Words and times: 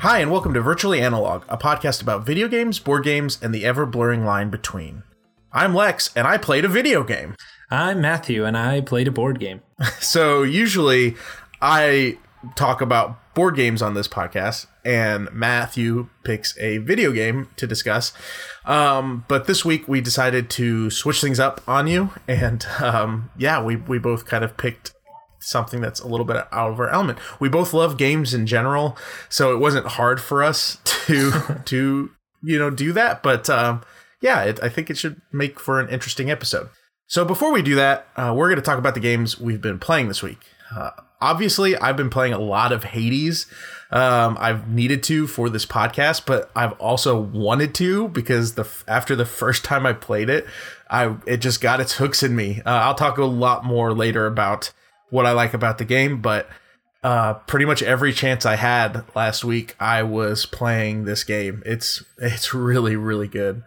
Hi, 0.00 0.20
and 0.20 0.30
welcome 0.30 0.54
to 0.54 0.62
Virtually 0.62 0.98
Analog, 0.98 1.44
a 1.46 1.58
podcast 1.58 2.00
about 2.00 2.24
video 2.24 2.48
games, 2.48 2.78
board 2.78 3.04
games, 3.04 3.38
and 3.42 3.54
the 3.54 3.66
ever 3.66 3.84
blurring 3.84 4.24
line 4.24 4.48
between. 4.48 5.02
I'm 5.52 5.74
Lex, 5.74 6.08
and 6.16 6.26
I 6.26 6.38
played 6.38 6.64
a 6.64 6.68
video 6.68 7.04
game. 7.04 7.36
I'm 7.70 8.00
Matthew, 8.00 8.46
and 8.46 8.56
I 8.56 8.80
played 8.80 9.08
a 9.08 9.10
board 9.10 9.38
game. 9.38 9.60
So, 10.00 10.42
usually, 10.42 11.16
I 11.60 12.16
talk 12.54 12.80
about 12.80 13.34
board 13.34 13.56
games 13.56 13.82
on 13.82 13.92
this 13.92 14.08
podcast, 14.08 14.68
and 14.86 15.30
Matthew 15.34 16.08
picks 16.24 16.56
a 16.56 16.78
video 16.78 17.12
game 17.12 17.48
to 17.56 17.66
discuss. 17.66 18.14
Um, 18.64 19.26
but 19.28 19.46
this 19.46 19.66
week, 19.66 19.86
we 19.86 20.00
decided 20.00 20.48
to 20.50 20.88
switch 20.88 21.20
things 21.20 21.38
up 21.38 21.60
on 21.68 21.86
you, 21.88 22.08
and 22.26 22.64
um, 22.80 23.30
yeah, 23.36 23.62
we, 23.62 23.76
we 23.76 23.98
both 23.98 24.24
kind 24.24 24.44
of 24.44 24.56
picked 24.56 24.94
something 25.40 25.80
that's 25.80 26.00
a 26.00 26.06
little 26.06 26.26
bit 26.26 26.36
out 26.36 26.70
of 26.70 26.80
our 26.80 26.88
element. 26.88 27.18
We 27.40 27.48
both 27.48 27.72
love 27.72 27.96
games 27.96 28.32
in 28.34 28.46
general, 28.46 28.96
so 29.28 29.52
it 29.52 29.58
wasn't 29.58 29.86
hard 29.86 30.20
for 30.20 30.42
us 30.42 30.78
to 30.84 31.60
to 31.64 32.10
you 32.42 32.58
know 32.58 32.70
do 32.70 32.92
that. 32.92 33.22
But 33.22 33.50
um, 33.50 33.82
yeah, 34.20 34.42
it, 34.42 34.62
I 34.62 34.68
think 34.68 34.90
it 34.90 34.98
should 34.98 35.20
make 35.32 35.58
for 35.58 35.80
an 35.80 35.88
interesting 35.88 36.30
episode. 36.30 36.68
So 37.06 37.24
before 37.24 37.52
we 37.52 37.62
do 37.62 37.74
that, 37.74 38.06
uh, 38.16 38.32
we're 38.36 38.46
going 38.46 38.56
to 38.56 38.62
talk 38.62 38.78
about 38.78 38.94
the 38.94 39.00
games 39.00 39.38
we've 39.40 39.60
been 39.60 39.80
playing 39.80 40.06
this 40.06 40.22
week. 40.22 40.38
Uh, 40.72 40.90
obviously, 41.20 41.76
I've 41.76 41.96
been 41.96 42.10
playing 42.10 42.32
a 42.32 42.38
lot 42.38 42.70
of 42.70 42.84
Hades. 42.84 43.46
Um, 43.90 44.36
I've 44.40 44.68
needed 44.68 45.02
to 45.04 45.26
for 45.26 45.48
this 45.48 45.66
podcast, 45.66 46.24
but 46.24 46.50
I've 46.54 46.72
also 46.74 47.18
wanted 47.18 47.74
to 47.76 48.08
because 48.08 48.54
the 48.54 48.68
after 48.86 49.16
the 49.16 49.24
first 49.40 49.64
time 49.64 49.86
I 49.86 49.92
played 49.92 50.30
it, 50.30 50.46
I 50.88 51.16
it 51.26 51.38
just 51.38 51.60
got 51.60 51.80
its 51.80 51.94
hooks 51.94 52.22
in 52.22 52.36
me. 52.36 52.62
Uh, 52.64 52.70
I'll 52.70 52.94
talk 52.94 53.18
a 53.18 53.24
lot 53.24 53.64
more 53.64 53.92
later 53.92 54.26
about 54.26 54.72
what 55.10 55.26
I 55.26 55.32
like 55.32 55.54
about 55.54 55.78
the 55.78 55.84
game, 55.84 56.20
but 56.20 56.48
uh, 57.02 57.34
pretty 57.34 57.64
much 57.64 57.82
every 57.82 58.12
chance 58.12 58.44
I 58.44 58.56
had 58.56 59.04
last 59.14 59.44
week, 59.44 59.74
I 59.80 60.02
was 60.02 60.46
playing 60.46 61.04
this 61.04 61.24
game. 61.24 61.62
It's 61.64 62.04
it's 62.18 62.52
really 62.54 62.96
really 62.96 63.28
good. 63.28 63.62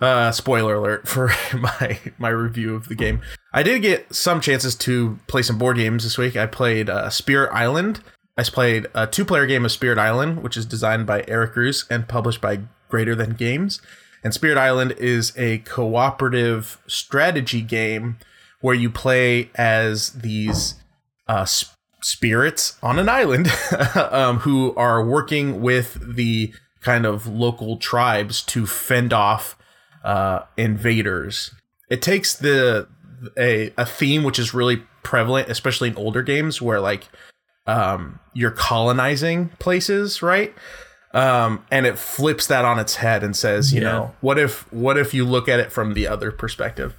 Uh, 0.00 0.32
spoiler 0.32 0.74
alert 0.74 1.08
for 1.08 1.28
my 1.54 1.98
my 2.18 2.28
review 2.28 2.74
of 2.74 2.88
the 2.88 2.94
game. 2.94 3.20
I 3.52 3.62
did 3.62 3.82
get 3.82 4.14
some 4.14 4.40
chances 4.40 4.74
to 4.76 5.18
play 5.28 5.42
some 5.42 5.58
board 5.58 5.76
games 5.76 6.04
this 6.04 6.18
week. 6.18 6.36
I 6.36 6.46
played 6.46 6.90
uh, 6.90 7.08
Spirit 7.10 7.50
Island. 7.52 8.00
I 8.36 8.42
played 8.42 8.88
a 8.94 9.06
two 9.06 9.24
player 9.24 9.46
game 9.46 9.64
of 9.64 9.72
Spirit 9.72 9.98
Island, 9.98 10.42
which 10.42 10.56
is 10.56 10.66
designed 10.66 11.06
by 11.06 11.24
Eric 11.28 11.54
Reuss 11.54 11.88
and 11.88 12.08
published 12.08 12.40
by 12.40 12.60
Greater 12.88 13.14
Than 13.14 13.34
Games. 13.34 13.80
And 14.22 14.34
Spirit 14.34 14.58
Island 14.58 14.92
is 14.92 15.32
a 15.36 15.58
cooperative 15.58 16.78
strategy 16.86 17.60
game 17.60 18.16
where 18.60 18.74
you 18.74 18.90
play 18.90 19.50
as 19.54 20.10
these 20.12 20.74
uh, 21.28 21.44
sp- 21.46 21.72
spirits 22.02 22.78
on 22.82 22.98
an 22.98 23.08
island 23.08 23.48
um, 23.94 24.38
who 24.40 24.74
are 24.76 25.04
working 25.04 25.60
with 25.62 26.16
the 26.16 26.52
kind 26.82 27.06
of 27.06 27.26
local 27.26 27.78
tribes 27.78 28.42
to 28.42 28.66
fend 28.66 29.12
off 29.12 29.56
uh, 30.04 30.40
invaders. 30.56 31.50
It 31.88 32.02
takes 32.02 32.34
the 32.34 32.86
a, 33.38 33.72
a 33.78 33.86
theme 33.86 34.22
which 34.22 34.38
is 34.38 34.52
really 34.52 34.82
prevalent, 35.02 35.48
especially 35.48 35.88
in 35.88 35.96
older 35.96 36.22
games, 36.22 36.60
where 36.60 36.80
like 36.80 37.08
um, 37.66 38.20
you're 38.34 38.50
colonizing 38.50 39.48
places, 39.58 40.20
right? 40.22 40.54
Um, 41.14 41.64
and 41.70 41.86
it 41.86 41.96
flips 41.96 42.48
that 42.48 42.64
on 42.64 42.78
its 42.78 42.96
head 42.96 43.22
and 43.22 43.34
says, 43.36 43.72
you 43.72 43.80
Yeah. 43.80 43.92
know, 43.92 44.14
what 44.20 44.38
if 44.38 44.70
what 44.72 44.98
if 44.98 45.14
you 45.14 45.24
look 45.24 45.48
at 45.48 45.60
it 45.60 45.72
from 45.72 45.94
the 45.94 46.06
other 46.06 46.30
perspective? 46.32 46.94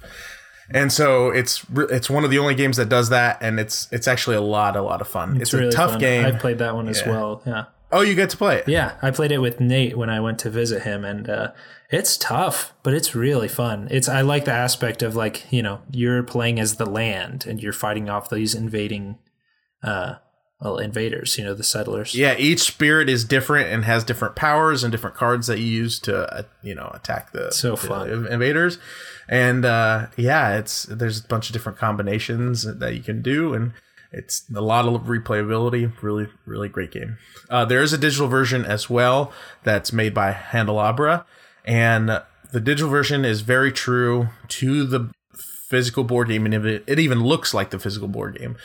And 0.70 0.92
so 0.92 1.30
it's 1.30 1.64
it's 1.70 2.10
one 2.10 2.24
of 2.24 2.30
the 2.30 2.38
only 2.38 2.54
games 2.54 2.76
that 2.76 2.88
does 2.88 3.08
that, 3.10 3.38
and 3.40 3.60
it's 3.60 3.88
it's 3.92 4.08
actually 4.08 4.36
a 4.36 4.40
lot 4.40 4.76
a 4.76 4.82
lot 4.82 5.00
of 5.00 5.08
fun. 5.08 5.40
It's, 5.40 5.54
a 5.54 5.70
tough 5.70 5.92
fun. 5.92 6.00
game. 6.00 6.24
I 6.24 6.32
played 6.32 6.58
that 6.58 6.74
one 6.74 6.88
as 6.88 7.04
well. 7.06 7.42
Yeah. 7.46 7.66
oh, 7.92 8.00
you 8.00 8.14
get 8.14 8.30
to 8.30 8.36
play 8.36 8.58
it. 8.58 8.68
Yeah, 8.68 8.96
I 9.00 9.12
played 9.12 9.30
it 9.30 9.38
with 9.38 9.60
Nate 9.60 9.96
when 9.96 10.10
I 10.10 10.20
went 10.20 10.40
to 10.40 10.50
visit 10.50 10.82
him, 10.82 11.04
and 11.04 11.30
uh, 11.30 11.52
it's 11.90 12.16
tough, 12.16 12.74
but 12.82 12.94
it's 12.94 13.14
really 13.14 13.48
fun. 13.48 13.86
It's 13.90 14.08
I 14.08 14.22
like 14.22 14.44
the 14.44 14.52
aspect 14.52 15.02
of 15.02 15.14
like 15.14 15.50
you 15.52 15.62
know 15.62 15.82
you're 15.92 16.22
playing 16.24 16.58
as 16.58 16.76
the 16.76 16.86
land 16.86 17.46
and 17.46 17.62
you're 17.62 17.72
fighting 17.72 18.10
off 18.10 18.28
these 18.28 18.54
invading, 18.54 19.18
uh, 19.84 20.16
well 20.60 20.78
invaders. 20.78 21.36
You 21.38 21.44
know 21.44 21.54
the 21.54 21.64
settlers. 21.64 22.14
Yeah, 22.14 22.34
each 22.38 22.60
spirit 22.60 23.08
is 23.08 23.24
different 23.24 23.70
and 23.70 23.84
has 23.84 24.04
different 24.04 24.36
powers 24.36 24.82
and 24.84 24.90
different 24.92 25.16
cards 25.16 25.46
that 25.46 25.58
you 25.58 25.66
use 25.66 25.98
to 26.00 26.32
uh, 26.34 26.42
you 26.62 26.74
know 26.74 26.90
attack 26.94 27.32
the, 27.32 27.50
So 27.52 27.70
the 27.72 27.76
fun. 27.76 28.26
invaders. 28.26 28.78
And 29.28 29.64
uh, 29.64 30.06
yeah, 30.16 30.56
it's 30.58 30.84
there's 30.84 31.24
a 31.24 31.28
bunch 31.28 31.48
of 31.48 31.52
different 31.52 31.78
combinations 31.78 32.62
that 32.62 32.94
you 32.94 33.02
can 33.02 33.22
do, 33.22 33.54
and 33.54 33.72
it's 34.12 34.44
a 34.54 34.60
lot 34.60 34.86
of 34.86 35.02
replayability. 35.02 35.92
Really, 36.00 36.28
really 36.46 36.68
great 36.68 36.92
game. 36.92 37.18
Uh, 37.50 37.64
there 37.64 37.82
is 37.82 37.92
a 37.92 37.98
digital 37.98 38.28
version 38.28 38.64
as 38.64 38.88
well 38.88 39.32
that's 39.64 39.92
made 39.92 40.14
by 40.14 40.30
Handelabra, 40.32 41.24
and 41.64 42.22
the 42.52 42.60
digital 42.60 42.88
version 42.88 43.24
is 43.24 43.40
very 43.40 43.72
true 43.72 44.28
to 44.48 44.84
the 44.86 45.10
physical 45.68 46.04
board 46.04 46.28
game, 46.28 46.46
and 46.46 46.64
it 46.64 46.98
even 46.98 47.24
looks 47.24 47.52
like 47.52 47.70
the 47.70 47.78
physical 47.80 48.06
board 48.08 48.38
game. 48.38 48.56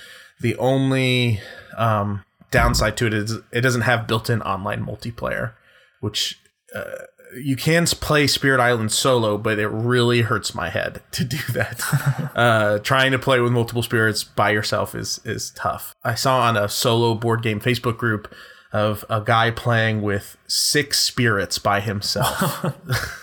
The 0.42 0.56
only 0.58 1.40
um, 1.78 2.24
downside 2.50 2.98
to 2.98 3.08
it 3.08 3.14
is 3.14 3.38
it 3.52 3.62
doesn't 3.62 3.82
have 3.82 4.08
built-in 4.08 4.42
online 4.42 4.86
multiplayer, 4.86 5.54
which 6.00 6.40
uh, 6.76 7.06
you 7.36 7.56
can 7.56 7.86
play 7.86 8.28
Spirit 8.28 8.60
Island 8.60 8.92
solo, 8.92 9.38
but 9.38 9.60
it 9.60 9.68
really 9.68 10.22
hurts 10.22 10.54
my 10.54 10.70
head 10.70 11.02
to 11.12 11.24
do 11.24 11.40
that. 11.54 12.32
uh, 12.36 12.80
trying 12.80 13.12
to 13.12 13.20
play 13.20 13.40
with 13.40 13.52
multiple 13.52 13.84
spirits 13.84 14.24
by 14.24 14.52
yourself 14.52 14.96
is 14.96 15.20
is 15.26 15.52
tough. 15.52 15.96
I 16.04 16.16
saw 16.16 16.42
on 16.42 16.58
a 16.58 16.68
solo 16.68 17.16
board 17.16 17.42
game 17.42 17.60
Facebook 17.60 17.98
group 17.98 18.34
of 18.74 19.04
a 19.10 19.22
guy 19.22 19.52
playing 19.52 20.02
with 20.02 20.38
six 20.48 21.00
spirits 21.00 21.58
by 21.58 21.82
himself. 21.82 22.66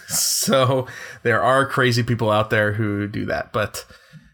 so 0.09 0.87
there 1.23 1.43
are 1.43 1.65
crazy 1.65 2.03
people 2.03 2.31
out 2.31 2.51
there 2.51 2.75
who 2.75 3.09
do 3.09 3.25
that, 3.25 3.51
but 3.53 3.87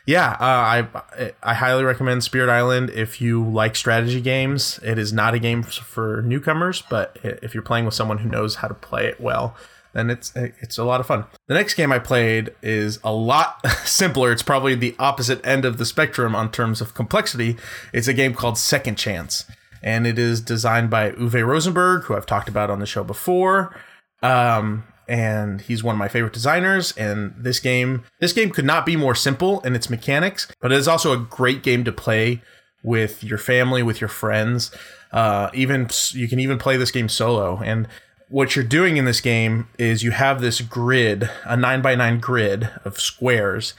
yeah, 0.06 0.32
uh, 0.32 0.36
I 0.40 1.32
I 1.42 1.54
highly 1.54 1.82
recommend 1.82 2.24
Spirit 2.24 2.50
Island 2.50 2.90
if 2.90 3.20
you 3.20 3.42
like 3.42 3.74
strategy 3.74 4.20
games. 4.20 4.78
It 4.82 4.98
is 4.98 5.12
not 5.12 5.34
a 5.34 5.38
game 5.38 5.62
for 5.62 6.22
newcomers, 6.22 6.82
but 6.82 7.18
if 7.22 7.54
you're 7.54 7.62
playing 7.62 7.86
with 7.86 7.94
someone 7.94 8.18
who 8.18 8.28
knows 8.28 8.56
how 8.56 8.68
to 8.68 8.74
play 8.74 9.06
it 9.06 9.20
well, 9.20 9.56
then 9.94 10.10
it's 10.10 10.32
it's 10.36 10.76
a 10.76 10.84
lot 10.84 11.00
of 11.00 11.06
fun. 11.06 11.24
The 11.48 11.54
next 11.54 11.74
game 11.74 11.90
I 11.90 11.98
played 11.98 12.54
is 12.62 12.98
a 13.02 13.12
lot 13.12 13.66
simpler. 13.84 14.30
It's 14.30 14.42
probably 14.42 14.74
the 14.74 14.94
opposite 14.98 15.44
end 15.46 15.64
of 15.64 15.78
the 15.78 15.86
spectrum 15.86 16.34
on 16.34 16.50
terms 16.50 16.82
of 16.82 16.92
complexity. 16.92 17.56
It's 17.92 18.08
a 18.08 18.14
game 18.14 18.34
called 18.34 18.58
Second 18.58 18.98
Chance, 18.98 19.46
and 19.82 20.06
it 20.06 20.18
is 20.18 20.42
designed 20.42 20.90
by 20.90 21.12
Uwe 21.12 21.46
Rosenberg, 21.46 22.04
who 22.04 22.14
I've 22.14 22.26
talked 22.26 22.48
about 22.48 22.68
on 22.68 22.80
the 22.80 22.86
show 22.86 23.04
before. 23.04 23.74
Um, 24.22 24.84
and 25.08 25.60
he's 25.60 25.82
one 25.82 25.94
of 25.94 25.98
my 25.98 26.08
favorite 26.08 26.32
designers. 26.32 26.92
And 26.96 27.34
this 27.36 27.60
game, 27.60 28.04
this 28.20 28.32
game 28.32 28.50
could 28.50 28.64
not 28.64 28.86
be 28.86 28.96
more 28.96 29.14
simple 29.14 29.60
in 29.60 29.74
its 29.74 29.90
mechanics, 29.90 30.48
but 30.60 30.72
it 30.72 30.78
is 30.78 30.88
also 30.88 31.12
a 31.12 31.18
great 31.18 31.62
game 31.62 31.84
to 31.84 31.92
play 31.92 32.42
with 32.82 33.24
your 33.24 33.38
family, 33.38 33.82
with 33.82 34.00
your 34.00 34.08
friends. 34.08 34.70
Uh, 35.12 35.50
even 35.54 35.88
you 36.12 36.28
can 36.28 36.40
even 36.40 36.58
play 36.58 36.76
this 36.76 36.90
game 36.90 37.08
solo. 37.08 37.60
And 37.64 37.88
what 38.28 38.56
you're 38.56 38.64
doing 38.64 38.96
in 38.96 39.04
this 39.04 39.20
game 39.20 39.68
is 39.78 40.02
you 40.02 40.10
have 40.10 40.40
this 40.40 40.60
grid, 40.60 41.30
a 41.44 41.56
nine 41.56 41.82
by 41.82 41.94
nine 41.94 42.18
grid 42.20 42.68
of 42.84 42.98
squares, 43.00 43.74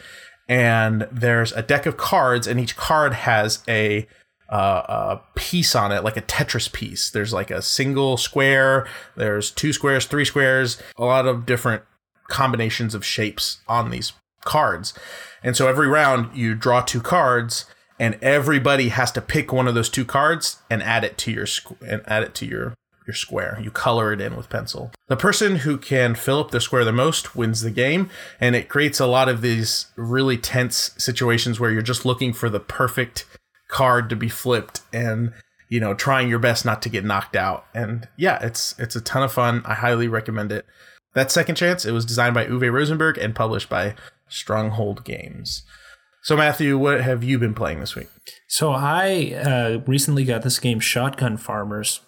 and 0.47 1.07
there's 1.11 1.51
a 1.53 1.61
deck 1.61 1.85
of 1.85 1.97
cards, 1.97 2.47
and 2.47 2.59
each 2.59 2.77
card 2.77 3.13
has 3.13 3.63
a 3.67 4.07
uh, 4.50 5.17
a 5.17 5.22
piece 5.35 5.75
on 5.75 5.91
it, 5.91 6.03
like 6.03 6.17
a 6.17 6.22
Tetris 6.22 6.72
piece. 6.72 7.09
There's 7.09 7.33
like 7.33 7.51
a 7.51 7.61
single 7.61 8.17
square, 8.17 8.88
there's 9.16 9.51
two 9.51 9.73
squares, 9.73 10.06
three 10.06 10.25
squares, 10.25 10.81
a 10.97 11.06
lot 11.06 11.28
of 11.28 11.45
different 11.45 11.83
combinations 12.28 12.95
of 12.95 13.05
shapes 13.05 13.59
on 13.67 13.89
these 13.89 14.13
cards. 14.44 14.94
And 15.44 15.55
so 15.55 15.67
every 15.67 15.88
round 15.88 16.35
you 16.35 16.55
draw 16.55 16.81
two 16.81 17.02
cards 17.02 17.66
and 17.99 18.17
everybody 18.22 18.90
has 18.90 19.11
to 19.14 19.22
pick 19.22 19.53
one 19.53 19.67
of 19.67 19.75
those 19.75 19.90
two 19.90 20.05
cards 20.05 20.58
and 20.69 20.84
add 20.84 21.03
it 21.03 21.17
to 21.19 21.31
your 21.31 21.46
squ- 21.46 21.78
and 21.87 22.02
add 22.08 22.23
it 22.23 22.35
to 22.35 22.46
your 22.46 22.75
your 23.08 23.14
square. 23.14 23.59
You 23.61 23.69
color 23.69 24.11
it 24.11 24.19
in 24.19 24.35
with 24.35 24.49
pencil. 24.49 24.91
The 25.08 25.16
person 25.16 25.58
who 25.58 25.78
can 25.78 26.16
fill 26.16 26.40
up 26.40 26.49
their 26.49 26.59
square 26.59 26.84
the 26.84 26.91
most 26.91 27.35
wins 27.35 27.61
the 27.61 27.69
game, 27.69 28.09
and 28.40 28.55
it 28.55 28.67
creates 28.67 28.99
a 28.99 29.05
lot 29.05 29.29
of 29.29 29.41
these 29.41 29.87
really 29.96 30.37
tense 30.37 30.91
situations 30.97 31.59
where 31.59 31.72
you're 31.72 31.84
just 31.84 32.05
looking 32.05 32.34
for 32.34 32.49
the 32.49 32.59
perfect 32.59 33.25
card 33.67 34.09
to 34.09 34.16
be 34.16 34.29
flipped 34.29 34.82
and 34.94 35.34
you 35.70 35.79
know 35.79 35.94
trying 35.94 36.29
your 36.29 36.40
best 36.40 36.66
not 36.66 36.82
to 36.84 36.90
get 36.90 37.06
knocked 37.06 37.35
out. 37.35 37.66
And 37.73 38.08
yeah, 38.17 38.44
it's 38.46 38.76
it's 38.79 38.96
a 38.96 39.02
ton 39.02 39.23
of 39.23 39.32
fun. 39.32 39.62
I 39.66 39.73
highly 39.73 40.08
recommend 40.08 40.52
it. 40.52 40.66
That 41.14 41.32
second 41.32 41.56
chance, 41.56 41.85
it 41.85 41.91
was 41.91 42.06
designed 42.06 42.35
by 42.35 42.46
Uwe 42.46 42.72
Rosenberg 42.72 43.17
and 43.17 43.34
published 43.34 43.70
by 43.70 43.96
Stronghold 44.28 45.06
Games. 45.06 45.64
So 46.23 46.35
Matthew, 46.35 46.78
what 46.78 47.02
have 47.02 47.23
you 47.23 47.38
been 47.38 47.53
playing 47.53 47.79
this 47.79 47.96
week? 47.96 48.08
So 48.47 48.72
I 48.72 49.34
uh, 49.35 49.82
recently 49.85 50.26
got 50.26 50.41
this 50.41 50.59
game 50.59 50.79
Shotgun 50.79 51.38
Farmers 51.38 52.02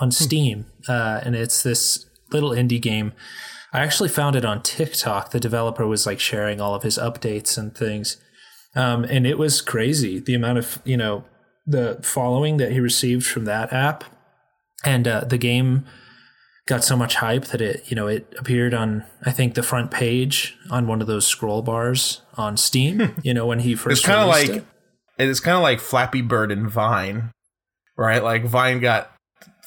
on 0.00 0.10
Steam, 0.10 0.66
uh, 0.88 1.20
and 1.22 1.36
it's 1.36 1.62
this 1.62 2.06
little 2.32 2.50
indie 2.50 2.80
game. 2.80 3.12
I 3.72 3.80
actually 3.80 4.08
found 4.08 4.34
it 4.34 4.44
on 4.44 4.62
TikTok. 4.62 5.30
The 5.30 5.40
developer 5.40 5.86
was 5.86 6.06
like 6.06 6.20
sharing 6.20 6.60
all 6.60 6.74
of 6.74 6.84
his 6.84 6.96
updates 6.96 7.58
and 7.58 7.76
things, 7.76 8.16
um, 8.74 9.04
and 9.04 9.26
it 9.26 9.38
was 9.38 9.60
crazy 9.60 10.18
the 10.18 10.34
amount 10.34 10.58
of 10.58 10.80
you 10.84 10.96
know 10.96 11.24
the 11.66 11.98
following 12.02 12.58
that 12.58 12.72
he 12.72 12.80
received 12.80 13.26
from 13.26 13.44
that 13.46 13.72
app. 13.72 14.04
and 14.84 15.08
uh, 15.08 15.20
the 15.24 15.38
game 15.38 15.84
got 16.66 16.82
so 16.82 16.96
much 16.96 17.16
hype 17.16 17.46
that 17.46 17.60
it 17.60 17.82
you 17.90 17.96
know 17.96 18.06
it 18.06 18.32
appeared 18.38 18.74
on 18.74 19.04
I 19.24 19.30
think 19.30 19.54
the 19.54 19.62
front 19.62 19.90
page 19.90 20.56
on 20.70 20.86
one 20.86 21.00
of 21.00 21.06
those 21.06 21.26
scroll 21.26 21.62
bars 21.62 22.22
on 22.34 22.56
Steam. 22.56 23.14
you 23.22 23.34
know 23.34 23.46
when 23.46 23.60
he 23.60 23.74
first 23.74 23.98
It's 23.98 24.06
kind 24.06 24.20
of 24.20 24.28
like 24.28 24.64
it 25.18 25.28
is 25.28 25.40
kind 25.40 25.56
of 25.56 25.62
like 25.62 25.80
Flappy 25.80 26.22
Bird 26.22 26.50
and 26.50 26.68
Vine, 26.68 27.30
right? 27.96 28.22
Like 28.22 28.44
Vine 28.44 28.80
got 28.80 29.13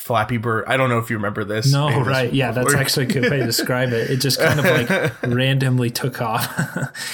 Flappy 0.08 0.38
Bird. 0.38 0.64
I 0.68 0.78
don't 0.78 0.90
know 0.90 1.00
if 1.00 1.10
you 1.10 1.18
remember 1.18 1.44
this. 1.44 1.72
No, 1.72 1.90
Maybe 1.90 2.00
this 2.00 2.08
right. 2.08 2.34
Yeah, 2.34 2.52
that's 2.52 2.74
actually 2.74 3.06
a 3.08 3.10
good 3.10 3.30
way 3.30 3.40
to 3.40 3.46
describe 3.46 3.92
it. 3.92 4.10
It 4.10 4.18
just 4.18 4.40
kind 4.40 4.60
of 4.60 4.66
like 4.66 5.22
randomly 5.24 5.90
took 5.90 6.22
off. 6.22 6.48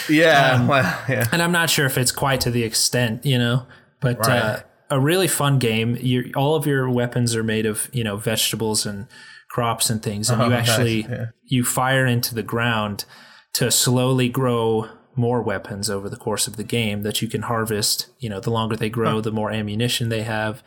yeah, 0.10 0.54
um, 0.54 0.68
well, 0.70 1.04
yeah. 1.10 1.28
and 1.32 1.42
I'm 1.42 1.52
not 1.52 1.70
sure 1.70 1.88
if 1.88 1.98
it's 1.98 2.12
quite 2.12 2.42
to 2.42 2.52
the 2.52 2.64
extent, 2.64 3.26
you 3.26 3.40
know, 3.40 3.66
but 4.00 4.28
uh, 4.30 4.62
a 4.92 5.00
really 5.00 5.28
fun 5.28 5.58
game. 5.58 5.98
You 6.00 6.32
all 6.36 6.56
of 6.56 6.68
your 6.68 6.88
weapons 6.90 7.36
are 7.36 7.44
made 7.44 7.66
of, 7.66 7.90
you 7.92 8.04
know, 8.04 8.16
vegetables 8.16 8.86
and 8.86 9.08
crops 9.50 9.90
and 9.90 10.02
things, 10.02 10.30
and 10.30 10.40
Oh, 10.40 10.46
you 10.46 10.52
nice, 10.52 10.70
actually 10.70 11.02
yeah. 11.02 11.26
you 11.46 11.66
fire 11.66 12.06
into 12.06 12.36
the 12.36 12.44
ground 12.44 13.06
to 13.54 13.72
slowly 13.72 14.30
grow 14.30 14.88
more 15.16 15.42
weapons 15.42 15.90
over 15.90 16.10
the 16.10 16.18
course 16.18 16.48
of 16.48 16.58
the 16.58 16.64
game 16.64 17.02
that 17.02 17.22
you 17.22 17.28
can 17.28 17.44
harvest. 17.44 18.10
You 18.20 18.30
know, 18.30 18.40
the 18.40 18.52
longer 18.52 18.76
they 18.76 18.90
grow, 18.90 19.20
the 19.20 19.32
more 19.32 19.52
ammunition 19.52 20.10
they 20.10 20.24
have, 20.24 20.64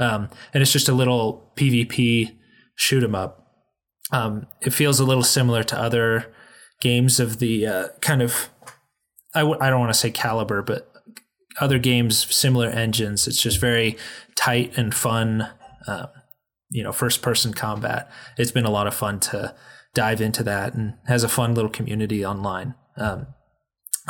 um, 0.00 0.28
and 0.52 0.62
it's 0.62 0.72
just 0.72 0.88
a 0.88 0.92
little 0.94 1.52
PvP 1.56 2.36
shoot 2.74 3.04
'em 3.04 3.14
up. 3.14 3.46
Um, 4.12 4.46
it 4.62 4.72
feels 4.72 4.98
a 4.98 5.04
little 5.04 5.22
similar 5.22 5.62
to 5.62 5.78
other 5.78 6.32
games 6.80 7.20
of 7.20 7.38
the 7.38 7.66
uh, 7.66 7.88
kind 8.00 8.22
of 8.22 8.50
I 9.34 9.40
w- 9.40 9.58
I 9.60 9.70
don't 9.70 9.80
want 9.80 9.92
to 9.92 9.98
say 9.98 10.10
caliber, 10.10 10.62
but 10.62 10.92
other 11.60 11.78
games 11.78 12.34
similar 12.34 12.68
engines. 12.68 13.28
It's 13.28 13.40
just 13.40 13.58
very 13.58 13.96
tight 14.34 14.76
and 14.76 14.94
fun. 14.94 15.48
Um, 15.86 16.08
you 16.70 16.82
know, 16.82 16.92
first 16.92 17.22
person 17.22 17.52
combat. 17.52 18.10
It's 18.38 18.52
been 18.52 18.64
a 18.64 18.70
lot 18.70 18.86
of 18.86 18.94
fun 18.94 19.20
to 19.20 19.54
dive 19.94 20.20
into 20.20 20.42
that 20.44 20.74
and 20.74 20.94
has 21.06 21.24
a 21.24 21.28
fun 21.28 21.54
little 21.54 21.70
community 21.70 22.24
online. 22.24 22.74
Um, 22.96 23.26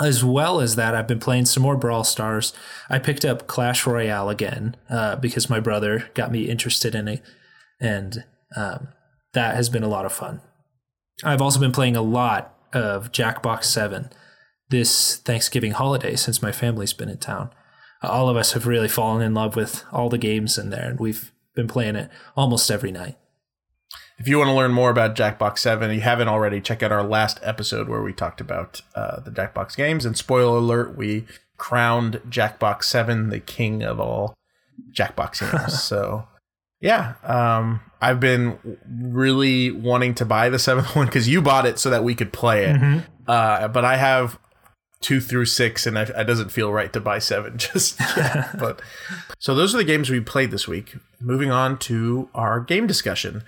as 0.02 0.24
well 0.24 0.60
as 0.60 0.76
that, 0.76 0.94
I've 0.94 1.06
been 1.06 1.20
playing 1.20 1.46
some 1.46 1.62
more 1.62 1.76
Brawl 1.76 2.04
Stars. 2.04 2.52
I 2.88 2.98
picked 2.98 3.24
up 3.24 3.46
Clash 3.46 3.86
Royale 3.86 4.28
again 4.28 4.76
uh, 4.88 5.16
because 5.16 5.50
my 5.50 5.60
brother 5.60 6.10
got 6.14 6.32
me 6.32 6.48
interested 6.48 6.94
in 6.94 7.08
it, 7.08 7.22
and 7.80 8.24
um, 8.56 8.88
that 9.34 9.56
has 9.56 9.68
been 9.68 9.82
a 9.82 9.88
lot 9.88 10.06
of 10.06 10.12
fun. 10.12 10.40
I've 11.22 11.42
also 11.42 11.60
been 11.60 11.72
playing 11.72 11.96
a 11.96 12.02
lot 12.02 12.54
of 12.72 13.12
Jackbox 13.12 13.64
7 13.64 14.10
this 14.70 15.16
Thanksgiving 15.16 15.72
holiday 15.72 16.14
since 16.14 16.40
my 16.40 16.52
family's 16.52 16.92
been 16.92 17.08
in 17.08 17.18
town. 17.18 17.50
All 18.02 18.28
of 18.28 18.36
us 18.36 18.52
have 18.52 18.66
really 18.66 18.88
fallen 18.88 19.20
in 19.20 19.34
love 19.34 19.56
with 19.56 19.84
all 19.92 20.08
the 20.08 20.16
games 20.16 20.56
in 20.56 20.70
there, 20.70 20.88
and 20.88 20.98
we've 20.98 21.32
been 21.54 21.68
playing 21.68 21.96
it 21.96 22.10
almost 22.36 22.70
every 22.70 22.92
night. 22.92 23.16
If 24.20 24.28
you 24.28 24.36
want 24.36 24.48
to 24.48 24.54
learn 24.54 24.72
more 24.72 24.90
about 24.90 25.16
Jackbox 25.16 25.60
7 25.60 25.88
and 25.88 25.94
you 25.94 26.02
haven't 26.02 26.28
already, 26.28 26.60
check 26.60 26.82
out 26.82 26.92
our 26.92 27.02
last 27.02 27.40
episode 27.42 27.88
where 27.88 28.02
we 28.02 28.12
talked 28.12 28.38
about 28.38 28.82
uh, 28.94 29.18
the 29.20 29.30
Jackbox 29.30 29.74
games. 29.74 30.04
And 30.04 30.14
spoiler 30.14 30.58
alert, 30.58 30.94
we 30.94 31.24
crowned 31.56 32.20
Jackbox 32.28 32.84
7 32.84 33.30
the 33.30 33.40
king 33.40 33.82
of 33.82 33.98
all 33.98 34.34
Jackbox 34.92 35.40
games. 35.40 35.82
so, 35.82 36.28
yeah, 36.82 37.14
um, 37.24 37.80
I've 38.02 38.20
been 38.20 38.58
really 38.86 39.70
wanting 39.70 40.14
to 40.16 40.26
buy 40.26 40.50
the 40.50 40.58
seventh 40.58 40.94
one 40.96 41.06
because 41.06 41.26
you 41.26 41.40
bought 41.40 41.64
it 41.64 41.78
so 41.78 41.88
that 41.88 42.04
we 42.04 42.14
could 42.14 42.30
play 42.30 42.66
it. 42.66 43.02
Uh, 43.26 43.68
but 43.68 43.86
I 43.86 43.96
have 43.96 44.38
two 45.00 45.22
through 45.22 45.46
six, 45.46 45.86
and 45.86 45.98
I, 45.98 46.02
it 46.02 46.26
doesn't 46.26 46.50
feel 46.50 46.70
right 46.70 46.92
to 46.92 47.00
buy 47.00 47.20
seven 47.20 47.56
just 47.56 47.98
yet. 48.18 48.58
but 48.58 48.82
so 49.38 49.54
those 49.54 49.74
are 49.74 49.78
the 49.78 49.84
games 49.84 50.10
we 50.10 50.20
played 50.20 50.50
this 50.50 50.68
week. 50.68 50.96
Moving 51.20 51.50
on 51.50 51.78
to 51.78 52.28
our 52.34 52.60
game 52.60 52.86
discussion. 52.86 53.44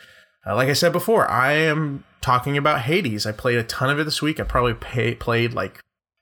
Uh, 0.46 0.56
like 0.56 0.68
I 0.68 0.72
said 0.72 0.92
before, 0.92 1.30
I 1.30 1.52
am 1.52 2.04
talking 2.20 2.56
about 2.56 2.82
Hades. 2.82 3.26
I 3.26 3.32
played 3.32 3.58
a 3.58 3.64
ton 3.64 3.90
of 3.90 3.98
it 3.98 4.04
this 4.04 4.22
week. 4.22 4.40
I 4.40 4.44
probably 4.44 4.74
pay, 4.74 5.14
played 5.14 5.54
like 5.54 5.80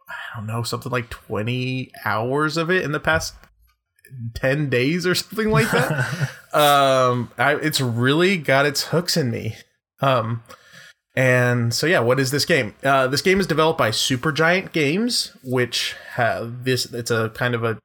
I 0.08 0.36
don't 0.36 0.46
know 0.46 0.62
something 0.62 0.92
like 0.92 1.10
twenty 1.10 1.90
hours 2.04 2.56
of 2.56 2.70
it 2.70 2.84
in 2.84 2.92
the 2.92 3.00
past 3.00 3.34
ten 4.34 4.68
days 4.68 5.06
or 5.06 5.14
something 5.16 5.50
like 5.50 5.70
that. 5.70 6.30
um, 6.52 7.30
I, 7.38 7.56
it's 7.56 7.80
really 7.80 8.36
got 8.36 8.66
its 8.66 8.84
hooks 8.84 9.16
in 9.16 9.30
me. 9.30 9.56
Um, 10.00 10.42
and 11.14 11.74
so 11.74 11.86
yeah, 11.86 12.00
what 12.00 12.20
is 12.20 12.30
this 12.30 12.44
game? 12.44 12.74
Uh, 12.84 13.06
this 13.06 13.22
game 13.22 13.40
is 13.40 13.46
developed 13.46 13.78
by 13.78 13.90
Supergiant 13.90 14.72
Games, 14.72 15.36
which 15.42 15.96
have 16.14 16.64
this. 16.64 16.86
It's 16.92 17.10
a 17.10 17.30
kind 17.30 17.54
of 17.54 17.64
a. 17.64 17.78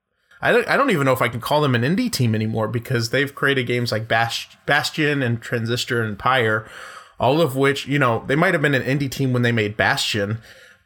I 0.45 0.51
don't, 0.51 0.67
I 0.67 0.77
don't 0.77 0.91
even 0.91 1.05
know 1.05 1.11
if 1.11 1.23
I 1.23 1.27
can 1.27 1.41
call 1.41 1.61
them 1.61 1.73
an 1.73 1.81
indie 1.81 2.11
team 2.11 2.35
anymore 2.35 2.67
because 2.67 3.09
they've 3.09 3.33
created 3.33 3.65
games 3.65 3.91
like 3.91 4.07
Bast- 4.07 4.57
Bastion 4.67 5.23
and 5.23 5.41
Transistor 5.41 6.03
and 6.03 6.19
Pyre, 6.19 6.69
all 7.19 7.41
of 7.41 7.55
which 7.55 7.87
you 7.87 7.97
know 7.97 8.23
they 8.27 8.35
might 8.35 8.53
have 8.53 8.61
been 8.61 8.75
an 8.75 8.83
indie 8.83 9.09
team 9.09 9.33
when 9.33 9.41
they 9.41 9.51
made 9.51 9.75
Bastion, 9.75 10.37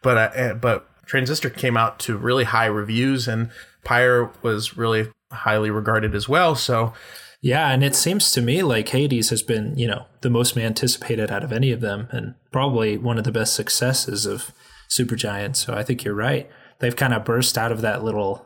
but 0.01 0.38
uh, 0.38 0.53
but 0.53 0.88
Transistor 1.06 1.50
came 1.50 1.75
out 1.75 2.00
to 2.00 2.17
really 2.17 2.45
high 2.45 2.67
reviews 2.67 3.27
and 3.27 3.50
Pyre 3.83 4.31
was 4.41 4.77
really 4.77 5.11
highly 5.31 5.69
regarded 5.69 6.15
as 6.15 6.29
well. 6.29 6.56
So 6.56 6.94
Yeah, 7.41 7.69
and 7.71 7.83
it 7.83 7.95
seems 7.95 8.31
to 8.31 8.41
me 8.41 8.63
like 8.63 8.89
Hades 8.89 9.29
has 9.29 9.41
been, 9.41 9.77
you 9.77 9.88
know, 9.88 10.06
the 10.21 10.29
most 10.29 10.57
anticipated 10.57 11.31
out 11.31 11.44
of 11.44 11.51
any 11.51 11.71
of 11.71 11.81
them, 11.81 12.07
and 12.11 12.35
probably 12.51 12.97
one 12.97 13.17
of 13.17 13.23
the 13.23 13.31
best 13.31 13.56
successes 13.56 14.25
of 14.25 14.51
Supergiant. 14.89 15.56
So 15.56 15.73
I 15.73 15.83
think 15.83 16.03
you're 16.03 16.15
right. 16.15 16.50
They've 16.79 16.95
kind 16.95 17.13
of 17.13 17.25
burst 17.25 17.57
out 17.57 17.71
of 17.71 17.81
that 17.81 18.03
little 18.03 18.45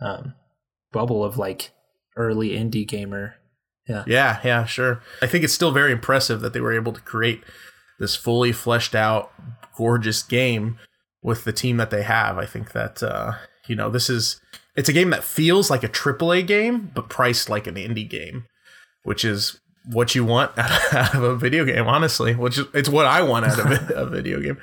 um, 0.00 0.34
bubble 0.92 1.24
of 1.24 1.38
like 1.38 1.72
early 2.16 2.50
indie 2.50 2.86
gamer. 2.86 3.36
Yeah. 3.88 4.04
Yeah, 4.06 4.40
yeah, 4.44 4.64
sure. 4.66 5.02
I 5.22 5.26
think 5.26 5.44
it's 5.44 5.54
still 5.54 5.70
very 5.70 5.92
impressive 5.92 6.40
that 6.40 6.52
they 6.52 6.60
were 6.60 6.74
able 6.74 6.92
to 6.92 7.00
create 7.00 7.42
this 7.98 8.14
fully 8.14 8.52
fleshed 8.52 8.94
out, 8.94 9.32
gorgeous 9.76 10.22
game 10.22 10.78
with 11.22 11.44
the 11.44 11.52
team 11.52 11.78
that 11.78 11.90
they 11.90 12.02
have. 12.02 12.38
I 12.38 12.46
think 12.46 12.72
that 12.72 13.02
uh, 13.02 13.32
you 13.66 13.74
know 13.74 13.90
this 13.90 14.10
is 14.10 14.40
it's 14.76 14.88
a 14.88 14.92
game 14.92 15.10
that 15.10 15.24
feels 15.24 15.70
like 15.70 15.82
a 15.82 15.88
AAA 15.88 16.46
game, 16.46 16.90
but 16.94 17.08
priced 17.08 17.48
like 17.48 17.66
an 17.66 17.74
indie 17.74 18.08
game, 18.08 18.46
which 19.02 19.24
is 19.24 19.58
what 19.90 20.14
you 20.14 20.24
want 20.24 20.56
out 20.58 21.14
of 21.14 21.22
a 21.22 21.36
video 21.36 21.64
game. 21.64 21.86
Honestly, 21.86 22.34
which 22.34 22.58
is 22.58 22.66
it's 22.74 22.88
what 22.88 23.06
I 23.06 23.22
want 23.22 23.46
out 23.46 23.58
of 23.58 23.90
a, 23.90 24.06
video 24.06 24.40
game. 24.40 24.58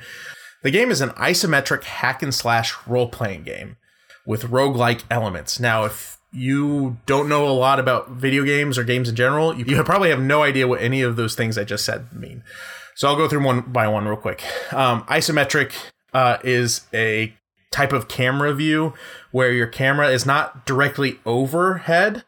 The 0.64 0.72
game 0.72 0.90
is 0.92 1.02
an 1.02 1.10
isometric 1.12 1.84
hack 1.84 2.24
and 2.24 2.34
slash 2.34 2.74
role 2.88 3.10
playing 3.10 3.44
game 3.44 3.78
with 4.26 4.44
roguelike 4.44 5.04
elements. 5.12 5.60
Now, 5.60 5.86
if 5.86 6.15
you 6.36 6.98
don't 7.06 7.30
know 7.30 7.48
a 7.48 7.50
lot 7.50 7.80
about 7.80 8.10
video 8.12 8.44
games 8.44 8.78
or 8.78 8.84
games 8.84 9.10
in 9.10 9.16
general, 9.16 9.56
you, 9.56 9.84
probably 9.84 10.10
have 10.10 10.22
no 10.22 10.44
idea 10.44 10.68
what 10.68 10.82
any 10.82 11.02
of 11.02 11.16
those 11.16 11.36
things 11.36 11.58
I 11.58 11.64
just 11.64 11.86
said 11.86 12.12
mean. 12.14 12.44
So 12.96 13.08
I'll 13.08 13.16
go 13.16 13.28
through 13.28 13.44
one 13.44 13.62
by 13.62 13.88
one 13.88 14.06
real 14.06 14.18
quick. 14.18 14.44
Um, 14.72 15.04
isometric 15.04 15.74
uh, 16.14 16.38
is 16.44 16.88
a 16.94 17.36
type 17.72 17.92
of 17.92 18.08
camera 18.08 18.54
view 18.54 18.94
where 19.32 19.52
your 19.52 19.68
camera 19.68 20.10
is 20.10 20.26
not 20.26 20.66
directly 20.66 21.20
overhead, 21.26 22.24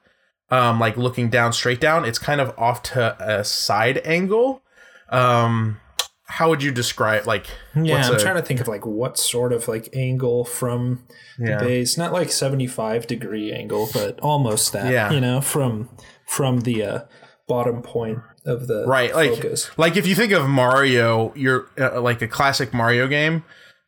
um, 0.50 0.80
like 0.80 0.98
looking 0.98 1.30
down 1.30 1.54
straight 1.54 1.80
down. 1.80 2.04
It's 2.04 2.20
kind 2.20 2.42
of 2.42 2.58
off 2.58 2.84
to 2.84 3.16
a 3.20 3.44
side 3.44 4.02
angle. 4.04 4.62
Um, 5.10 5.80
how 6.28 6.50
would 6.50 6.62
you 6.62 6.72
describe 6.72 7.26
like? 7.26 7.48
Yeah, 7.76 8.06
I'm 8.08 8.16
a- 8.16 8.20
trying 8.20 8.36
to 8.36 8.42
think 8.42 8.60
of 8.60 8.68
like 8.68 8.86
what 8.86 9.18
sort 9.18 9.54
of 9.54 9.68
like 9.68 9.90
angle 9.94 10.44
from 10.46 11.04
Yeah. 11.40 11.58
the 11.58 11.66
base. 11.66 11.98
Not 11.98 12.12
like 12.14 12.32
75 12.32 13.08
degree 13.08 13.52
angle, 13.54 13.90
but 13.94 14.20
almost 14.20 14.74
that. 14.74 14.92
Yeah. 14.92 15.12
You 15.12 15.22
know, 15.22 15.42
from 15.42 15.90
from 16.28 16.62
the 16.62 16.84
uh, 16.84 17.00
bottom 17.48 17.82
point 17.82 18.20
of 18.46 18.68
the 18.68 18.86
right 18.86 19.14
like 19.16 19.36
focus. 19.36 19.70
like 19.78 19.96
if 19.98 20.06
you 20.08 20.16
think 20.16 20.32
of 20.32 20.48
mario 20.48 21.34
you're 21.36 21.68
uh, 21.78 22.00
like 22.00 22.22
a 22.22 22.28
classic 22.28 22.74
mario 22.74 23.08
game 23.08 23.44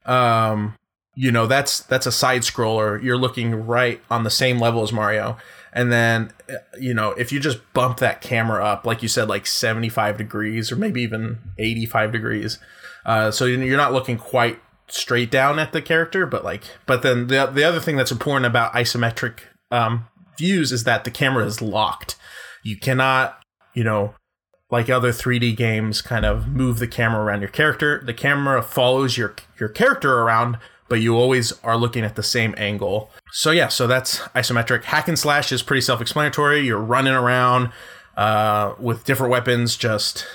um 0.05 0.75
you 1.15 1.31
know 1.31 1.45
that's 1.47 1.81
that's 1.81 2.05
a 2.05 2.11
side 2.11 2.41
scroller 2.41 3.01
you're 3.01 3.17
looking 3.17 3.65
right 3.67 4.01
on 4.09 4.23
the 4.23 4.29
same 4.29 4.59
level 4.59 4.81
as 4.83 4.91
mario 4.91 5.37
and 5.73 5.91
then 5.91 6.31
uh, 6.49 6.55
you 6.79 6.93
know 6.93 7.11
if 7.11 7.31
you 7.31 7.39
just 7.39 7.59
bump 7.73 7.97
that 7.97 8.21
camera 8.21 8.63
up 8.63 8.85
like 8.85 9.01
you 9.01 9.07
said 9.07 9.27
like 9.27 9.45
75 9.45 10.17
degrees 10.17 10.71
or 10.71 10.75
maybe 10.75 11.01
even 11.01 11.39
85 11.57 12.11
degrees 12.11 12.59
uh 13.05 13.31
so 13.31 13.45
you're 13.45 13.77
not 13.77 13.93
looking 13.93 14.17
quite 14.17 14.59
straight 14.87 15.29
down 15.29 15.59
at 15.59 15.71
the 15.71 15.81
character 15.81 16.25
but 16.25 16.43
like 16.43 16.63
but 16.85 17.03
then 17.03 17.27
the, 17.27 17.45
the 17.45 17.63
other 17.63 17.79
thing 17.79 17.95
that's 17.95 18.11
important 18.11 18.45
about 18.45 18.73
isometric 18.73 19.39
um 19.71 20.07
views 20.37 20.71
is 20.71 20.83
that 20.85 21.03
the 21.03 21.11
camera 21.11 21.45
is 21.45 21.61
locked 21.61 22.15
you 22.63 22.77
cannot 22.77 23.39
you 23.73 23.83
know 23.83 24.15
like 24.71 24.89
other 24.89 25.11
3D 25.11 25.55
games, 25.57 26.01
kind 26.01 26.25
of 26.25 26.47
move 26.47 26.79
the 26.79 26.87
camera 26.87 27.23
around 27.23 27.41
your 27.41 27.49
character. 27.49 28.01
The 28.05 28.13
camera 28.13 28.61
follows 28.61 29.17
your 29.17 29.35
your 29.59 29.69
character 29.69 30.19
around, 30.19 30.57
but 30.89 31.01
you 31.01 31.15
always 31.15 31.53
are 31.63 31.77
looking 31.77 32.03
at 32.03 32.15
the 32.15 32.23
same 32.23 32.53
angle. 32.57 33.09
So 33.31 33.51
yeah, 33.51 33.67
so 33.67 33.87
that's 33.87 34.19
isometric. 34.35 34.83
Hack 34.83 35.07
and 35.07 35.17
slash 35.17 35.51
is 35.51 35.63
pretty 35.63 35.81
self-explanatory. 35.81 36.61
You're 36.61 36.79
running 36.79 37.13
around 37.13 37.71
uh, 38.17 38.73
with 38.79 39.05
different 39.05 39.31
weapons, 39.31 39.77
just 39.77 40.25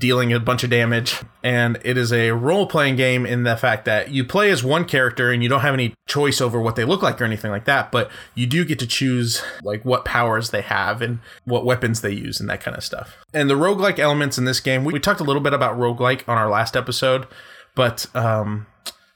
dealing 0.00 0.32
a 0.34 0.38
bunch 0.38 0.62
of 0.64 0.70
damage. 0.70 1.16
And 1.42 1.78
it 1.82 1.96
is 1.96 2.12
a 2.12 2.32
role 2.32 2.66
playing 2.66 2.96
game 2.96 3.24
in 3.24 3.44
the 3.44 3.56
fact 3.56 3.86
that 3.86 4.10
you 4.10 4.22
play 4.22 4.50
as 4.50 4.62
one 4.62 4.84
character 4.84 5.30
and 5.30 5.42
you 5.42 5.48
don't 5.48 5.62
have 5.62 5.72
any 5.72 5.94
choice 6.06 6.40
over 6.42 6.60
what 6.60 6.76
they 6.76 6.84
look 6.84 7.02
like 7.02 7.20
or 7.20 7.24
anything 7.24 7.50
like 7.50 7.64
that, 7.64 7.90
but 7.90 8.10
you 8.34 8.46
do 8.46 8.66
get 8.66 8.78
to 8.80 8.86
choose 8.86 9.42
like 9.62 9.84
what 9.84 10.04
powers 10.04 10.50
they 10.50 10.60
have 10.60 11.00
and 11.00 11.20
what 11.44 11.64
weapons 11.64 12.02
they 12.02 12.12
use 12.12 12.38
and 12.38 12.50
that 12.50 12.60
kind 12.60 12.76
of 12.76 12.84
stuff. 12.84 13.16
And 13.32 13.48
the 13.48 13.54
roguelike 13.54 13.98
elements 13.98 14.36
in 14.36 14.44
this 14.44 14.60
game, 14.60 14.84
we, 14.84 14.92
we 14.92 15.00
talked 15.00 15.20
a 15.20 15.24
little 15.24 15.42
bit 15.42 15.54
about 15.54 15.78
roguelike 15.78 16.28
on 16.28 16.36
our 16.36 16.50
last 16.50 16.76
episode, 16.76 17.26
but 17.74 18.04
um, 18.14 18.66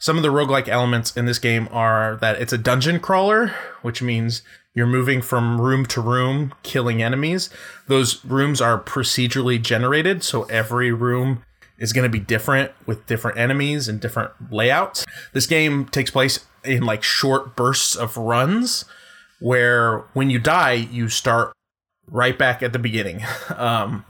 some 0.02 0.16
of 0.16 0.24
the 0.24 0.30
roguelike 0.30 0.66
elements 0.66 1.16
in 1.16 1.26
this 1.26 1.38
game 1.38 1.68
are 1.70 2.16
that 2.16 2.40
it's 2.42 2.52
a 2.52 2.58
dungeon 2.58 2.98
crawler, 2.98 3.54
which 3.82 4.02
means 4.02 4.42
you're 4.74 4.84
moving 4.84 5.22
from 5.22 5.60
room 5.60 5.86
to 5.86 6.00
room, 6.00 6.52
killing 6.64 7.00
enemies. 7.00 7.50
Those 7.86 8.24
rooms 8.24 8.60
are 8.60 8.82
procedurally 8.82 9.62
generated, 9.62 10.24
so 10.24 10.42
every 10.46 10.90
room 10.90 11.44
is 11.78 11.92
going 11.92 12.02
to 12.02 12.10
be 12.10 12.18
different 12.18 12.72
with 12.84 13.06
different 13.06 13.38
enemies 13.38 13.86
and 13.86 14.00
different 14.00 14.32
layouts. 14.50 15.06
This 15.34 15.46
game 15.46 15.84
takes 15.84 16.10
place 16.10 16.46
in 16.64 16.82
like 16.82 17.04
short 17.04 17.54
bursts 17.54 17.94
of 17.94 18.16
runs 18.16 18.84
where 19.38 19.98
when 20.14 20.30
you 20.30 20.40
die, 20.40 20.72
you 20.72 21.08
start 21.08 21.52
right 22.08 22.36
back 22.36 22.60
at 22.60 22.72
the 22.72 22.80
beginning. 22.80 23.22
Um, 23.56 24.04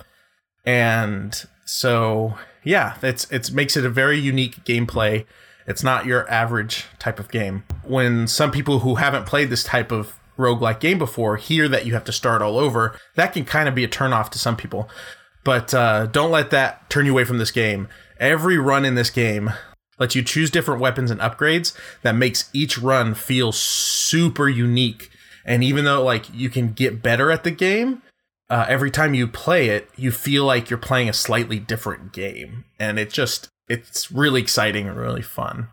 and 0.64 1.34
so 1.66 2.38
yeah, 2.64 2.96
it's 3.02 3.30
it 3.30 3.52
makes 3.52 3.76
it 3.76 3.84
a 3.84 3.90
very 3.90 4.18
unique 4.18 4.64
gameplay. 4.64 5.26
It's 5.66 5.82
not 5.82 6.06
your 6.06 6.28
average 6.30 6.86
type 6.98 7.18
of 7.18 7.30
game. 7.30 7.64
When 7.84 8.26
some 8.26 8.50
people 8.50 8.80
who 8.80 8.96
haven't 8.96 9.26
played 9.26 9.50
this 9.50 9.64
type 9.64 9.92
of 9.92 10.18
roguelike 10.38 10.80
game 10.80 10.98
before 10.98 11.36
hear 11.36 11.68
that 11.68 11.86
you 11.86 11.94
have 11.94 12.04
to 12.04 12.12
start 12.12 12.42
all 12.42 12.58
over, 12.58 12.98
that 13.16 13.32
can 13.32 13.44
kind 13.44 13.68
of 13.68 13.74
be 13.74 13.84
a 13.84 13.88
turnoff 13.88 14.30
to 14.30 14.38
some 14.38 14.56
people. 14.56 14.88
But 15.44 15.74
uh, 15.74 16.06
don't 16.06 16.30
let 16.30 16.50
that 16.50 16.88
turn 16.88 17.06
you 17.06 17.12
away 17.12 17.24
from 17.24 17.38
this 17.38 17.50
game. 17.50 17.88
Every 18.18 18.58
run 18.58 18.84
in 18.84 18.94
this 18.94 19.10
game 19.10 19.52
lets 19.98 20.14
you 20.14 20.22
choose 20.22 20.50
different 20.50 20.80
weapons 20.80 21.10
and 21.10 21.20
upgrades 21.20 21.76
that 22.02 22.14
makes 22.14 22.48
each 22.52 22.78
run 22.78 23.14
feel 23.14 23.52
super 23.52 24.48
unique. 24.48 25.10
And 25.44 25.62
even 25.64 25.84
though 25.84 26.02
like 26.02 26.32
you 26.32 26.48
can 26.48 26.72
get 26.72 27.02
better 27.02 27.30
at 27.30 27.44
the 27.44 27.50
game, 27.50 28.02
uh, 28.52 28.66
every 28.68 28.90
time 28.90 29.14
you 29.14 29.26
play 29.26 29.68
it, 29.70 29.88
you 29.96 30.12
feel 30.12 30.44
like 30.44 30.68
you're 30.68 30.78
playing 30.78 31.08
a 31.08 31.14
slightly 31.14 31.58
different 31.58 32.12
game, 32.12 32.66
and 32.78 32.98
it 32.98 33.08
just 33.08 33.48
it's 33.68 34.10
really 34.10 34.40
exciting 34.40 34.88
and 34.88 34.96
really 34.96 35.22
fun. 35.22 35.68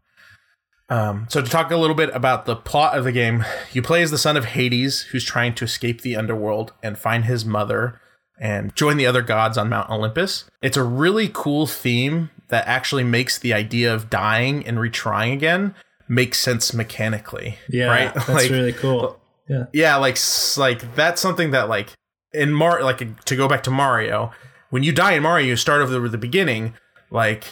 Um, 0.89 1.27
so, 1.29 1.41
to 1.41 1.49
talk 1.49 1.69
a 1.69 1.77
little 1.77 1.95
bit 1.95 2.09
about 2.15 2.45
the 2.45 2.55
plot 2.55 2.97
of 2.97 3.03
the 3.03 3.11
game, 3.11 3.45
you 3.71 3.81
play 3.81 4.01
as 4.01 4.09
the 4.09 4.17
son 4.17 4.35
of 4.35 4.45
Hades, 4.45 5.01
who's 5.11 5.23
trying 5.23 5.53
to 5.55 5.65
escape 5.65 6.01
the 6.01 6.15
underworld 6.15 6.73
and 6.81 6.97
find 6.97 7.25
his 7.25 7.45
mother 7.45 8.01
and 8.39 8.75
join 8.75 8.97
the 8.97 9.05
other 9.05 9.21
gods 9.21 9.57
on 9.57 9.69
Mount 9.69 9.89
Olympus. 9.89 10.45
It's 10.61 10.77
a 10.77 10.83
really 10.83 11.29
cool 11.31 11.67
theme 11.67 12.31
that 12.47 12.67
actually 12.67 13.03
makes 13.03 13.37
the 13.37 13.53
idea 13.53 13.93
of 13.93 14.09
dying 14.09 14.65
and 14.65 14.77
retrying 14.77 15.33
again 15.33 15.75
make 16.07 16.33
sense 16.33 16.73
mechanically. 16.73 17.59
Yeah, 17.69 17.85
right? 17.85 18.13
that's 18.13 18.27
Like, 18.29 18.49
really 18.49 18.73
cool. 18.73 19.19
Yeah. 19.47 19.65
yeah, 19.73 19.95
like 19.95 20.17
like 20.57 20.95
that's 20.95 21.21
something 21.21 21.51
that 21.51 21.69
like 21.69 21.93
in 22.33 22.53
Mar 22.53 22.83
like 22.83 23.23
to 23.25 23.35
go 23.35 23.47
back 23.47 23.63
to 23.63 23.71
Mario, 23.71 24.31
when 24.69 24.83
you 24.83 24.91
die 24.91 25.13
in 25.13 25.23
Mario, 25.23 25.47
you 25.47 25.55
start 25.55 25.81
over 25.81 26.07
the 26.07 26.17
beginning. 26.17 26.73
Like 27.09 27.51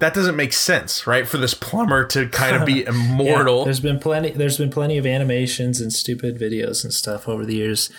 that 0.00 0.12
doesn't 0.14 0.36
make 0.36 0.52
sense, 0.52 1.06
right? 1.06 1.26
For 1.28 1.38
this 1.38 1.54
plumber 1.54 2.04
to 2.08 2.28
kind 2.28 2.56
of 2.56 2.66
be 2.66 2.72
Yeah, 2.84 2.90
immortal. 2.90 3.64
there's 3.64 3.80
been 3.80 3.98
plenty. 4.00 4.30
There's 4.30 4.58
been 4.58 4.70
plenty 4.70 4.98
of 4.98 5.06
animations 5.06 5.80
and 5.80 5.92
stupid 5.92 6.38
videos 6.38 6.82
and 6.84 6.92
stuff 6.92 7.28
over 7.28 7.46
the 7.46 7.54
years 7.54 7.90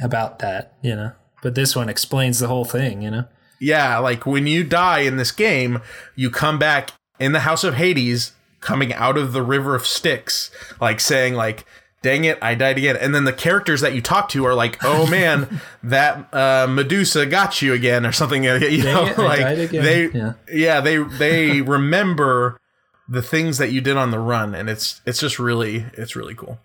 about 0.00 0.38
that. 0.40 0.74
You 0.82 0.94
know, 0.94 1.12
but 1.42 1.54
this 1.54 1.74
one 1.74 1.88
explains 1.88 2.38
the 2.38 2.48
whole 2.48 2.64
thing. 2.64 3.02
You 3.02 3.10
know. 3.10 3.24
Yeah, 3.60 3.98
like 3.98 4.26
when 4.26 4.46
you 4.46 4.64
die 4.64 5.00
in 5.00 5.16
this 5.16 5.32
game, 5.32 5.80
you 6.14 6.30
come 6.30 6.58
back 6.58 6.90
in 7.18 7.32
the 7.32 7.40
House 7.40 7.64
of 7.64 7.74
Hades, 7.74 8.32
coming 8.60 8.92
out 8.92 9.16
of 9.16 9.32
the 9.32 9.42
River 9.42 9.74
of 9.74 9.86
Styx, 9.86 10.50
like 10.80 11.00
saying 11.00 11.34
like, 11.34 11.64
"Dang 12.06 12.24
it, 12.24 12.38
I 12.40 12.54
died 12.54 12.78
again." 12.78 12.96
And 12.96 13.12
then 13.12 13.24
the 13.24 13.32
characters 13.32 13.80
that 13.80 13.94
you 13.94 14.00
talk 14.00 14.28
to 14.30 14.46
are 14.46 14.54
like, 14.54 14.78
"Oh 14.84 15.06
man, 15.10 15.60
that 15.82 16.32
uh, 16.32 16.68
Medusa 16.68 17.26
got 17.26 17.60
you 17.60 17.72
again," 17.72 18.06
or 18.06 18.12
something. 18.12 18.44
You 18.44 18.82
know, 18.84 19.06
it, 19.06 19.18
like 19.18 19.70
they, 19.70 20.08
Yeah. 20.10 20.32
yeah, 20.50 20.80
they 20.80 20.96
they 21.24 21.60
remember 21.62 22.60
the 23.08 23.22
things 23.22 23.58
that 23.58 23.72
you 23.72 23.80
did 23.80 23.96
on 23.96 24.12
the 24.12 24.18
run, 24.20 24.54
and 24.54 24.70
it's 24.70 25.00
it's 25.04 25.18
just 25.18 25.38
really 25.40 25.86
it's 25.94 26.14
really 26.14 26.34
cool. 26.34 26.60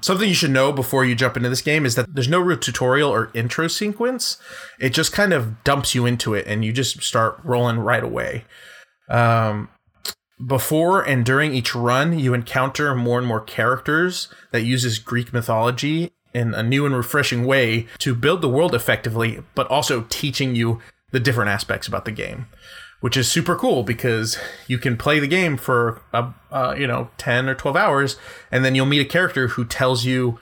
Something 0.00 0.28
you 0.28 0.34
should 0.34 0.50
know 0.50 0.72
before 0.72 1.04
you 1.04 1.14
jump 1.14 1.36
into 1.36 1.48
this 1.48 1.62
game 1.62 1.86
is 1.86 1.94
that 1.94 2.12
there's 2.12 2.28
no 2.28 2.40
real 2.40 2.58
tutorial 2.58 3.08
or 3.08 3.30
intro 3.34 3.68
sequence. 3.68 4.36
It 4.80 4.90
just 4.90 5.12
kind 5.12 5.32
of 5.32 5.62
dumps 5.62 5.94
you 5.94 6.06
into 6.06 6.34
it 6.34 6.44
and 6.48 6.64
you 6.64 6.72
just 6.72 7.02
start 7.04 7.38
rolling 7.44 7.78
right 7.78 8.02
away. 8.02 8.44
Um, 9.08 9.68
before 10.44 11.02
and 11.02 11.24
during 11.24 11.54
each 11.54 11.74
run, 11.74 12.18
you 12.18 12.34
encounter 12.34 12.94
more 12.94 13.18
and 13.18 13.26
more 13.26 13.40
characters 13.40 14.28
that 14.52 14.62
uses 14.62 14.98
Greek 14.98 15.32
mythology 15.32 16.12
in 16.34 16.52
a 16.52 16.62
new 16.62 16.84
and 16.84 16.94
refreshing 16.94 17.44
way 17.46 17.86
to 17.98 18.14
build 18.14 18.42
the 18.42 18.48
world 18.48 18.74
effectively, 18.74 19.42
but 19.54 19.66
also 19.68 20.04
teaching 20.08 20.54
you 20.54 20.80
the 21.10 21.20
different 21.20 21.50
aspects 21.50 21.88
about 21.88 22.04
the 22.04 22.10
game 22.10 22.46
which 23.00 23.16
is 23.16 23.30
super 23.30 23.56
cool 23.56 23.82
because 23.82 24.38
you 24.66 24.78
can 24.78 24.96
play 24.96 25.20
the 25.20 25.26
game 25.26 25.56
for 25.56 26.00
uh, 26.12 26.32
uh, 26.50 26.74
you 26.78 26.86
know 26.86 27.10
10 27.18 27.48
or 27.48 27.54
12 27.54 27.76
hours 27.76 28.16
and 28.50 28.64
then 28.64 28.74
you'll 28.74 28.86
meet 28.86 29.00
a 29.00 29.04
character 29.04 29.48
who 29.48 29.64
tells 29.64 30.04
you 30.04 30.38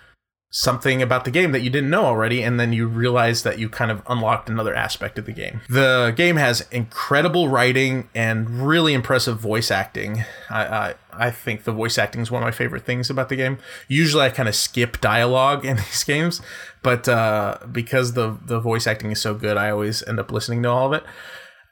something 0.57 1.03
about 1.03 1.25
the 1.25 1.33
game 1.33 1.51
that 1.51 1.63
you 1.63 1.69
didn't 1.69 1.91
know 1.91 2.05
already 2.05 2.41
and 2.41 2.61
then 2.61 2.73
you 2.73 2.87
realize 2.87 3.43
that 3.43 3.59
you 3.59 3.69
kind 3.69 3.91
of 3.91 4.01
unlocked 4.07 4.49
another 4.49 4.73
aspect 4.73 5.19
of 5.19 5.27
the 5.27 5.33
game. 5.33 5.61
The 5.69 6.15
game 6.17 6.37
has 6.37 6.65
incredible 6.71 7.49
writing 7.49 8.09
and 8.15 8.49
really 8.65 8.95
impressive 8.95 9.41
voice 9.41 9.73
acting. 9.73 10.23
I 10.49 10.65
i, 10.65 10.95
I 11.13 11.31
think 11.33 11.65
the 11.65 11.73
voice 11.73 11.99
acting 11.99 12.21
is 12.21 12.31
one 12.31 12.41
of 12.41 12.47
my 12.47 12.53
favorite 12.53 12.87
things 12.87 13.11
about 13.11 13.31
the 13.31 13.37
game. 13.37 13.59
Usually 13.89 14.23
i 14.23 14.31
kind 14.31 14.49
of 14.49 14.55
skip 14.55 15.01
dialogue 15.01 15.65
in 15.65 15.77
these 15.89 16.05
games 16.05 16.41
but 16.85 17.09
uh, 17.09 17.59
because 17.73 18.13
the 18.13 18.39
the 18.47 18.61
voice 18.61 18.87
acting 18.87 19.11
is 19.11 19.21
so 19.21 19.35
good 19.35 19.57
i 19.57 19.71
always 19.71 20.05
end 20.05 20.21
up 20.21 20.31
listening 20.31 20.63
to 20.63 20.71
all 20.71 20.87
of 20.87 20.93
it. 20.93 21.05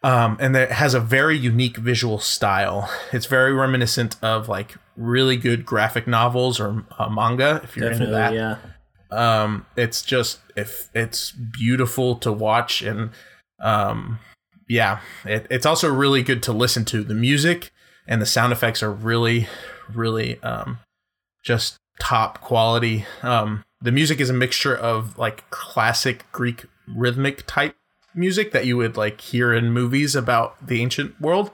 Um, 0.05 0.37
and 0.41 0.57
it 0.57 0.73
has 0.73 0.95
a 0.95 1.01
very 1.01 1.39
unique 1.39 1.77
visual 1.77 2.19
style. 2.19 2.91
It's 3.13 3.27
very 3.27 3.53
reminiscent 3.53 4.17
of 4.21 4.49
like 4.49 4.75
really 4.97 5.37
good 5.37 5.65
graphic 5.65 6.07
novels 6.07 6.61
or 6.61 6.85
uh, 6.99 7.09
manga. 7.09 7.61
If 7.65 7.77
you're 7.77 7.91
Definitely. 7.91 8.15
into 8.15 8.17
that, 8.17 8.35
Yeah. 8.35 8.57
um, 9.43 9.67
it's 9.77 10.03
just 10.03 10.41
if 10.57 10.89
it's 10.95 11.31
beautiful 11.33 12.17
to 12.17 12.33
watch 12.33 12.83
and 12.83 13.11
um, 13.61 14.19
yeah, 14.69 15.01
it, 15.25 15.47
it's 15.51 15.67
also 15.67 15.93
really 15.93 16.23
good 16.23 16.43
to 16.45 16.53
listen 16.53 16.85
to. 16.87 17.03
The 17.05 17.15
music 17.15 17.71
and 18.07 18.21
the 18.21 18.27
sound 18.27 18.53
effects 18.53 18.83
are 18.83 18.93
really, 18.93 19.47
really 19.93 20.41
um, 20.43 20.79
just 21.43 21.77
top 22.01 22.41
quality. 22.41 23.05
Um, 23.23 23.65
the 23.81 23.93
music 23.93 24.21
is 24.21 24.31
a 24.31 24.35
mixture 24.35 24.75
of 24.77 25.19
like 25.19 25.49
classic 25.51 26.25
Greek 26.33 26.65
rhythmic 26.89 27.45
type 27.47 27.77
music 28.15 28.53
that 28.53 28.67
you 28.67 28.77
would 28.77 28.97
like 28.97 29.21
hear 29.21 29.55
in 29.55 29.73
movies 29.73 30.15
about 30.15 30.67
the 30.67 30.81
ancient 30.83 31.19
world 31.21 31.51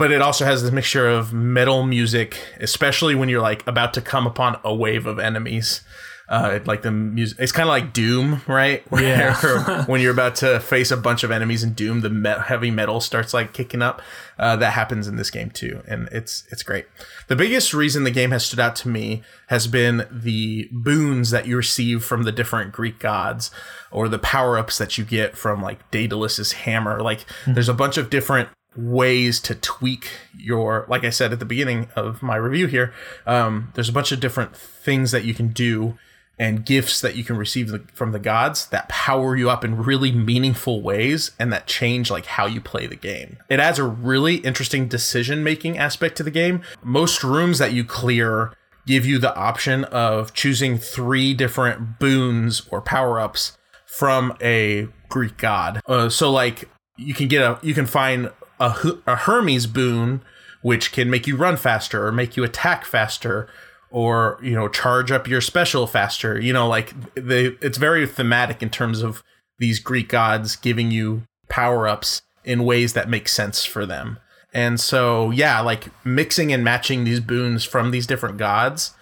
but 0.00 0.10
it 0.10 0.20
also 0.20 0.44
has 0.44 0.62
this 0.62 0.72
mixture 0.72 1.08
of 1.08 1.32
metal 1.32 1.84
music 1.84 2.36
especially 2.58 3.14
when 3.14 3.28
you're 3.28 3.40
like 3.42 3.64
about 3.68 3.94
to 3.94 4.00
come 4.00 4.26
upon 4.26 4.58
a 4.64 4.74
wave 4.74 5.06
of 5.06 5.18
enemies. 5.20 5.82
Uh, 6.28 6.60
like 6.64 6.82
the 6.82 6.92
music 6.92 7.36
it's 7.40 7.50
kind 7.50 7.68
of 7.68 7.70
like 7.70 7.92
doom 7.92 8.40
right? 8.46 8.84
Where- 8.90 9.02
Yeah. 9.02 9.84
when 9.90 10.00
you're 10.00 10.12
about 10.12 10.36
to 10.36 10.60
face 10.72 10.92
a 10.92 10.96
bunch 10.96 11.24
of 11.24 11.30
enemies 11.32 11.64
in 11.64 11.72
doom 11.74 12.02
the 12.02 12.08
me- 12.10 12.42
heavy 12.46 12.70
metal 12.70 13.00
starts 13.00 13.34
like 13.34 13.52
kicking 13.52 13.82
up. 13.82 14.00
Uh, 14.38 14.54
that 14.56 14.72
happens 14.72 15.06
in 15.08 15.16
this 15.16 15.28
game 15.30 15.50
too 15.50 15.82
and 15.88 16.08
it's 16.12 16.44
it's 16.52 16.62
great. 16.62 16.86
The 17.28 17.34
biggest 17.36 17.74
reason 17.74 18.04
the 18.04 18.10
game 18.12 18.30
has 18.30 18.46
stood 18.46 18.60
out 18.60 18.76
to 18.76 18.88
me 18.88 19.22
has 19.48 19.66
been 19.66 20.06
the 20.10 20.68
boons 20.72 21.30
that 21.30 21.46
you 21.48 21.56
receive 21.56 22.04
from 22.04 22.22
the 22.22 22.32
different 22.32 22.72
greek 22.72 22.98
gods 23.00 23.50
or 23.90 24.08
the 24.08 24.18
power-ups 24.20 24.78
that 24.78 24.96
you 24.96 25.04
get 25.04 25.36
from 25.36 25.60
like 25.60 25.78
daedalus's 25.90 26.52
hammer. 26.52 27.02
Like 27.02 27.26
there's 27.46 27.68
a 27.68 27.74
bunch 27.74 27.98
of 27.98 28.08
different 28.08 28.48
ways 28.76 29.40
to 29.40 29.54
tweak 29.54 30.10
your 30.36 30.86
like 30.88 31.04
i 31.04 31.10
said 31.10 31.32
at 31.32 31.38
the 31.38 31.44
beginning 31.44 31.88
of 31.96 32.22
my 32.22 32.36
review 32.36 32.66
here 32.66 32.92
um, 33.26 33.72
there's 33.74 33.88
a 33.88 33.92
bunch 33.92 34.12
of 34.12 34.20
different 34.20 34.56
things 34.56 35.10
that 35.10 35.24
you 35.24 35.34
can 35.34 35.48
do 35.48 35.98
and 36.40 36.64
gifts 36.64 37.02
that 37.02 37.14
you 37.14 37.22
can 37.22 37.36
receive 37.36 37.70
from 37.92 38.12
the 38.12 38.18
gods 38.18 38.66
that 38.68 38.88
power 38.88 39.36
you 39.36 39.50
up 39.50 39.62
in 39.62 39.76
really 39.76 40.10
meaningful 40.10 40.80
ways 40.80 41.32
and 41.38 41.52
that 41.52 41.66
change 41.66 42.10
like 42.10 42.24
how 42.24 42.46
you 42.46 42.62
play 42.62 42.86
the 42.86 42.96
game. 42.96 43.36
It 43.50 43.60
adds 43.60 43.78
a 43.78 43.84
really 43.84 44.36
interesting 44.36 44.88
decision 44.88 45.44
making 45.44 45.76
aspect 45.76 46.16
to 46.16 46.22
the 46.22 46.30
game. 46.30 46.62
Most 46.82 47.22
rooms 47.22 47.58
that 47.58 47.74
you 47.74 47.84
clear 47.84 48.54
give 48.86 49.04
you 49.04 49.18
the 49.18 49.36
option 49.36 49.84
of 49.84 50.32
choosing 50.32 50.78
three 50.78 51.34
different 51.34 51.98
boons 51.98 52.66
or 52.70 52.80
power 52.80 53.20
ups 53.20 53.58
from 53.84 54.34
a 54.40 54.88
Greek 55.10 55.36
god. 55.36 55.82
Uh, 55.86 56.08
so 56.08 56.32
like 56.32 56.70
you 56.96 57.12
can 57.12 57.28
get 57.28 57.42
a 57.42 57.58
you 57.62 57.74
can 57.74 57.84
find 57.84 58.30
a, 58.60 58.98
a 59.06 59.16
Hermes 59.16 59.66
boon 59.66 60.22
which 60.62 60.92
can 60.92 61.08
make 61.08 61.26
you 61.26 61.36
run 61.36 61.56
faster 61.56 62.06
or 62.06 62.12
make 62.12 62.36
you 62.36 62.44
attack 62.44 62.84
faster 62.84 63.48
or 63.90 64.38
you 64.42 64.52
know 64.52 64.68
charge 64.68 65.10
up 65.10 65.26
your 65.26 65.40
special 65.40 65.86
faster 65.86 66.38
you 66.38 66.52
know 66.52 66.68
like 66.68 66.94
the 67.14 67.56
it's 67.60 67.78
very 67.78 68.06
thematic 68.06 68.62
in 68.62 68.70
terms 68.70 69.02
of 69.02 69.24
these 69.58 69.80
greek 69.80 70.08
gods 70.08 70.54
giving 70.54 70.90
you 70.90 71.22
power 71.48 71.86
ups 71.86 72.22
in 72.44 72.64
ways 72.64 72.94
that 72.94 73.08
make 73.08 73.28
sense 73.28 73.64
for 73.64 73.84
them. 73.84 74.18
And 74.52 74.80
so, 74.80 75.30
yeah, 75.30 75.60
like 75.60 75.88
mixing 76.04 76.52
and 76.52 76.64
matching 76.64 77.04
these 77.04 77.20
boons 77.20 77.64
from 77.64 77.90
these 77.90 78.06
different 78.06 78.38
gods 78.38 78.94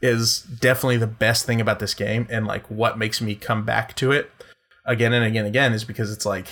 is 0.00 0.40
definitely 0.40 0.96
the 0.96 1.06
best 1.06 1.46
thing 1.46 1.60
about 1.60 1.78
this 1.78 1.94
game. 1.94 2.26
And 2.30 2.46
like 2.46 2.68
what 2.70 2.98
makes 2.98 3.20
me 3.20 3.34
come 3.34 3.64
back 3.64 3.94
to 3.96 4.12
it 4.12 4.30
again 4.84 5.12
and 5.12 5.24
again 5.24 5.44
and 5.44 5.48
again 5.48 5.72
is 5.72 5.84
because 5.84 6.10
it's 6.10 6.26
like 6.26 6.48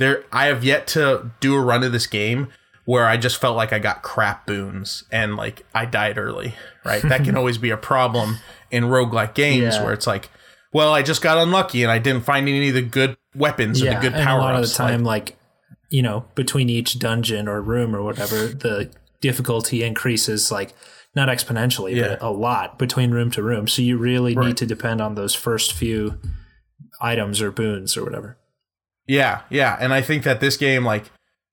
there 0.00 0.24
I 0.32 0.46
have 0.46 0.64
yet 0.64 0.86
to 0.88 1.30
do 1.40 1.54
a 1.54 1.60
run 1.60 1.84
of 1.84 1.92
this 1.92 2.06
game 2.08 2.48
where 2.86 3.06
I 3.06 3.16
just 3.16 3.40
felt 3.40 3.56
like 3.56 3.72
I 3.72 3.78
got 3.78 4.02
crap 4.02 4.46
boons 4.46 5.04
and 5.12 5.36
like 5.36 5.64
I 5.74 5.84
died 5.84 6.18
early, 6.18 6.54
right? 6.84 7.02
that 7.02 7.22
can 7.24 7.36
always 7.40 7.56
be 7.58 7.70
a 7.70 7.76
problem 7.76 8.38
in 8.72 8.84
roguelike 8.84 9.34
games 9.34 9.74
Yeah. 9.76 9.84
where 9.84 9.92
it's 9.92 10.06
like, 10.06 10.28
well, 10.72 10.92
I 10.92 11.02
just 11.02 11.22
got 11.22 11.38
unlucky 11.38 11.82
and 11.84 11.92
I 11.92 11.98
didn't 11.98 12.24
find 12.24 12.48
any 12.48 12.68
of 12.68 12.74
the 12.74 12.82
good 12.82 13.16
weapons 13.34 13.80
or 13.82 13.86
the 13.94 14.00
good 14.00 14.14
power 14.14 14.40
a 14.40 14.42
lot 14.42 14.54
of 14.56 14.62
the 14.68 14.74
time, 14.74 15.04
like, 15.04 15.36
you 15.90 16.02
know, 16.02 16.24
between 16.34 16.68
each 16.68 16.98
dungeon 16.98 17.46
or 17.48 17.60
room 17.60 17.94
or 17.94 18.02
whatever, 18.02 18.46
the 18.48 18.90
difficulty 19.20 19.82
increases 19.84 20.50
like 20.50 20.72
not 21.14 21.28
exponentially, 21.28 21.94
Yeah. 21.96 22.08
but 22.08 22.22
a 22.22 22.30
lot 22.30 22.78
between 22.78 23.10
room 23.10 23.30
to 23.32 23.42
room. 23.42 23.68
So 23.68 23.82
you 23.82 23.98
really 23.98 24.34
Right. 24.34 24.46
need 24.48 24.56
to 24.58 24.66
depend 24.66 25.00
on 25.00 25.14
those 25.16 25.34
first 25.34 25.72
few 25.72 26.18
items 27.00 27.40
or 27.42 27.50
boons 27.50 27.96
or 27.96 28.04
whatever. 28.04 28.36
Yeah, 29.06 29.42
yeah, 29.50 29.76
and 29.80 29.92
I 29.92 30.02
think 30.02 30.24
that 30.24 30.40
this 30.40 30.56
game 30.56 30.84
like 30.84 31.10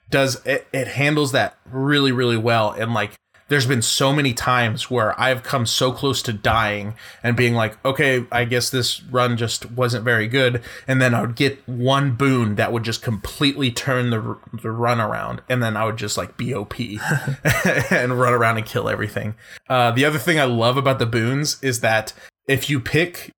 does 0.09 0.45
it, 0.45 0.67
it 0.71 0.87
handles 0.87 1.33
that 1.33 1.57
really 1.69 2.13
really 2.13 2.37
well 2.37 2.71
and 2.71 2.93
like 2.93 3.17
there's 3.49 3.65
been 3.65 3.81
so 3.81 4.13
many 4.13 4.33
times 4.33 4.91
where 4.91 5.19
I've 5.19 5.43
come 5.43 5.65
so 5.65 5.91
close 5.91 6.21
to 6.23 6.33
dying 6.33 6.95
and 7.23 7.37
being 7.37 7.53
like, 7.53 7.83
okay, 7.85 8.25
I 8.31 8.45
guess 8.45 8.69
this 8.69 9.01
run 9.03 9.37
just 9.37 9.71
wasn't 9.71 10.03
very 10.03 10.27
good. 10.27 10.61
And 10.87 11.01
then 11.01 11.13
I 11.13 11.21
would 11.21 11.35
get 11.35 11.67
one 11.67 12.15
boon 12.15 12.55
that 12.55 12.73
would 12.73 12.83
just 12.83 13.01
completely 13.01 13.71
turn 13.71 14.09
the, 14.09 14.37
the 14.61 14.71
run 14.71 14.99
around. 14.99 15.41
And 15.49 15.63
then 15.63 15.77
I 15.77 15.85
would 15.85 15.97
just 15.97 16.17
like 16.17 16.37
BOP 16.37 16.79
and 17.91 18.19
run 18.19 18.33
around 18.33 18.57
and 18.57 18.65
kill 18.65 18.89
everything. 18.89 19.35
Uh, 19.69 19.91
the 19.91 20.05
other 20.05 20.19
thing 20.19 20.39
I 20.39 20.45
love 20.45 20.77
about 20.77 20.99
the 20.99 21.05
boons 21.05 21.57
is 21.63 21.79
that 21.81 22.13
if 22.47 22.69
you 22.69 22.79
pick 22.79 23.31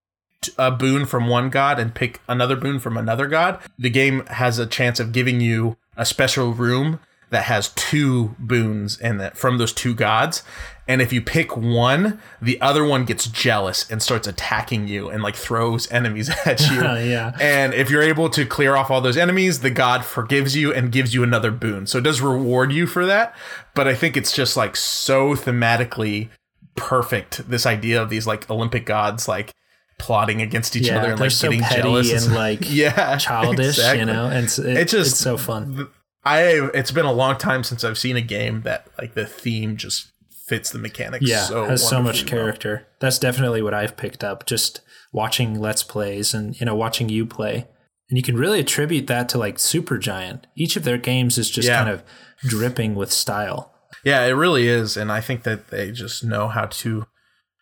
a 0.58 0.72
boon 0.72 1.06
from 1.06 1.28
one 1.28 1.50
god 1.50 1.80
and 1.80 1.94
pick 1.94 2.22
another 2.28 2.56
boon 2.56 2.80
from 2.80 2.98
another 2.98 3.28
god, 3.28 3.60
the 3.78 3.90
game 3.90 4.26
has 4.28 4.58
a 4.60 4.66
chance 4.66 5.00
of 5.00 5.12
giving 5.12 5.42
you 5.42 5.78
a 5.98 6.06
special 6.06 6.54
room 6.54 7.00
that 7.30 7.44
has 7.44 7.70
two 7.70 8.36
boons 8.40 9.00
in 9.00 9.20
it 9.22 9.38
from 9.38 9.58
those 9.58 9.74
two 9.74 9.94
gods. 9.94 10.44
And 10.88 11.04
if 11.04 11.14
you 11.14 11.22
pick 11.22 11.56
one, 11.56 12.20
the 12.42 12.60
other 12.62 12.84
one 12.84 13.06
gets 13.06 13.28
jealous 13.28 13.90
and 13.92 14.02
starts 14.02 14.28
attacking 14.28 14.88
you 14.88 15.10
and 15.10 15.22
like 15.22 15.36
throws 15.36 15.92
enemies 15.92 16.30
at 16.46 16.60
you. 16.62 16.82
yeah. 16.82 17.38
And 17.40 17.74
if 17.76 17.92
you're 17.92 18.02
able 18.02 18.30
to 18.32 18.46
clear 18.46 18.76
off 18.76 18.90
all 18.90 19.02
those 19.02 19.18
enemies, 19.18 19.60
the 19.60 19.70
god 19.70 20.04
forgives 20.04 20.56
you 20.56 20.74
and 20.74 20.92
gives 20.92 21.14
you 21.14 21.22
another 21.22 21.52
boon. 21.52 21.86
So 21.86 22.00
it 22.00 22.04
does 22.04 22.22
reward 22.22 22.72
you 22.72 22.88
for 22.88 23.06
that. 23.06 23.36
But 23.76 23.88
I 23.88 23.94
think 23.94 24.18
it's 24.18 24.32
just 24.32 24.58
like 24.58 24.76
so 24.76 25.36
thematically 25.36 26.30
perfect. 26.76 27.48
This 27.48 27.68
idea 27.68 28.02
of 28.02 28.10
these 28.10 28.26
like 28.26 28.50
Olympic 28.50 28.86
gods 28.88 29.28
like 29.28 29.54
plotting 30.00 30.42
against 30.42 30.76
each 30.76 30.88
Yeah, 30.88 30.98
other 31.00 31.12
and 31.12 31.20
like 31.20 31.32
so 31.32 31.50
getting 31.52 31.64
jealous 31.66 32.26
and 32.26 32.34
like 32.46 32.60
yeah, 32.72 33.18
childish, 33.18 33.78
exactly. 33.78 34.00
you 34.00 34.06
know, 34.06 34.26
and 34.26 34.46
it's, 34.46 34.58
it, 34.58 34.78
It 34.78 34.88
just- 34.88 35.12
it's 35.12 35.20
so 35.20 35.38
fun. 35.38 35.88
I 36.26 36.70
it's 36.74 36.92
been 36.92 37.06
a 37.06 37.14
long 37.14 37.38
time 37.38 37.64
since 37.64 37.84
I've 37.84 37.98
seen 37.98 38.18
a 38.18 38.22
game 38.22 38.62
that 38.64 38.88
like 39.00 39.14
the 39.14 39.26
theme 39.26 39.78
just 39.78 40.12
fits 40.48 40.70
the 40.72 40.80
mechanics. 40.80 41.26
Yeah, 41.28 41.44
so 41.46 41.66
has 41.66 41.82
so 41.88 41.98
much 42.02 42.18
wonderfully 42.24 42.32
well. 42.38 42.44
character. 42.46 42.88
That's 43.00 43.20
definitely 43.20 43.62
what 43.62 43.74
I've 43.74 43.96
picked 43.96 44.24
up 44.24 44.46
just 44.46 44.82
watching 45.14 45.60
Let's 45.60 45.84
Plays 45.84 46.34
and 46.34 46.60
you 46.60 46.66
know 46.66 46.76
watching 46.76 47.08
you 47.08 47.26
play. 47.26 47.68
And 48.10 48.18
you 48.18 48.24
can 48.24 48.36
really 48.38 48.60
attribute 48.60 49.08
that 49.08 49.30
to 49.30 49.38
like 49.38 49.58
Supergiant. 49.58 50.44
Each 50.58 50.76
of 50.76 50.84
their 50.84 50.98
games 50.98 51.38
is 51.38 51.50
just 51.50 51.68
Yeah. 51.68 51.78
kind 51.84 51.90
of 51.90 52.04
dripping 52.42 52.96
with 52.96 53.12
style. 53.14 53.74
Yeah, 54.04 54.26
it 54.26 54.32
really 54.32 54.68
is, 54.68 54.98
and 54.98 55.12
I 55.12 55.22
think 55.22 55.44
that 55.44 55.70
they 55.70 55.92
just 55.92 56.24
know 56.24 56.48
how 56.50 56.66
to 56.66 57.06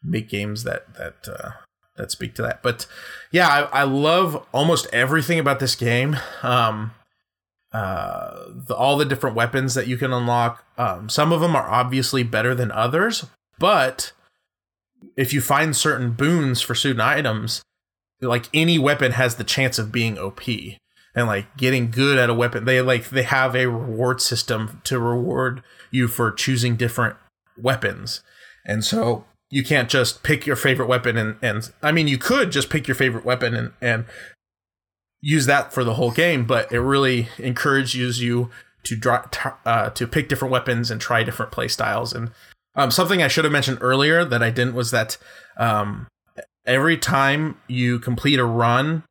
make 0.03 0.29
games 0.29 0.63
that 0.63 0.94
that 0.96 1.15
uh, 1.27 1.51
that 1.98 2.12
speak 2.12 2.36
to 2.36 2.42
that. 2.44 2.63
But 2.63 2.86
yeah, 3.31 3.48
I, 3.48 3.81
I 3.81 3.83
love 3.83 4.46
almost 4.53 4.88
everything 4.94 5.40
about 5.40 5.60
this 5.60 5.75
game. 5.75 6.18
Um, 6.44 6.92
uh, 7.74 8.46
the, 8.50 8.75
all 8.75 8.98
the 8.98 9.05
different 9.05 9.36
weapons 9.36 9.74
that 9.74 9.88
you 9.88 9.98
can 9.98 10.14
unlock. 10.14 10.64
Um, 10.77 11.10
some 11.10 11.33
of 11.33 11.42
them 11.42 11.55
are 11.55 11.68
obviously 11.68 12.24
better 12.24 12.55
than 12.55 12.72
others, 12.72 13.25
but 13.60 14.14
if 15.16 15.33
you 15.33 15.42
find 15.42 15.75
certain 15.75 16.12
boons 16.12 16.62
for 16.62 16.74
certain 16.74 17.01
items, 17.01 17.62
like 18.22 18.50
any 18.53 18.79
weapon 18.79 19.12
has 19.12 19.36
the 19.36 19.44
chance 19.44 19.77
of 19.77 19.92
being 19.92 20.18
OP 20.18 20.42
and 21.14 21.27
like 21.27 21.57
getting 21.57 21.92
good 21.92 22.18
at 22.18 22.29
a 22.29 22.33
weapon. 22.33 22.66
They 22.66 22.81
like 22.81 23.10
they 23.10 23.24
have 23.24 23.55
a 23.55 23.68
reward 23.68 24.22
system 24.22 24.81
to 24.86 25.00
reward 25.00 25.64
you 25.92 26.07
for 26.07 26.31
choosing 26.31 26.75
different 26.75 27.16
weapons. 27.57 28.22
And 28.66 28.83
so 28.83 29.25
you 29.50 29.64
can't 29.64 29.90
just 29.90 30.24
pick 30.24 30.46
your 30.46 30.55
favorite 30.55 30.88
weapon 30.88 31.18
and 31.18 31.38
and 31.42 31.72
I 31.81 31.92
mean 31.92 32.07
you 32.07 32.18
could 32.18 32.51
just 32.51 32.70
pick 32.70 32.88
your 32.88 32.96
favorite 32.96 33.25
weapon 33.25 33.53
and 33.53 33.74
and 33.81 34.05
use 35.22 35.46
that 35.46 35.74
for 35.74 35.83
the 35.83 35.96
whole 35.96 36.12
game, 36.12 36.46
but 36.46 36.72
it 36.72 36.79
really 36.79 37.29
encourages 37.38 38.22
you 38.22 38.50
to 38.83 38.96
draw 38.96 39.24
uh, 39.66 39.90
to 39.92 40.07
pick 40.07 40.29
different 40.29 40.51
weapons 40.51 40.92
and 40.92 41.01
try 41.01 41.24
different 41.24 41.51
play 41.51 41.68
styles. 41.68 42.14
And 42.14 42.31
um, 42.75 42.92
something 42.92 43.22
I 43.22 43.27
should 43.27 43.44
have 43.44 43.51
mentioned 43.51 43.79
earlier 43.81 44.24
that 44.24 44.44
I 44.44 44.50
didn't 44.51 44.75
was 44.75 44.92
that 44.92 45.18
um, 45.57 46.07
every 46.66 46.98
time 46.98 47.60
you 47.68 48.00
complete 48.00 48.40
a 48.40 48.46
run, 48.46 49.03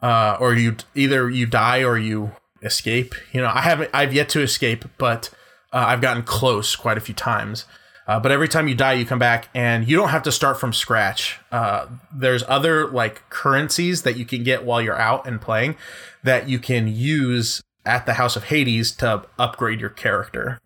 uh, 0.00 0.36
or 0.40 0.54
you 0.54 0.76
either 0.94 1.30
you 1.30 1.46
die 1.46 1.84
or 1.84 1.96
you 1.96 2.32
escape. 2.62 3.14
You 3.32 3.42
know, 3.42 3.50
I 3.52 3.60
haven't 3.60 3.90
I've 3.92 4.12
yet 4.12 4.28
to 4.30 4.40
escape, 4.40 4.84
but 4.98 5.30
uh, 5.72 5.84
I've 5.86 6.00
gotten 6.00 6.22
close 6.22 6.74
quite 6.74 6.98
a 6.98 7.02
few 7.02 7.14
times. 7.14 7.66
Uh, 8.06 8.18
but 8.18 8.32
every 8.32 8.48
time 8.48 8.66
you 8.66 8.74
die, 8.74 8.94
you 8.94 9.06
come 9.06 9.18
back, 9.18 9.48
and 9.54 9.88
you 9.88 9.96
don't 9.96 10.08
have 10.08 10.24
to 10.24 10.32
start 10.32 10.58
from 10.58 10.72
scratch. 10.72 11.38
Uh, 11.52 11.86
there's 12.12 12.42
other 12.48 12.88
like 12.88 13.28
currencies 13.30 14.02
that 14.02 14.16
you 14.16 14.24
can 14.24 14.42
get 14.42 14.64
while 14.64 14.82
you're 14.82 15.00
out 15.00 15.26
and 15.26 15.40
playing 15.40 15.76
that 16.24 16.48
you 16.48 16.58
can 16.58 16.88
use 16.88 17.62
at 17.84 18.06
the 18.06 18.14
House 18.14 18.36
of 18.36 18.44
Hades 18.44 18.92
to 18.96 19.24
upgrade 19.38 19.80
your 19.80 19.90
character. 19.90 20.58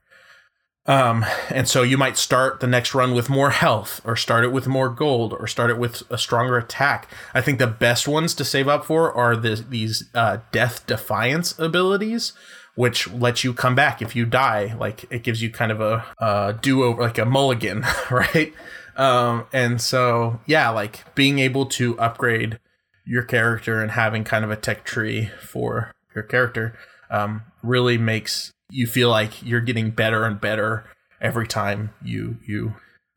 Um, 0.89 1.27
and 1.51 1.69
so 1.69 1.83
you 1.83 1.99
might 1.99 2.17
start 2.17 2.61
the 2.61 2.67
next 2.69 2.95
run 2.95 3.13
with 3.13 3.29
more 3.29 3.51
health, 3.51 4.01
or 4.05 4.15
start 4.15 4.45
it 4.45 4.53
with 4.53 4.69
more 4.69 4.89
gold, 4.89 5.33
or 5.33 5.47
start 5.49 5.71
it 5.71 5.79
with 5.79 6.05
a 6.11 6.17
stronger 6.17 6.57
attack. 6.57 7.11
I 7.35 7.41
think 7.41 7.59
the 7.59 7.67
best 7.67 8.07
ones 8.07 8.35
to 8.35 8.45
save 8.45 8.69
up 8.69 8.85
for 8.85 9.13
are 9.13 9.35
the, 9.35 9.57
these 9.69 10.09
uh, 10.15 10.39
Death 10.53 10.87
Defiance 10.87 11.59
abilities, 11.59 12.35
which 12.77 13.11
lets 13.11 13.43
you 13.43 13.53
come 13.53 13.75
back 13.75 14.01
if 14.01 14.15
you 14.15 14.25
die. 14.25 14.75
Like 14.79 15.05
it 15.11 15.25
gives 15.25 15.43
you 15.43 15.51
kind 15.51 15.73
of 15.73 15.81
a, 15.81 16.05
a 16.19 16.57
do 16.61 16.85
over, 16.85 17.03
like 17.03 17.19
a 17.19 17.25
mulligan, 17.25 17.85
right? 18.11 18.55
Um, 18.97 19.47
and 19.53 19.81
so 19.81 20.41
yeah, 20.47 20.71
like 20.71 21.15
being 21.15 21.39
able 21.41 21.67
to 21.67 21.99
upgrade 21.99 22.59
your 23.05 23.23
character 23.23 23.81
and 23.81 23.91
having 23.93 24.25
kind 24.25 24.45
of 24.45 24.51
a 24.51 24.57
tech 24.57 24.85
tree 24.85 25.31
for 25.41 25.93
your 26.15 26.25
character 26.25 26.77
um, 27.11 27.43
really 27.63 27.99
makes 27.99 28.53
you 28.71 28.87
feel 28.87 29.11
like 29.11 29.43
you're 29.45 29.61
getting 29.61 29.91
better 29.91 30.25
and 30.25 30.41
better 30.41 30.85
every 31.21 31.47
time 31.47 31.91
you 32.03 32.39
you 32.47 32.75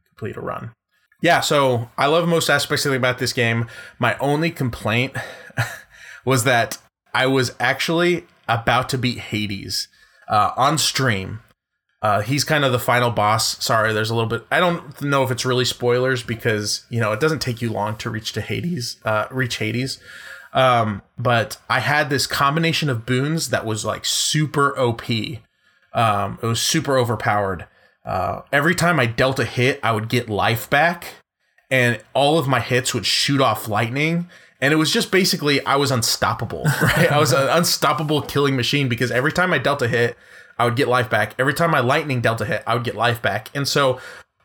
complete 0.10 0.38
a 0.38 0.42
run. 0.42 0.72
Yeah, 1.22 1.42
so 1.42 1.90
I 1.98 2.06
love 2.06 2.28
most 2.30 2.50
aspects 2.50 2.86
about 2.86 3.20
this 3.20 3.34
game. 3.34 3.68
My 3.98 4.18
only 4.20 4.52
complaint 4.52 5.14
was 6.26 6.46
that 6.46 6.78
I 7.14 7.26
was 7.28 7.54
actually 7.60 8.26
about 8.50 8.90
to 8.90 8.98
beat 8.98 9.20
Hades 9.20 9.88
uh, 10.28 10.52
on 10.58 10.78
stream. 10.78 11.40
Uh, 12.02 12.22
he's 12.22 12.44
kind 12.44 12.64
of 12.64 12.72
the 12.72 12.80
final 12.80 13.12
boss. 13.12 13.64
Sorry, 13.64 13.92
there's 13.94 14.10
a 14.10 14.16
little 14.16 14.30
bit. 14.30 14.46
I 14.50 14.60
don't 14.60 15.02
know 15.02 15.24
if 15.24 15.32
it's 15.32 15.46
really 15.46 15.66
spoilers 15.66 16.24
because 16.24 16.86
you 16.90 17.00
know 17.00 17.12
it 17.12 17.20
doesn't 17.20 17.42
take 17.42 17.62
you 17.62 17.70
long 17.70 17.98
to 17.98 18.10
reach 18.10 18.32
to 18.34 18.42
Hades. 18.42 18.98
Uh, 19.04 19.28
reach 19.32 19.58
Hades. 19.58 20.00
Um, 20.54 21.02
but 21.18 21.58
I 21.70 21.80
had 21.80 22.10
this 22.10 22.26
combination 22.26 22.90
of 22.90 23.06
boons 23.06 23.50
that 23.50 23.66
was 23.66 23.86
like 23.86 24.06
super 24.06 24.78
OP. 24.80 25.04
Um, 25.94 26.40
it 26.42 26.46
was 26.46 26.62
super 26.62 26.98
overpowered. 26.98 27.68
Uh, 28.06 28.42
every 28.52 28.76
time 28.76 29.00
I 29.00 29.06
dealt 29.06 29.40
a 29.40 29.46
hit, 29.46 29.80
I 29.84 29.92
would 29.92 30.10
get 30.10 30.30
life 30.30 30.70
back, 30.70 31.06
and 31.70 32.02
all 32.14 32.40
of 32.40 32.48
my 32.48 32.60
hits 32.60 32.94
would 32.94 33.06
shoot 33.06 33.42
off 33.42 33.68
lightning. 33.68 34.30
And 34.62 34.74
it 34.74 34.78
was 34.78 34.92
just 34.92 35.12
basically 35.12 35.66
I 35.66 35.76
was 35.76 35.92
unstoppable. 35.92 36.66
Right? 36.82 37.12
I 37.12 37.20
was 37.20 37.34
an 37.34 37.48
unstoppable 37.50 38.22
killing 38.22 38.56
machine 38.56 38.90
because 38.90 39.12
every 39.12 39.32
time 39.32 39.54
I 39.54 39.58
dealt 39.58 39.82
a 39.82 39.88
hit, 39.88 40.18
I 40.58 40.66
would 40.66 40.76
get 40.76 40.88
life 40.88 41.10
back. 41.10 41.34
Every 41.40 41.54
time 41.54 41.72
my 41.72 41.80
lightning 41.80 42.22
dealt 42.22 42.42
a 42.42 42.46
hit, 42.46 42.64
I 42.68 42.74
would 42.76 42.84
get 42.84 42.96
life 42.96 43.22
back. 43.22 43.50
And 43.56 43.68
so 43.68 44.00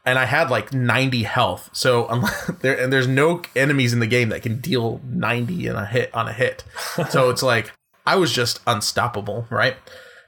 and 0.07 0.18
I 0.18 0.27
had 0.27 0.50
like 0.50 0.72
90 0.72 1.22
health. 1.22 1.70
So 1.72 2.07
unless, 2.09 2.48
um, 2.48 2.59
there 2.62 2.79
and 2.79 2.92
there's 2.92 3.09
no 3.09 3.42
enemies 3.57 3.92
in 3.92 4.00
the 4.00 4.07
game 4.07 4.29
that 4.29 4.42
can 4.42 4.59
deal 4.59 5.00
90 5.05 5.66
in 5.66 5.77
a 5.77 5.87
hit 5.87 6.14
on 6.14 6.29
a 6.29 6.33
hit. 6.33 6.64
So 7.11 7.31
it's 7.31 7.42
like 7.55 7.72
I 8.07 8.16
was 8.16 8.33
just 8.33 8.61
unstoppable, 8.66 9.46
right? 9.50 9.77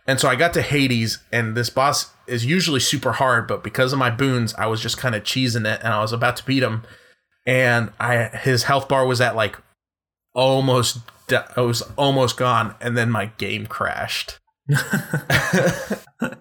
And 0.07 0.21
so 0.21 0.29
I 0.29 0.37
got 0.37 0.55
to 0.55 0.63
Hades, 0.63 1.19
and 1.33 1.57
this 1.57 1.69
boss 1.69 2.13
is 2.29 2.47
usually 2.47 2.79
super 2.79 3.13
hard, 3.13 3.49
but 3.49 3.65
because 3.65 3.93
of 3.93 3.99
my 3.99 4.09
boons, 4.09 4.55
I 4.55 4.67
was 4.67 4.81
just 4.81 4.97
kind 4.97 5.17
of 5.17 5.25
cheesing 5.25 5.67
it, 5.67 5.81
and 5.83 5.93
I 5.93 6.01
was 6.01 6.13
about 6.13 6.37
to 6.37 6.47
beat 6.47 6.63
him. 6.63 6.85
And 7.45 7.91
I 7.99 8.25
his 8.25 8.65
health 8.65 8.89
bar 8.89 9.05
was 9.05 9.21
at 9.21 9.35
like 9.35 9.57
almost 10.37 10.99
it 11.29 11.57
was 11.57 11.83
almost 11.97 12.37
gone, 12.37 12.77
and 12.81 12.97
then 12.97 13.11
my 13.11 13.27
game 13.39 13.67
crashed. 13.67 14.39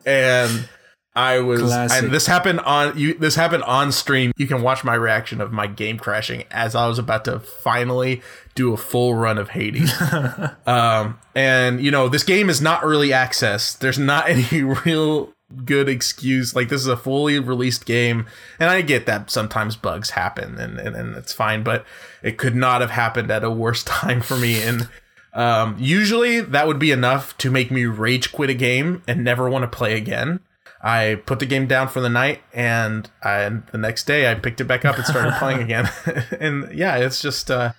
and 0.05 0.69
I 1.15 1.39
was 1.39 1.61
Classic. 1.61 2.03
and 2.03 2.11
this 2.13 2.27
happened 2.27 2.59
on 2.61 2.97
you 2.97 3.13
this 3.13 3.35
happened 3.35 3.63
on 3.63 3.91
stream. 3.91 4.31
You 4.35 4.47
can 4.47 4.61
watch 4.61 4.83
my 4.83 4.95
reaction 4.95 5.39
of 5.41 5.51
my 5.51 5.65
game 5.67 5.97
crashing 5.97 6.43
as 6.51 6.75
I 6.75 6.87
was 6.87 6.99
about 6.99 7.25
to 7.25 7.39
finally 7.39 8.21
do 8.53 8.73
a 8.73 8.77
full 8.77 9.15
run 9.15 9.37
of 9.37 9.49
Hades. 9.49 9.93
um 10.67 11.19
and 11.33 11.81
you 11.81 11.91
know, 11.91 12.09
this 12.09 12.23
game 12.23 12.49
is 12.49 12.61
not 12.61 12.81
early 12.83 13.13
access. 13.13 13.75
There's 13.75 13.99
not 13.99 14.27
any 14.29 14.63
real 14.63 15.31
good 15.63 15.87
excuse 15.87 16.55
like 16.55 16.69
this 16.69 16.81
is 16.81 16.87
a 16.87 16.97
fully 16.97 17.37
released 17.37 17.85
game 17.85 18.25
and 18.59 18.69
i 18.69 18.81
get 18.81 19.05
that 19.05 19.29
sometimes 19.29 19.75
bugs 19.75 20.11
happen 20.11 20.57
and, 20.57 20.79
and, 20.79 20.95
and 20.95 21.15
it's 21.15 21.31
fine 21.31 21.63
but 21.63 21.85
it 22.23 22.37
could 22.37 22.55
not 22.55 22.81
have 22.81 22.89
happened 22.89 23.29
at 23.29 23.43
a 23.43 23.51
worse 23.51 23.83
time 23.85 24.21
for 24.21 24.37
me 24.37 24.61
and 24.61 24.89
um, 25.35 25.75
usually 25.77 26.39
that 26.39 26.65
would 26.65 26.79
be 26.79 26.91
enough 26.91 27.37
to 27.39 27.51
make 27.51 27.69
me 27.69 27.85
rage 27.85 28.31
quit 28.31 28.49
a 28.49 28.53
game 28.53 29.03
and 29.05 29.23
never 29.23 29.49
want 29.49 29.63
to 29.63 29.77
play 29.77 29.95
again. 29.95 30.39
I 30.81 31.21
put 31.25 31.39
the 31.39 31.45
game 31.45 31.67
down 31.67 31.89
for 31.89 31.99
the 31.99 32.09
night 32.09 32.41
and, 32.53 33.09
I, 33.21 33.49
the 33.71 33.77
next 33.77 34.05
day 34.07 34.31
i 34.31 34.35
picked 34.35 34.61
it 34.61 34.65
back 34.65 34.85
up 34.85 34.95
and 34.95 35.05
started 35.05 35.33
playing 35.33 35.61
again. 35.61 35.89
And 36.39 36.73
yeah 36.73 36.95
it's 36.95 37.21
just 37.21 37.51
uh, 37.51 37.73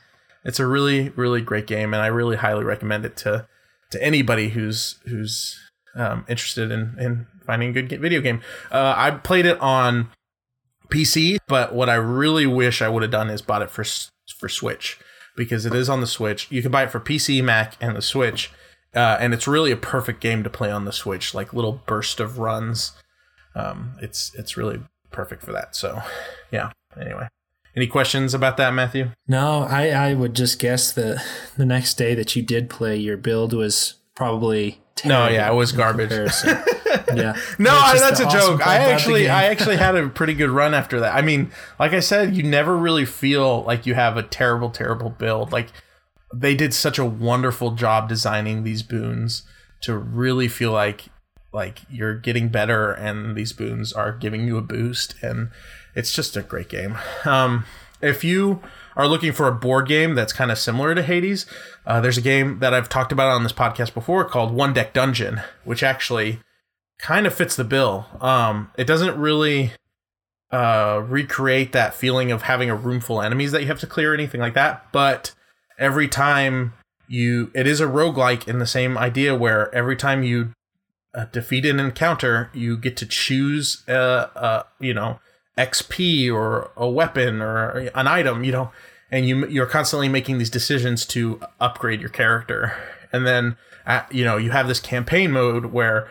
it's 0.44 0.60
a 0.60 0.66
really 0.66 1.08
really 1.10 1.40
great 1.40 1.66
game 1.66 1.94
and 1.94 2.02
i 2.02 2.06
really 2.06 2.36
highly 2.36 2.62
recommend 2.62 3.04
it 3.04 3.16
to 3.18 3.48
to 3.90 4.02
anybody 4.02 4.50
who's 4.50 4.98
who's 5.06 5.58
um, 5.94 6.24
interested 6.28 6.70
in 6.70 6.94
in 6.98 7.26
finding 7.46 7.76
a 7.76 7.82
good 7.82 8.00
video 8.00 8.20
game. 8.20 8.40
Uh, 8.70 8.94
I 8.96 9.10
played 9.12 9.46
it 9.46 9.58
on 9.60 10.10
PC, 10.88 11.38
but 11.48 11.74
what 11.74 11.88
I 11.88 11.94
really 11.94 12.46
wish 12.46 12.82
I 12.82 12.88
would 12.88 13.02
have 13.02 13.10
done 13.10 13.30
is 13.30 13.42
bought 13.42 13.62
it 13.62 13.70
for 13.70 13.84
for 14.36 14.48
Switch 14.48 14.98
because 15.36 15.66
it 15.66 15.74
is 15.74 15.88
on 15.88 16.00
the 16.00 16.06
Switch. 16.06 16.50
You 16.50 16.62
can 16.62 16.70
buy 16.70 16.84
it 16.84 16.90
for 16.90 17.00
PC, 17.00 17.42
Mac, 17.42 17.76
and 17.80 17.96
the 17.96 18.02
Switch, 18.02 18.50
uh, 18.94 19.16
and 19.20 19.32
it's 19.34 19.46
really 19.46 19.70
a 19.70 19.76
perfect 19.76 20.20
game 20.20 20.42
to 20.42 20.50
play 20.50 20.70
on 20.70 20.84
the 20.84 20.92
Switch. 20.92 21.34
Like 21.34 21.52
little 21.52 21.82
burst 21.86 22.20
of 22.20 22.38
runs. 22.38 22.92
Um, 23.54 23.96
it's 24.00 24.34
it's 24.34 24.56
really 24.56 24.80
perfect 25.10 25.42
for 25.42 25.52
that. 25.52 25.74
So, 25.74 26.02
yeah. 26.50 26.70
Anyway, 27.00 27.28
any 27.74 27.86
questions 27.86 28.32
about 28.32 28.56
that, 28.56 28.72
Matthew? 28.72 29.10
No, 29.28 29.66
I, 29.68 29.90
I 29.90 30.14
would 30.14 30.34
just 30.34 30.58
guess 30.58 30.92
that 30.92 31.22
the 31.56 31.66
next 31.66 31.94
day 31.94 32.14
that 32.14 32.34
you 32.34 32.42
did 32.42 32.70
play, 32.70 32.96
your 32.96 33.18
build 33.18 33.52
was 33.52 33.94
probably 34.14 34.80
No, 35.04 35.28
yeah, 35.28 35.50
it 35.50 35.54
was 35.54 35.72
garbage. 35.72 36.10
yeah, 37.14 37.36
No, 37.58 37.70
That's 37.70 38.00
that's 38.00 38.20
a 38.20 38.26
awesome 38.26 38.58
joke. 38.58 38.66
I 38.66 38.76
actually. 38.76 39.28
I 39.28 39.44
actually 39.44 39.76
had 39.76 39.96
a 39.96 40.08
pretty 40.08 40.34
good 40.34 40.50
run 40.50 40.74
after 40.74 41.00
that. 41.00 41.14
I 41.14 41.22
mean, 41.22 41.50
like 41.78 41.92
I 41.92 42.00
said, 42.00 42.36
you 42.36 42.42
never 42.42 42.76
really 42.76 43.04
feel 43.04 43.62
like 43.64 43.86
you 43.86 43.94
have 43.94 44.16
a 44.16 44.22
terrible, 44.22 44.70
terrible 44.70 45.10
build. 45.10 45.52
Like 45.52 45.68
they 46.34 46.54
did 46.54 46.74
such 46.74 46.98
a 46.98 47.04
wonderful 47.04 47.72
job 47.72 48.08
designing 48.08 48.64
these 48.64 48.82
boons 48.82 49.42
to 49.82 49.96
really 49.96 50.48
feel 50.48 50.72
like 50.72 51.06
like 51.52 51.80
you're 51.90 52.14
getting 52.14 52.48
better, 52.48 52.92
and 52.92 53.36
these 53.36 53.52
boons 53.52 53.92
are 53.92 54.12
giving 54.12 54.46
you 54.46 54.56
a 54.56 54.62
boost, 54.62 55.14
and 55.22 55.50
it's 55.94 56.12
just 56.12 56.36
a 56.36 56.42
great 56.42 56.68
game. 56.68 56.98
Um, 57.24 57.64
if 58.00 58.22
you 58.22 58.60
are 58.94 59.08
looking 59.08 59.32
for 59.32 59.48
a 59.48 59.52
board 59.52 59.88
game 59.88 60.14
that's 60.14 60.32
kind 60.32 60.50
of 60.50 60.58
similar 60.58 60.94
to 60.94 61.02
Hades, 61.02 61.46
uh, 61.86 62.00
there's 62.00 62.18
a 62.18 62.22
game 62.22 62.58
that 62.58 62.74
I've 62.74 62.88
talked 62.88 63.12
about 63.12 63.28
on 63.28 63.42
this 63.42 63.52
podcast 63.52 63.94
before 63.94 64.24
called 64.24 64.52
One 64.52 64.72
Deck 64.72 64.92
Dungeon, 64.92 65.40
which 65.64 65.82
actually 65.82 66.40
kind 66.98 67.26
of 67.26 67.34
fits 67.34 67.56
the 67.56 67.64
bill. 67.64 68.06
Um, 68.20 68.70
it 68.76 68.86
doesn't 68.86 69.18
really 69.18 69.72
uh, 70.50 71.02
recreate 71.06 71.72
that 71.72 71.94
feeling 71.94 72.30
of 72.32 72.42
having 72.42 72.70
a 72.70 72.76
room 72.76 73.00
full 73.00 73.20
of 73.20 73.26
enemies 73.26 73.52
that 73.52 73.62
you 73.62 73.68
have 73.68 73.80
to 73.80 73.86
clear 73.86 74.12
or 74.12 74.14
anything 74.14 74.40
like 74.40 74.54
that, 74.54 74.90
but 74.92 75.34
every 75.78 76.08
time 76.08 76.72
you, 77.08 77.50
it 77.54 77.66
is 77.66 77.80
a 77.80 77.86
roguelike 77.86 78.48
in 78.48 78.58
the 78.58 78.66
same 78.66 78.96
idea 78.96 79.34
where 79.34 79.72
every 79.74 79.96
time 79.96 80.22
you 80.22 80.52
uh, 81.14 81.24
defeat 81.26 81.64
an 81.64 81.80
encounter, 81.80 82.50
you 82.52 82.76
get 82.76 82.96
to 82.98 83.06
choose, 83.06 83.82
uh, 83.88 84.28
uh, 84.34 84.62
you 84.78 84.92
know, 84.92 85.18
XP 85.56 86.32
or 86.32 86.70
a 86.76 86.88
weapon 86.88 87.40
or 87.40 87.90
an 87.94 88.06
item, 88.06 88.44
you 88.44 88.52
know, 88.52 88.70
and 89.10 89.26
you 89.26 89.46
you're 89.48 89.66
constantly 89.66 90.08
making 90.08 90.38
these 90.38 90.50
decisions 90.50 91.06
to 91.06 91.40
upgrade 91.60 92.00
your 92.00 92.10
character, 92.10 92.76
and 93.12 93.26
then 93.26 93.56
uh, 93.86 94.02
you 94.10 94.24
know 94.24 94.36
you 94.36 94.50
have 94.50 94.68
this 94.68 94.80
campaign 94.80 95.32
mode 95.32 95.66
where 95.66 96.08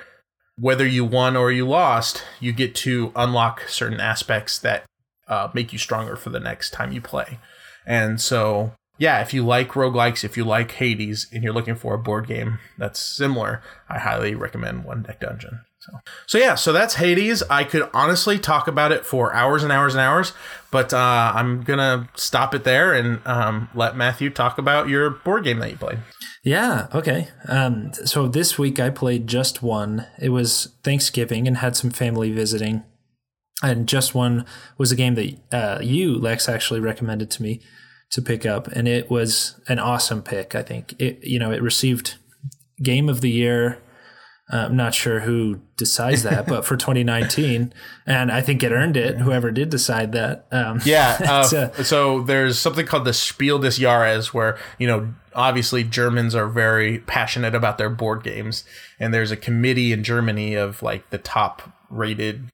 whether 0.59 0.85
you 0.85 1.05
won 1.05 1.35
or 1.35 1.51
you 1.51 1.67
lost, 1.67 2.23
you 2.39 2.51
get 2.51 2.75
to 2.75 3.11
unlock 3.15 3.67
certain 3.67 3.99
aspects 3.99 4.57
that 4.59 4.85
uh, 5.27 5.49
make 5.53 5.73
you 5.73 5.79
stronger 5.79 6.15
for 6.15 6.29
the 6.29 6.39
next 6.39 6.71
time 6.71 6.91
you 6.91 7.01
play, 7.01 7.39
and 7.85 8.21
so 8.21 8.73
yeah, 8.97 9.21
if 9.21 9.33
you 9.33 9.45
like 9.45 9.69
roguelikes, 9.69 10.23
if 10.23 10.37
you 10.37 10.45
like 10.45 10.71
Hades, 10.71 11.27
and 11.31 11.43
you're 11.43 11.53
looking 11.53 11.75
for 11.75 11.93
a 11.93 11.99
board 11.99 12.27
game 12.27 12.59
that's 12.77 12.99
similar, 12.99 13.61
I 13.89 13.99
highly 13.99 14.35
recommend 14.35 14.85
One 14.85 15.03
Deck 15.03 15.19
Dungeon. 15.19 15.61
So, 15.85 15.99
so 16.25 16.37
yeah, 16.37 16.55
so 16.55 16.73
that's 16.73 16.95
Hades. 16.95 17.43
I 17.43 17.63
could 17.63 17.87
honestly 17.93 18.39
talk 18.39 18.67
about 18.67 18.91
it 18.91 19.05
for 19.05 19.33
hours 19.33 19.61
and 19.61 19.71
hours 19.71 19.93
and 19.93 20.01
hours, 20.01 20.33
but 20.71 20.93
uh, 20.93 21.31
I'm 21.35 21.61
gonna 21.61 22.09
stop 22.15 22.55
it 22.55 22.63
there 22.63 22.93
and 22.93 23.19
um, 23.25 23.69
let 23.75 23.95
Matthew 23.95 24.29
talk 24.29 24.57
about 24.57 24.89
your 24.89 25.11
board 25.11 25.43
game 25.43 25.59
that 25.59 25.71
you 25.71 25.77
played. 25.77 25.99
Yeah, 26.43 26.87
okay. 26.93 27.29
Um, 27.47 27.93
so 27.93 28.27
this 28.27 28.57
week 28.57 28.79
I 28.79 28.89
played 28.89 29.27
just 29.27 29.61
one. 29.61 30.07
It 30.19 30.29
was 30.29 30.75
Thanksgiving 30.83 31.47
and 31.47 31.57
had 31.57 31.75
some 31.75 31.91
family 31.91 32.31
visiting. 32.31 32.83
And 33.63 33.87
just 33.87 34.13
one 34.13 34.45
was 34.77 34.91
a 34.91 34.95
game 34.95 35.15
that 35.15 35.37
uh, 35.51 35.79
you, 35.81 36.15
Lex, 36.15 36.49
actually 36.49 36.79
recommended 36.81 37.31
to 37.31 37.43
me 37.43 37.61
to 38.11 38.21
pick 38.21 38.45
up, 38.45 38.67
and 38.67 38.87
it 38.87 39.09
was 39.09 39.59
an 39.67 39.79
awesome 39.79 40.21
pick. 40.21 40.55
I 40.55 40.61
think 40.61 40.93
it, 40.99 41.23
you 41.23 41.39
know, 41.39 41.51
it 41.51 41.61
received 41.61 42.15
Game 42.83 43.09
of 43.09 43.21
the 43.21 43.29
Year. 43.29 43.81
Uh, 44.51 44.57
I'm 44.57 44.75
not 44.75 44.93
sure 44.93 45.21
who 45.21 45.59
decides 45.75 46.21
that, 46.21 46.45
but 46.45 46.65
for 46.65 46.77
2019, 46.77 47.73
and 48.05 48.31
I 48.31 48.41
think 48.41 48.61
it 48.61 48.71
earned 48.71 48.95
it. 48.95 49.17
Whoever 49.17 49.49
did 49.49 49.71
decide 49.71 50.11
that, 50.11 50.45
um, 50.51 50.81
Yeah. 50.85 51.17
Uh, 51.25 51.49
uh, 51.55 51.83
so 51.83 52.21
there's 52.21 52.59
something 52.59 52.85
called 52.85 53.05
the 53.05 53.13
Spiel 53.13 53.57
des 53.57 53.69
Jahres, 53.69 54.27
where 54.27 54.57
you 54.77 54.85
know 54.85 55.13
obviously 55.33 55.83
Germans 55.83 56.35
are 56.35 56.47
very 56.47 56.99
passionate 56.99 57.55
about 57.55 57.77
their 57.77 57.89
board 57.89 58.23
games, 58.23 58.63
and 58.99 59.13
there's 59.13 59.31
a 59.31 59.37
committee 59.37 59.91
in 59.91 60.03
Germany 60.03 60.53
of 60.53 60.83
like 60.83 61.09
the 61.09 61.17
top 61.17 61.71
rated 61.89 62.49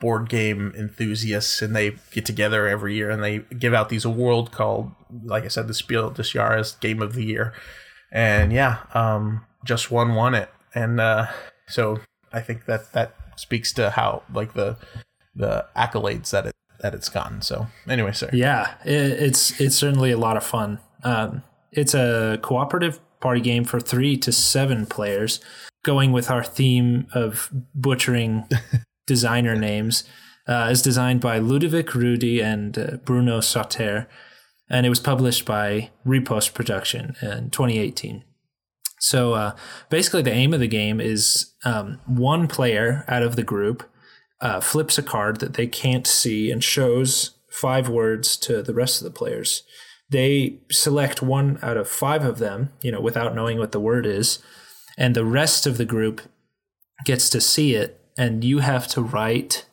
board 0.00 0.28
game 0.28 0.72
enthusiasts, 0.78 1.60
and 1.60 1.74
they 1.74 1.96
get 2.12 2.24
together 2.24 2.68
every 2.68 2.94
year 2.94 3.10
and 3.10 3.22
they 3.22 3.38
give 3.58 3.74
out 3.74 3.88
these 3.88 4.04
awards 4.04 4.50
called, 4.50 4.92
like 5.24 5.44
I 5.44 5.48
said, 5.48 5.66
the 5.66 5.74
Spiel 5.74 6.10
des 6.10 6.22
Jahres 6.22 6.78
Game 6.80 7.02
of 7.02 7.14
the 7.14 7.24
Year, 7.24 7.52
and 8.12 8.52
yeah, 8.52 8.78
um, 8.94 9.44
just 9.64 9.90
one 9.90 10.14
won 10.14 10.34
it, 10.34 10.50
and 10.74 11.00
uh, 11.00 11.26
so 11.68 12.00
I 12.32 12.40
think 12.40 12.66
that 12.66 12.92
that 12.92 13.14
speaks 13.36 13.72
to 13.74 13.90
how 13.90 14.22
like 14.32 14.54
the 14.54 14.76
the 15.34 15.66
accolades 15.76 16.30
that 16.30 16.46
it 16.46 16.54
that 16.80 16.94
it's 16.94 17.08
gotten. 17.08 17.42
So 17.42 17.66
anyway, 17.88 18.12
sir. 18.12 18.30
Yeah, 18.32 18.74
it, 18.84 19.22
it's 19.22 19.60
it's 19.60 19.76
certainly 19.76 20.10
a 20.10 20.18
lot 20.18 20.36
of 20.36 20.44
fun. 20.44 20.78
Um, 21.04 21.42
it's 21.72 21.94
a 21.94 22.38
cooperative 22.42 23.00
party 23.20 23.40
game 23.40 23.64
for 23.64 23.80
three 23.80 24.16
to 24.18 24.32
seven 24.32 24.86
players, 24.86 25.40
going 25.84 26.12
with 26.12 26.30
our 26.30 26.44
theme 26.44 27.06
of 27.12 27.50
butchering 27.74 28.48
designer 29.06 29.56
names. 29.56 30.04
Uh, 30.46 30.68
is 30.70 30.80
designed 30.80 31.20
by 31.20 31.38
Ludovic 31.38 31.88
Roudy 31.88 32.42
and 32.42 32.78
uh, 32.78 32.96
Bruno 33.04 33.40
Sautter, 33.40 34.06
and 34.70 34.86
it 34.86 34.88
was 34.88 34.98
published 34.98 35.44
by 35.44 35.90
Repos 36.06 36.48
Production 36.48 37.16
in 37.20 37.50
2018. 37.50 38.24
So 39.00 39.34
uh, 39.34 39.56
basically, 39.90 40.22
the 40.22 40.32
aim 40.32 40.52
of 40.52 40.60
the 40.60 40.68
game 40.68 41.00
is 41.00 41.52
um, 41.64 42.00
one 42.06 42.48
player 42.48 43.04
out 43.08 43.22
of 43.22 43.36
the 43.36 43.42
group 43.42 43.88
uh, 44.40 44.60
flips 44.60 44.98
a 44.98 45.02
card 45.02 45.40
that 45.40 45.54
they 45.54 45.66
can't 45.66 46.06
see 46.06 46.50
and 46.50 46.62
shows 46.62 47.32
five 47.50 47.88
words 47.88 48.36
to 48.36 48.62
the 48.62 48.74
rest 48.74 49.00
of 49.00 49.04
the 49.04 49.16
players. 49.16 49.62
They 50.10 50.60
select 50.70 51.22
one 51.22 51.58
out 51.62 51.76
of 51.76 51.88
five 51.88 52.24
of 52.24 52.38
them, 52.38 52.70
you 52.82 52.90
know, 52.90 53.00
without 53.00 53.34
knowing 53.34 53.58
what 53.58 53.72
the 53.72 53.80
word 53.80 54.06
is, 54.06 54.38
and 54.96 55.14
the 55.14 55.24
rest 55.24 55.66
of 55.66 55.76
the 55.76 55.84
group 55.84 56.22
gets 57.04 57.28
to 57.30 57.40
see 57.40 57.74
it, 57.74 58.00
and 58.16 58.42
you 58.42 58.60
have 58.60 58.86
to 58.88 59.02
write 59.02 59.66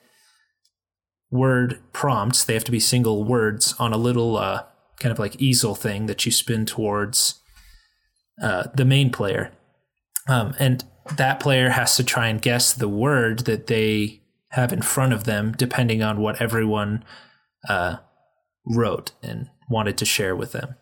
word 1.31 1.79
prompts. 1.93 2.43
They 2.43 2.53
have 2.53 2.63
to 2.65 2.71
be 2.71 2.79
single 2.79 3.23
words 3.23 3.73
on 3.79 3.93
a 3.93 3.97
little 3.97 4.37
uh, 4.37 4.63
kind 4.99 5.11
of 5.11 5.19
like 5.19 5.41
easel 5.41 5.75
thing 5.75 6.05
that 6.07 6.25
you 6.25 6.31
spin 6.31 6.65
towards 6.65 7.41
uh, 8.41 8.63
the 8.73 8.85
main 8.85 9.11
player. 9.11 9.51
Um, 10.27 10.55
and 10.59 10.83
that 11.17 11.39
player 11.39 11.69
has 11.69 11.95
to 11.97 12.03
try 12.03 12.27
and 12.27 12.41
guess 12.41 12.73
the 12.73 12.89
word 12.89 13.39
that 13.39 13.67
they 13.67 14.21
have 14.51 14.73
in 14.73 14.81
front 14.81 15.13
of 15.13 15.25
them, 15.25 15.53
depending 15.57 16.01
on 16.01 16.19
what 16.19 16.41
everyone 16.41 17.03
uh, 17.69 17.97
wrote 18.65 19.11
and 19.21 19.49
wanted 19.69 19.97
to 19.97 20.05
share 20.05 20.35
with 20.35 20.51
them. 20.51 20.75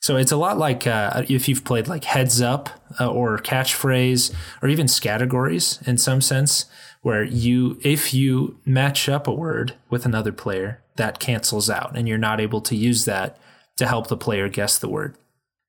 So 0.00 0.16
it's 0.16 0.32
a 0.32 0.36
lot 0.36 0.58
like 0.58 0.86
uh, 0.86 1.24
if 1.28 1.48
you've 1.48 1.64
played 1.64 1.88
like 1.88 2.04
Heads 2.04 2.40
Up 2.40 2.70
uh, 3.00 3.08
or 3.08 3.38
Catchphrase 3.38 4.32
or 4.62 4.68
even 4.68 4.86
Categories 4.86 5.80
in 5.86 5.98
some 5.98 6.20
sense, 6.20 6.66
where 7.02 7.24
you, 7.24 7.78
if 7.82 8.12
you 8.14 8.58
match 8.64 9.08
up 9.08 9.26
a 9.26 9.32
word 9.32 9.74
with 9.90 10.04
another 10.04 10.32
player, 10.32 10.82
that 10.96 11.20
cancels 11.20 11.70
out 11.70 11.96
and 11.96 12.08
you're 12.08 12.18
not 12.18 12.40
able 12.40 12.60
to 12.60 12.76
use 12.76 13.04
that 13.04 13.38
to 13.76 13.86
help 13.86 14.08
the 14.08 14.16
player 14.16 14.48
guess 14.48 14.78
the 14.78 14.88
word. 14.88 15.16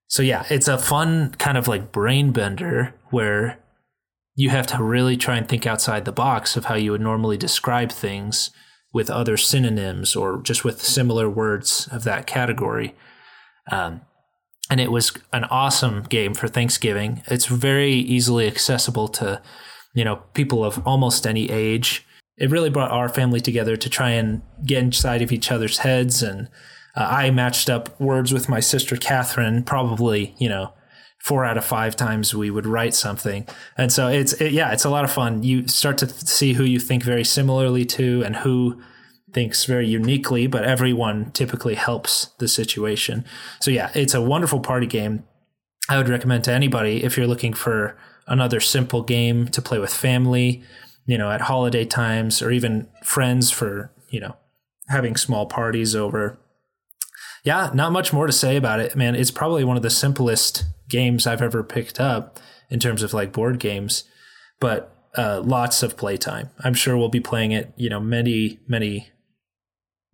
So 0.10 0.24
yeah, 0.24 0.46
it's 0.50 0.68
a 0.68 0.78
fun 0.78 1.36
kind 1.38 1.58
of 1.58 1.68
like 1.68 1.92
brain 1.92 2.32
bender 2.32 2.94
where 3.12 3.60
you 4.36 4.50
have 4.50 4.68
to 4.68 4.84
really 4.84 5.16
try 5.16 5.38
and 5.38 5.48
think 5.48 5.68
outside 5.68 6.06
the 6.06 6.12
box 6.12 6.58
of 6.58 6.66
how 6.66 6.76
you 6.76 6.92
would 6.92 7.02
normally 7.02 7.38
describe 7.38 7.92
things 7.92 8.50
with 8.92 9.10
other 9.10 9.38
synonyms 9.38 10.16
or 10.16 10.42
just 10.42 10.66
with 10.66 10.82
similar 10.82 11.30
words 11.30 11.88
of 11.92 12.04
that 12.06 12.26
category. 12.26 12.96
Um, 13.72 14.02
and 14.70 14.80
it 14.80 14.92
was 14.92 15.12
an 15.32 15.44
awesome 15.46 16.04
game 16.04 16.34
for 16.34 16.48
Thanksgiving. 16.48 17.22
It's 17.28 17.46
very 17.46 17.94
easily 17.94 18.48
accessible 18.48 19.08
to, 19.10 19.42
you 19.94 20.04
know, 20.04 20.18
people 20.34 20.66
of 20.66 20.86
almost 20.88 21.28
any 21.28 21.52
age. 21.52 22.06
It 22.38 22.50
really 22.50 22.70
brought 22.70 22.92
our 22.92 23.10
family 23.10 23.42
together 23.42 23.76
to 23.76 23.90
try 23.90 24.12
and 24.12 24.42
get 24.66 24.84
inside 24.84 25.22
of 25.22 25.32
each 25.32 25.52
other's 25.52 25.80
heads. 25.80 26.24
And 26.24 26.50
uh, 27.00 27.08
I 27.10 27.32
matched 27.32 27.70
up 27.70 28.00
words 28.00 28.34
with 28.34 28.50
my 28.50 28.60
sister 28.60 28.98
Catherine, 28.98 29.64
probably, 29.64 30.36
you 30.38 30.50
know, 30.50 30.74
four 31.20 31.46
out 31.46 31.58
of 31.58 31.66
five 31.66 31.96
times 31.96 32.34
we 32.34 32.50
would 32.50 32.66
write 32.66 32.94
something. 32.94 33.48
And 33.78 33.92
so 33.92 34.08
it's, 34.08 34.34
it, 34.34 34.52
yeah, 34.52 34.72
it's 34.72 34.86
a 34.86 34.90
lot 34.90 35.06
of 35.06 35.12
fun. 35.12 35.44
You 35.44 35.68
start 35.68 35.98
to 36.00 36.10
see 36.10 36.54
who 36.54 36.64
you 36.64 36.80
think 36.80 37.04
very 37.04 37.24
similarly 37.24 37.86
to 37.86 38.24
and 38.24 38.38
who 38.38 38.82
thinks 39.34 39.66
very 39.66 39.88
uniquely, 39.88 40.48
but 40.48 40.64
everyone 40.64 41.32
typically 41.32 41.76
helps 41.76 42.28
the 42.40 42.48
situation. 42.48 43.26
So 43.62 43.72
yeah, 43.72 43.92
it's 43.94 44.14
a 44.14 44.22
wonderful 44.22 44.60
party 44.60 44.88
game. 44.88 45.24
I 45.88 45.98
would 45.98 46.10
recommend 46.10 46.44
to 46.46 46.54
anybody 46.54 47.04
if 47.04 47.18
you're 47.18 47.28
looking 47.28 47.54
for 47.54 47.98
another 48.28 48.60
simple 48.60 49.02
game 49.02 49.48
to 49.50 49.62
play 49.62 49.80
with 49.80 49.94
family, 49.94 50.64
you 51.06 51.18
know, 51.18 51.32
at 51.32 51.42
holiday 51.42 51.86
times 51.86 52.42
or 52.42 52.52
even 52.52 52.88
friends 53.04 53.52
for, 53.52 53.92
you 54.10 54.20
know, 54.20 54.36
having 54.88 55.16
small 55.16 55.46
parties 55.46 55.96
over. 55.96 56.38
Yeah, 57.50 57.72
not 57.74 57.92
much 57.92 58.14
more 58.14 58.28
to 58.28 58.32
say 58.32 58.58
about 58.58 58.80
it, 58.80 58.96
man. 58.96 59.16
It's 59.16 59.32
probably 59.32 59.64
one 59.64 59.76
of 59.76 59.82
the 59.82 59.90
simplest 59.90 60.66
games 60.88 61.26
I've 61.26 61.42
ever 61.42 61.64
picked 61.64 62.00
up 62.00 62.40
in 62.70 62.80
terms 62.80 63.02
of 63.02 63.12
like 63.12 63.32
board 63.32 63.58
games, 63.58 64.04
but 64.60 64.96
uh, 65.18 65.42
lots 65.44 65.82
of 65.82 65.98
playtime. 65.98 66.52
I'm 66.64 66.76
sure 66.76 66.96
we'll 66.96 67.10
be 67.10 67.20
playing 67.20 67.52
it, 67.52 67.74
you 67.76 67.90
know, 67.90 68.00
many, 68.00 68.60
many 68.68 69.10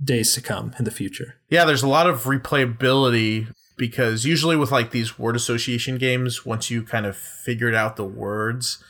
days 0.02 0.34
to 0.36 0.42
come 0.42 0.76
in 0.80 0.86
the 0.86 0.92
future. 0.92 1.36
Yeah, 1.50 1.66
there's 1.66 1.84
a 1.84 1.90
lot 1.90 2.08
of 2.08 2.24
replayability 2.24 3.54
because 3.76 4.24
usually 4.24 4.56
with 4.56 4.72
like 4.72 4.92
these 4.92 5.20
word 5.20 5.36
association 5.36 5.98
games, 5.98 6.46
once 6.46 6.72
you 6.72 6.84
kind 6.84 7.06
of 7.06 7.18
figured 7.18 7.76
out 7.76 7.98
the 7.98 8.06
words, 8.06 8.82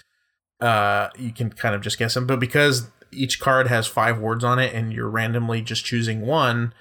uh, 0.62 1.10
you 1.18 1.32
can 1.32 1.50
kind 1.50 1.74
of 1.74 1.82
just 1.82 1.98
guess 1.98 2.14
them. 2.14 2.28
But 2.28 2.40
because 2.40 2.92
each 3.12 3.40
card 3.40 3.70
has 3.70 3.88
five 3.88 4.20
words 4.20 4.44
on 4.44 4.60
it 4.60 4.72
and 4.72 4.94
you're 4.94 5.10
randomly 5.10 5.64
just 5.64 5.84
choosing 5.84 6.22
one, 6.22 6.76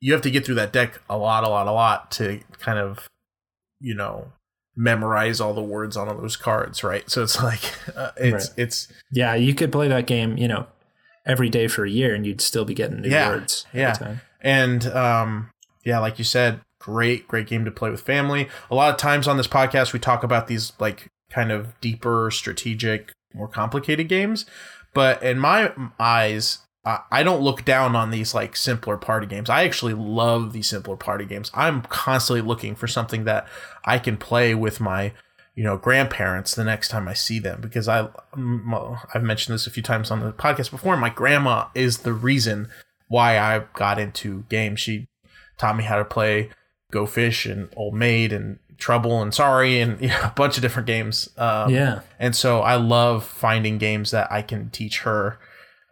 you 0.00 0.12
have 0.12 0.22
to 0.22 0.30
get 0.30 0.44
through 0.44 0.56
that 0.56 0.72
deck 0.72 1.00
a 1.08 1.16
lot, 1.16 1.44
a 1.44 1.48
lot, 1.48 1.66
a 1.66 1.72
lot 1.72 2.10
to 2.12 2.40
kind 2.58 2.78
of, 2.78 3.08
you 3.80 3.94
know, 3.94 4.32
memorize 4.76 5.40
all 5.40 5.52
the 5.52 5.62
words 5.62 5.96
on 5.96 6.08
all 6.08 6.16
those 6.16 6.36
cards, 6.36 6.82
right? 6.82 7.08
So 7.10 7.22
it's 7.22 7.42
like 7.42 7.62
uh, 7.96 8.12
it's 8.16 8.48
right. 8.48 8.58
it's 8.58 8.88
yeah, 9.12 9.34
you 9.34 9.54
could 9.54 9.72
play 9.72 9.88
that 9.88 10.06
game, 10.06 10.36
you 10.36 10.48
know, 10.48 10.66
every 11.26 11.48
day 11.48 11.68
for 11.68 11.84
a 11.84 11.90
year 11.90 12.14
and 12.14 12.26
you'd 12.26 12.40
still 12.40 12.64
be 12.64 12.74
getting 12.74 13.02
new 13.02 13.10
words. 13.10 13.66
yeah, 13.72 13.90
words. 13.90 14.00
Yeah. 14.00 14.16
And 14.40 14.86
um, 14.86 15.50
yeah, 15.84 15.98
like 15.98 16.18
you 16.18 16.24
said, 16.24 16.60
great, 16.80 17.28
great 17.28 17.46
game 17.46 17.64
to 17.64 17.70
play 17.70 17.90
with 17.90 18.00
family. 18.00 18.48
A 18.70 18.74
lot 18.74 18.90
of 18.90 18.96
times 18.96 19.28
on 19.28 19.36
this 19.36 19.46
podcast, 19.46 19.92
we 19.92 19.98
talk 19.98 20.22
about 20.22 20.46
these 20.46 20.72
like 20.80 21.08
kind 21.30 21.52
of 21.52 21.78
deeper, 21.80 22.30
strategic, 22.30 23.12
more 23.34 23.48
complicated 23.48 24.08
games. 24.08 24.46
But 24.92 25.22
in 25.22 25.38
my 25.38 25.72
eyes, 25.98 26.58
I 26.84 27.22
don't 27.22 27.42
look 27.42 27.64
down 27.66 27.94
on 27.94 28.10
these 28.10 28.34
like 28.34 28.56
simpler 28.56 28.96
party 28.96 29.26
games. 29.26 29.50
I 29.50 29.64
actually 29.64 29.92
love 29.92 30.52
these 30.52 30.68
simpler 30.68 30.96
party 30.96 31.26
games. 31.26 31.50
I'm 31.52 31.82
constantly 31.82 32.40
looking 32.40 32.74
for 32.74 32.86
something 32.86 33.24
that 33.24 33.46
I 33.84 33.98
can 33.98 34.16
play 34.16 34.54
with 34.54 34.80
my 34.80 35.12
you 35.54 35.64
know 35.64 35.76
grandparents 35.76 36.54
the 36.54 36.64
next 36.64 36.88
time 36.88 37.06
I 37.06 37.12
see 37.12 37.38
them 37.38 37.60
because 37.60 37.86
I 37.86 38.08
I've 39.14 39.22
mentioned 39.22 39.54
this 39.54 39.66
a 39.66 39.70
few 39.70 39.82
times 39.82 40.10
on 40.10 40.20
the 40.20 40.32
podcast 40.32 40.70
before. 40.70 40.96
My 40.96 41.10
grandma 41.10 41.66
is 41.74 41.98
the 41.98 42.14
reason 42.14 42.68
why 43.08 43.38
I 43.38 43.64
got 43.74 43.98
into 43.98 44.44
games. 44.48 44.80
She 44.80 45.08
taught 45.58 45.76
me 45.76 45.84
how 45.84 45.98
to 45.98 46.04
play 46.04 46.48
Go 46.90 47.04
Fish 47.04 47.44
and 47.44 47.68
Old 47.76 47.94
Maid 47.94 48.32
and 48.32 48.58
Trouble 48.78 49.20
and 49.20 49.34
Sorry 49.34 49.80
and 49.80 50.00
you 50.00 50.08
know, 50.08 50.20
a 50.22 50.32
bunch 50.34 50.56
of 50.56 50.62
different 50.62 50.86
games. 50.86 51.28
Um, 51.36 51.68
yeah, 51.68 52.00
and 52.18 52.34
so 52.34 52.60
I 52.60 52.76
love 52.76 53.24
finding 53.24 53.76
games 53.76 54.12
that 54.12 54.32
I 54.32 54.40
can 54.40 54.70
teach 54.70 55.00
her. 55.00 55.38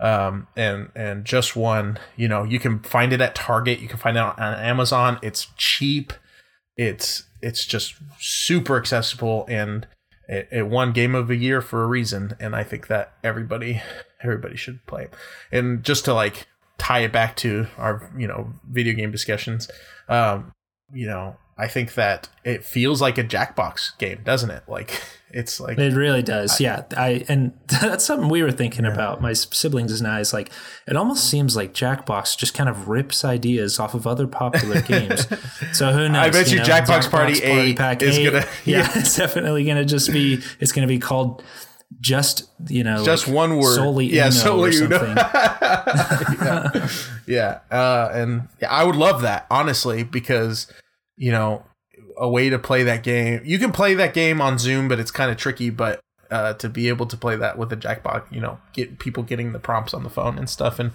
Um, 0.01 0.47
and 0.57 0.91
and 0.95 1.25
just 1.25 1.57
one, 1.57 1.99
you 2.17 2.29
know, 2.29 2.45
you 2.45 2.59
can 2.59 2.81
find 2.81 3.13
it 3.13 3.21
at 3.21 3.35
Target. 3.35 3.81
You 3.81 3.89
can 3.89 3.99
find 3.99 4.17
it 4.17 4.21
on 4.21 4.39
Amazon. 4.39 5.19
It's 5.23 5.49
cheap. 5.57 6.13
It's 6.77 7.25
it's 7.43 7.65
just 7.65 7.95
super 8.19 8.77
accessible 8.77 9.45
and 9.49 9.87
it, 10.29 10.49
it 10.51 10.67
won 10.67 10.93
game 10.93 11.15
of 11.15 11.29
the 11.29 11.37
year 11.37 11.61
for 11.61 11.83
a 11.83 11.87
reason 11.87 12.37
and 12.41 12.55
i 12.55 12.63
think 12.63 12.87
that 12.89 13.15
everybody 13.23 13.81
everybody 14.23 14.57
should 14.57 14.85
play 14.87 15.09
and 15.53 15.83
just 15.83 16.05
to 16.05 16.15
like 16.15 16.47
tie 16.77 17.01
it 17.01 17.13
back 17.13 17.37
to 17.37 17.67
our 17.77 18.11
you 18.17 18.27
know 18.27 18.53
video 18.71 18.95
game 18.95 19.11
discussions 19.11 19.69
um 20.09 20.53
you 20.93 21.07
know 21.07 21.37
I 21.59 21.67
think 21.67 21.95
that 21.95 22.29
it 22.45 22.65
feels 22.65 23.03
like 23.03 23.19
a 23.19 23.25
Jackbox 23.25 23.99
game, 23.99 24.21
doesn't 24.25 24.51
it? 24.51 24.63
Like 24.69 25.03
it's 25.31 25.59
like 25.59 25.77
it 25.77 25.93
really 25.93 26.23
does. 26.23 26.61
I, 26.61 26.65
yeah, 26.65 26.83
I 26.97 27.25
and 27.29 27.53
that's 27.67 28.05
something 28.05 28.29
we 28.29 28.43
were 28.43 28.53
thinking 28.53 28.85
yeah. 28.85 28.93
about. 28.93 29.21
My 29.21 29.33
siblings 29.33 30.01
and 30.01 30.09
I 30.09 30.21
is 30.21 30.33
like 30.33 30.53
it 30.87 30.97
almost 30.97 31.29
seems 31.29 31.57
like 31.57 31.75
Jackbox 31.75 32.39
just 32.39 32.55
kind 32.55 32.69
of 32.69 32.89
rips 32.89 33.25
ideas 33.25 33.81
off 33.81 33.95
of 33.95 34.07
other 34.07 34.29
popular 34.29 34.81
games. 34.83 35.27
so 35.73 35.93
who 35.93 36.09
knows? 36.09 36.27
I 36.27 36.31
bet 36.31 36.47
you, 36.47 36.53
you 36.53 36.59
know, 36.59 36.65
Jackbox, 36.65 36.87
Jackbox 36.87 37.11
Party, 37.11 37.43
Eight 37.43 37.77
Pack 37.77 38.03
is 38.03 38.19
8, 38.19 38.25
gonna 38.25 38.47
yeah, 38.65 38.79
yeah, 38.79 38.93
it's 38.95 39.17
definitely 39.17 39.65
gonna 39.65 39.85
just 39.85 40.13
be 40.13 40.41
it's 40.61 40.71
gonna 40.71 40.87
be 40.87 41.01
called 41.01 41.43
just 42.01 42.49
you 42.69 42.85
know 42.85 43.03
just 43.03 43.27
like 43.27 43.35
one 43.35 43.57
word 43.57 43.75
solely 43.75 44.05
yeah 44.05 44.29
solely 44.29 44.75
you 44.75 44.87
know 44.87 45.15
yeah, 45.17 46.89
yeah. 47.27 47.61
Uh, 47.71 48.11
and 48.13 48.49
yeah, 48.61 48.71
I 48.71 48.85
would 48.85 48.95
love 48.95 49.23
that 49.23 49.47
honestly 49.51 50.03
because 50.03 50.71
you 51.19 51.33
know, 51.33 51.65
a 52.17 52.29
way 52.29 52.49
to 52.49 52.59
play 52.59 52.83
that 52.85 53.03
game. 53.03 53.43
You 53.45 53.59
can 53.59 53.73
play 53.73 53.95
that 53.95 54.15
game 54.15 54.41
on 54.41 54.59
Zoom, 54.59 54.89
but 54.89 54.99
it's 54.99 55.11
kind 55.11 55.31
of 55.31 55.37
tricky. 55.37 55.71
But 55.71 56.01
uh, 56.31 56.55
to 56.55 56.69
be 56.69 56.89
able 56.89 57.07
to 57.07 57.17
play 57.17 57.37
that 57.37 57.59
with 57.59 57.73
a 57.73 57.77
Jackbox, 57.77 58.33
you 58.33 58.41
know, 58.41 58.59
get 58.73 58.99
people 58.99 59.23
getting 59.23 59.53
the 59.53 59.59
prompts 59.59 59.95
on 59.95 60.03
the 60.03 60.11
phone 60.11 60.39
and 60.39 60.49
stuff 60.49 60.79
and 60.79 60.93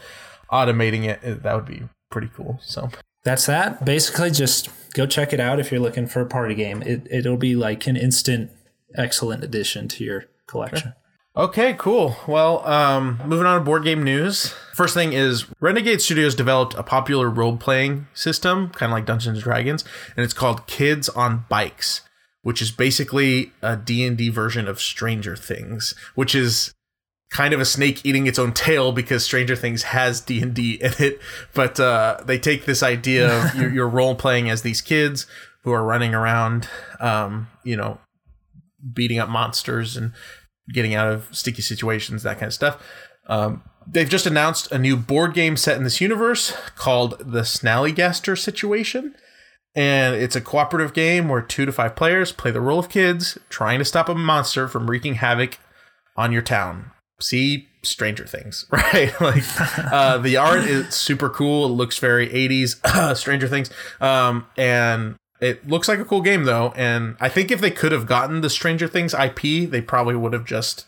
automating 0.52 1.06
it, 1.06 1.44
that 1.44 1.56
would 1.56 1.66
be 1.66 1.84
pretty 2.10 2.30
cool. 2.36 2.60
So 2.62 2.90
that's 3.24 3.46
that. 3.46 3.84
Basically, 3.86 4.32
just 4.32 4.70
go 4.94 5.06
check 5.06 5.34
it 5.34 5.40
out 5.40 5.60
if 5.60 5.72
you're 5.72 5.82
looking 5.82 6.08
for 6.08 6.22
a 6.22 6.26
party 6.26 6.56
game. 6.56 6.82
It 6.82 7.08
it'll 7.10 7.38
be 7.38 7.56
like 7.56 7.88
an 7.88 7.98
instant, 7.98 8.52
excellent 8.96 9.44
addition 9.44 9.88
to 9.90 10.04
your 10.04 10.26
collection. 10.48 10.90
Sure. 10.90 10.96
Okay, 11.36 11.74
cool. 11.80 12.15
Well, 12.28 12.65
um, 12.67 13.19
moving 13.26 13.48
on 13.48 13.58
to 13.58 13.65
board 13.65 13.84
game 13.84 14.04
news. 14.04 14.50
First 14.76 14.93
thing 14.93 15.13
is 15.13 15.46
Renegade 15.60 16.00
Studios 16.00 16.36
developed 16.36 16.76
a 16.76 16.84
popular 16.84 17.28
role 17.28 17.58
playing 17.58 18.08
system, 18.13 18.69
kind 18.69 18.91
of 18.91 18.96
like 18.96 19.08
Dungeons 19.08 19.38
and 19.38 19.43
Dragons, 19.43 19.84
and 20.15 20.24
it's 20.24 20.34
called 20.34 20.67
Kids 20.67 21.10
on 21.10 21.46
Bikes, 21.50 22.02
which 22.43 22.62
is 22.62 22.72
basically 22.72 23.52
a 23.63 23.76
D&D 23.76 24.30
version 24.30 24.67
of 24.67 24.80
Stranger 24.80 25.36
Things, 25.36 25.96
which 26.13 26.36
is 26.36 26.72
kind 27.32 27.52
of 27.52 27.60
a 27.60 27.65
snake 27.65 28.06
eating 28.06 28.28
its 28.28 28.38
own 28.38 28.54
tail 28.54 28.91
because 28.91 29.24
Stranger 29.24 29.56
Things 29.56 29.84
has 29.84 30.22
D&D 30.22 30.74
in 30.74 30.93
it, 31.00 31.19
but 31.56 31.80
uh, 31.80 32.17
they 32.24 32.38
take 32.38 32.65
this 32.65 32.84
idea 32.84 33.43
of 33.43 33.56
you're, 33.60 33.72
you're 33.72 33.89
role 33.89 34.13
playing 34.13 34.52
as 34.52 34.62
these 34.62 34.82
kids 34.82 35.26
who 35.63 35.72
are 35.72 35.84
running 35.84 36.13
around 36.13 36.69
um, 37.00 37.48
you 37.63 37.76
know, 37.76 38.00
beating 38.93 39.17
up 39.17 39.30
monsters 39.30 39.98
and 39.98 40.12
getting 40.71 40.93
out 40.95 41.12
of 41.12 41.28
sticky 41.32 41.62
situations, 41.62 42.23
that 42.23 42.39
kind 42.39 42.47
of 42.47 42.54
stuff. 42.54 42.82
Um, 43.28 43.63
they've 43.88 44.10
just 44.10 44.26
announced 44.26 44.71
a 44.71 44.78
new 44.78 44.95
board 44.97 45.34
game 45.34 45.58
set 45.58 45.78
in 45.78 45.84
this 45.84 46.02
universe 46.02 46.56
called 46.76 47.17
the 47.19 47.41
Snallygaster 47.41 48.38
Situation. 48.38 49.15
And 49.76 50.15
it's 50.15 50.36
a 50.36 50.41
cooperative 50.41 50.93
game 50.93 51.30
where 51.30 51.41
two 51.41 51.65
to 51.65 51.71
five 51.71 51.95
players 51.95 52.32
play 52.32 52.52
the 52.52 52.62
role 52.62 52.80
of 52.80 52.89
kids 52.89 53.38
trying 53.49 53.80
to 53.80 53.86
stop 53.86 54.08
a 54.08 54.15
monster 54.15 54.67
from 54.67 54.89
wreaking 54.89 55.15
havoc 55.15 55.58
on 56.15 56.32
your 56.32 56.43
town. 56.43 56.91
See 57.19 57.67
Stranger 57.84 58.28
Things, 58.28 58.65
right? 58.71 59.19
like 59.19 59.43
uh, 59.91 60.19
the 60.19 60.38
art 60.38 60.63
is 60.65 60.93
super 60.93 61.30
cool. 61.30 61.65
It 61.65 61.69
looks 61.69 61.97
very 61.97 62.28
80s 62.30 63.15
Stranger 63.17 63.47
Things. 63.47 63.71
Um, 63.99 64.45
and 64.58 65.15
it 65.44 65.68
looks 65.68 65.88
like 65.88 66.00
a 66.00 66.06
cool 66.06 66.22
game 66.22 66.46
though, 66.46 66.74
and 66.76 67.18
I 67.20 67.30
think 67.30 67.52
if 67.52 67.62
they 67.62 67.72
could 67.72 67.92
have 67.92 68.06
gotten 68.06 68.42
the 68.42 68.50
Stranger 68.50 68.88
Things 68.88 69.14
IP, 69.14 69.70
they 69.70 69.82
probably 69.82 70.16
would 70.16 70.34
have 70.34 70.46
just 70.46 70.86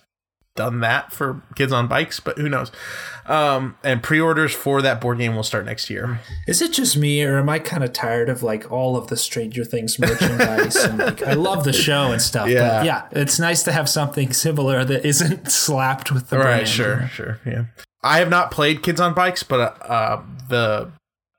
done 0.56 0.80
that 0.80 1.12
for 1.12 1.42
kids 1.56 1.74
on 1.74 1.88
bikes, 1.88 2.20
but 2.20 2.38
who 2.38 2.48
knows? 2.48 2.72
Um, 3.26 3.78
and 3.84 4.02
pre-orders 4.02 4.54
for 4.54 4.82
that 4.82 5.02
board 5.02 5.18
game 5.18 5.36
will 5.36 5.44
start 5.44 5.66
next 5.66 5.90
year. 5.90 6.22
Is 6.48 6.62
it 6.62 6.72
just 6.72 6.96
me, 6.96 7.24
or 7.24 7.38
am 7.38 7.50
I 7.50 7.60
kind 7.60 7.84
of 7.84 7.92
tired 7.92 8.30
of 8.30 8.42
like 8.42 8.72
all 8.72 8.96
of 8.96 9.08
the 9.08 9.18
Stranger 9.18 9.66
Things 9.66 10.00
merchandise? 10.00 10.76
and 10.78 11.00
like, 11.00 11.22
I 11.24 11.34
love 11.34 11.66
the 11.66 11.74
show 11.74 12.12
and 12.12 12.22
stuff. 12.22 12.48
Yeah, 12.48 12.78
but 12.80 12.86
yeah, 12.86 13.08
it's 13.12 13.40
nice 13.40 13.64
to 13.64 13.72
have 13.72 13.90
something 13.90 14.32
similar 14.32 14.86
that 14.86 15.06
isn't 15.06 15.52
slapped 15.52 16.12
with 16.12 16.30
the 16.30 16.38
right. 16.38 16.46
Brand. 16.46 16.68
Sure, 16.70 17.08
sure, 17.10 17.40
yeah. 17.46 17.66
I 18.02 18.20
have 18.20 18.30
not 18.30 18.52
played 18.52 18.84
Kids 18.84 19.02
on 19.02 19.14
Bikes, 19.14 19.44
but 19.44 19.82
uh, 19.82 20.22
the 20.48 20.92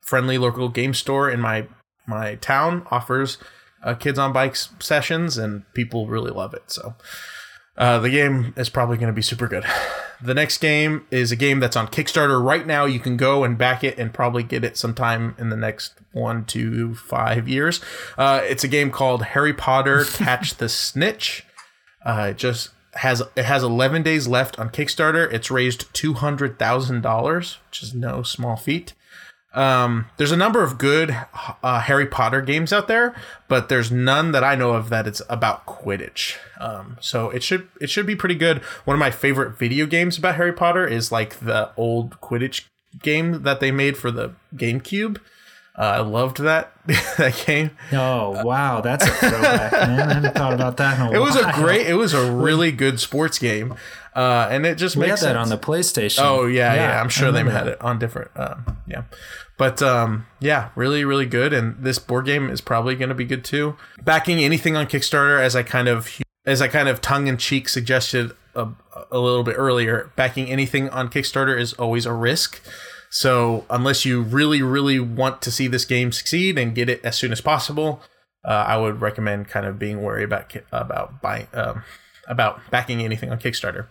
friendly 0.03 0.37
local 0.37 0.69
game 0.69 0.95
store 0.95 1.31
in 1.31 1.41
my 1.41 1.67
my 2.07 2.37
town 2.37 2.87
offers 2.91 3.39
uh, 3.83 3.95
kids 3.95 4.19
on 4.19 4.33
bikes 4.33 4.71
sessions, 4.81 5.39
and 5.39 5.71
people 5.75 6.07
really 6.07 6.31
love 6.31 6.55
it. 6.55 6.71
So 6.71 6.95
uh, 7.77 7.99
the 7.99 8.11
game 8.11 8.55
is 8.57 8.69
probably 8.69 8.97
going 8.97 9.09
to 9.09 9.13
be 9.13 9.23
super 9.23 9.49
good. 9.49 9.65
The 10.21 10.35
next 10.35 10.59
game 10.59 11.07
is 11.11 11.31
a 11.31 11.37
game 11.37 11.61
that's 11.61 11.77
on 11.77 11.89
Kickstarter 11.89 12.43
right 12.43 12.67
now. 12.67 12.87
You 12.87 12.99
can 12.99 13.19
go 13.19 13.45
and 13.45 13.59
back 13.59 13.85
it 13.85 13.99
and 13.99 14.15
probably 14.15 14.43
get 14.43 14.65
it 14.65 14.79
sometime 14.79 15.35
in 15.39 15.51
the 15.51 15.57
next 15.57 15.93
one 16.13 16.47
to 16.47 16.95
five 16.95 17.47
years. 17.47 17.83
Uh, 18.17 18.41
it's 18.43 18.65
a 18.65 18.69
game 18.69 18.91
called 18.91 19.23
Harry 19.23 19.53
Potter 19.53 20.05
Catch 20.13 20.55
the 20.55 20.71
Snitch. 20.71 21.45
Uh, 22.03 22.29
it 22.31 22.39
just 22.39 22.71
has 22.95 23.23
it 23.37 23.45
has 23.45 23.63
11 23.63 24.03
days 24.03 24.27
left 24.27 24.59
on 24.59 24.71
Kickstarter. 24.71 25.31
It's 25.31 25.51
raised 25.51 25.93
two 25.93 26.15
hundred 26.15 26.59
thousand 26.59 27.03
dollars, 27.03 27.59
which 27.69 27.83
is 27.83 27.93
no 27.95 28.23
small 28.23 28.57
feat. 28.57 28.95
Um, 29.57 30.07
there's 30.19 30.33
a 30.33 30.37
number 30.37 30.63
of 30.63 30.77
good 30.77 31.17
uh, 31.63 31.81
Harry 31.81 32.07
Potter 32.07 32.43
games 32.43 32.73
out 32.73 32.89
there, 32.89 33.15
but 33.49 33.69
there's 33.71 33.91
none 33.91 34.33
that 34.33 34.45
I 34.45 34.55
know 34.55 34.73
of 34.75 34.91
that 34.91 35.07
it's 35.07 35.23
about 35.31 35.65
Quidditch. 35.65 36.37
Um, 36.61 36.99
so 37.01 37.31
it 37.31 37.43
should 37.43 37.69
it 37.81 37.89
should 37.89 38.07
be 38.07 38.15
pretty 38.15 38.35
good. 38.35 38.59
One 38.85 38.95
of 38.95 38.99
my 39.01 39.11
favorite 39.11 39.59
video 39.59 39.87
games 39.87 40.19
about 40.19 40.35
Harry 40.37 40.53
Potter 40.53 40.87
is 40.87 41.11
like 41.11 41.41
the 41.41 41.71
old 41.77 42.21
Quidditch 42.21 42.65
game 43.03 43.43
that 43.45 43.61
they 43.61 43.71
made 43.71 43.97
for 43.97 44.11
the 44.11 44.33
GameCube. 44.55 45.19
Uh, 45.79 45.83
I 45.83 46.01
loved 46.01 46.39
that 46.39 46.73
that 46.87 47.43
game. 47.47 47.71
Oh 47.93 48.43
wow, 48.45 48.81
that's 48.83 49.07
a 49.07 49.11
throwback, 49.11 49.73
man! 49.73 50.09
I 50.09 50.15
haven't 50.15 50.35
thought 50.35 50.53
about 50.55 50.77
that 50.79 50.99
in 50.99 51.07
a 51.07 51.11
while. 51.11 51.15
It 51.15 51.25
was 51.25 51.37
a 51.37 51.53
great, 51.53 51.87
it 51.87 51.95
was 51.95 52.15
a 52.15 52.31
really 52.33 52.73
good 52.73 52.99
sports 52.99 53.39
game, 53.39 53.75
uh, 54.15 54.49
and 54.51 54.65
it 54.65 54.77
just 54.77 54.97
We 54.97 55.03
had 55.03 55.09
makes 55.11 55.21
that 55.21 55.35
sense. 55.35 55.39
on 55.39 55.49
the 55.51 55.59
PlayStation. 55.59 56.21
Oh 56.23 56.47
yeah, 56.47 56.75
yeah. 56.75 57.01
I'm 57.01 57.11
sure 57.11 57.31
they 57.31 57.45
had 57.45 57.67
it 57.69 57.81
on 57.83 57.99
different. 57.99 58.31
Um, 58.37 58.79
yeah, 58.87 59.03
but 59.59 59.81
um, 59.83 60.27
yeah, 60.41 60.71
really, 60.75 61.05
really 61.05 61.27
good. 61.27 61.53
And 61.53 61.77
this 61.83 61.99
board 61.99 62.27
game 62.27 62.51
is 62.51 62.61
probably 62.61 62.97
going 62.97 63.09
to 63.09 63.15
be 63.15 63.25
good 63.25 63.45
too. 63.45 63.77
Backing 64.03 64.39
anything 64.39 64.77
on 64.77 64.87
Kickstarter, 64.87 65.41
as 65.41 65.57
I 65.57 65.63
kind 65.63 65.89
of 65.89 66.21
as 66.45 66.63
I 66.63 66.69
kind 66.69 66.89
of 66.89 67.01
tongue 67.01 67.27
in 67.27 67.37
cheek 67.37 67.69
suggested 67.69 68.33
a, 68.55 68.69
a 69.11 69.19
little 69.19 69.43
bit 69.43 69.57
earlier, 69.57 70.13
backing 70.17 70.49
anything 70.49 70.89
on 70.91 71.09
Kickstarter 71.09 71.59
is 71.59 71.73
always 71.75 72.07
a 72.07 72.13
risk. 72.13 72.61
So 73.11 73.65
unless 73.71 74.05
you 74.05 74.23
really, 74.23 74.63
really 74.63 75.01
want 75.01 75.41
to 75.43 75.51
see 75.51 75.69
this 75.69 75.85
game 75.85 76.13
succeed 76.13 76.59
and 76.59 76.75
get 76.75 76.89
it 76.89 77.05
as 77.05 77.17
soon 77.17 77.33
as 77.33 77.41
possible, 77.41 78.03
uh, 78.45 78.65
I 78.67 78.77
would 78.77 79.01
recommend 79.01 79.49
kind 79.49 79.67
of 79.67 79.79
being 79.79 80.03
wary 80.03 80.25
about 80.25 80.55
about 80.73 81.21
buying 81.23 81.49
um, 81.55 81.83
about 82.29 82.61
backing 82.71 83.01
anything 83.01 83.31
on 83.31 83.39
Kickstarter. 83.39 83.87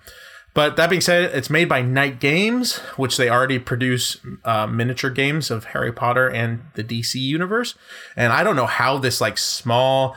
But 0.56 0.78
that 0.78 0.90
being 0.90 1.02
said, 1.02 1.36
it's 1.36 1.50
made 1.50 1.68
by 1.68 1.82
Knight 1.82 2.22
Games, 2.22 2.78
which 2.96 3.18
they 3.18 3.30
already 3.30 3.60
produce 3.60 4.18
uh, 4.46 4.66
miniature 4.66 5.12
games 5.12 5.52
of 5.52 5.66
Harry 5.66 5.92
Potter 5.92 6.30
and 6.30 6.62
the 6.76 6.84
DC 6.84 7.16
universe. 7.16 7.76
And 8.16 8.32
I 8.32 8.42
don't 8.42 8.56
know 8.56 8.66
how 8.66 8.98
this 8.98 9.20
like 9.20 9.38
small 9.38 10.16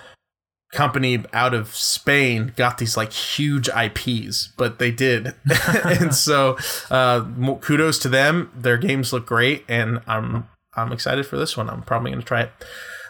company 0.73 1.25
out 1.33 1.55
of 1.55 1.75
Spain 1.75 2.53
got 2.57 2.79
these 2.79 2.97
like 2.97 3.13
huge 3.13 3.69
IPs, 3.69 4.53
but 4.57 4.79
they 4.79 4.93
did. 4.93 5.35
and 5.85 6.15
so 6.15 6.57
uh, 6.89 7.25
kudos 7.61 7.99
to 7.99 8.09
them. 8.09 8.53
Their 8.55 8.79
games 8.79 9.13
look 9.13 9.27
great, 9.27 9.65
and 9.69 10.01
I'm 10.07 10.49
I'm 10.75 10.93
excited 10.93 11.27
for 11.27 11.37
this 11.37 11.57
one. 11.57 11.69
I'm 11.69 11.83
probably 11.83 12.13
going 12.13 12.21
to 12.21 12.27
try 12.27 12.43
it. 12.43 12.53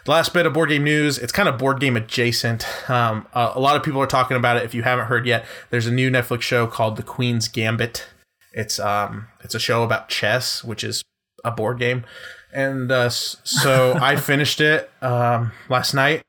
The 0.05 0.11
last 0.11 0.33
bit 0.33 0.45
of 0.45 0.53
board 0.53 0.69
game 0.69 0.83
news. 0.83 1.17
It's 1.17 1.31
kind 1.31 1.49
of 1.49 1.57
board 1.57 1.79
game 1.79 1.97
adjacent. 1.97 2.65
Um, 2.89 3.27
uh, 3.33 3.51
a 3.53 3.59
lot 3.59 3.75
of 3.75 3.83
people 3.83 4.01
are 4.01 4.07
talking 4.07 4.37
about 4.37 4.57
it. 4.57 4.63
If 4.63 4.73
you 4.73 4.83
haven't 4.83 5.05
heard 5.05 5.25
yet, 5.25 5.45
there's 5.69 5.87
a 5.87 5.91
new 5.91 6.09
Netflix 6.09 6.41
show 6.41 6.67
called 6.67 6.95
The 6.95 7.03
Queen's 7.03 7.47
Gambit. 7.47 8.07
It's 8.51 8.79
um 8.79 9.27
it's 9.41 9.55
a 9.55 9.59
show 9.59 9.83
about 9.83 10.09
chess, 10.09 10.63
which 10.63 10.83
is 10.83 11.03
a 11.45 11.51
board 11.51 11.79
game, 11.79 12.03
and 12.51 12.91
uh, 12.91 13.09
so 13.09 13.97
I 14.01 14.15
finished 14.15 14.61
it 14.61 14.89
um, 15.01 15.51
last 15.69 15.93
night. 15.93 16.21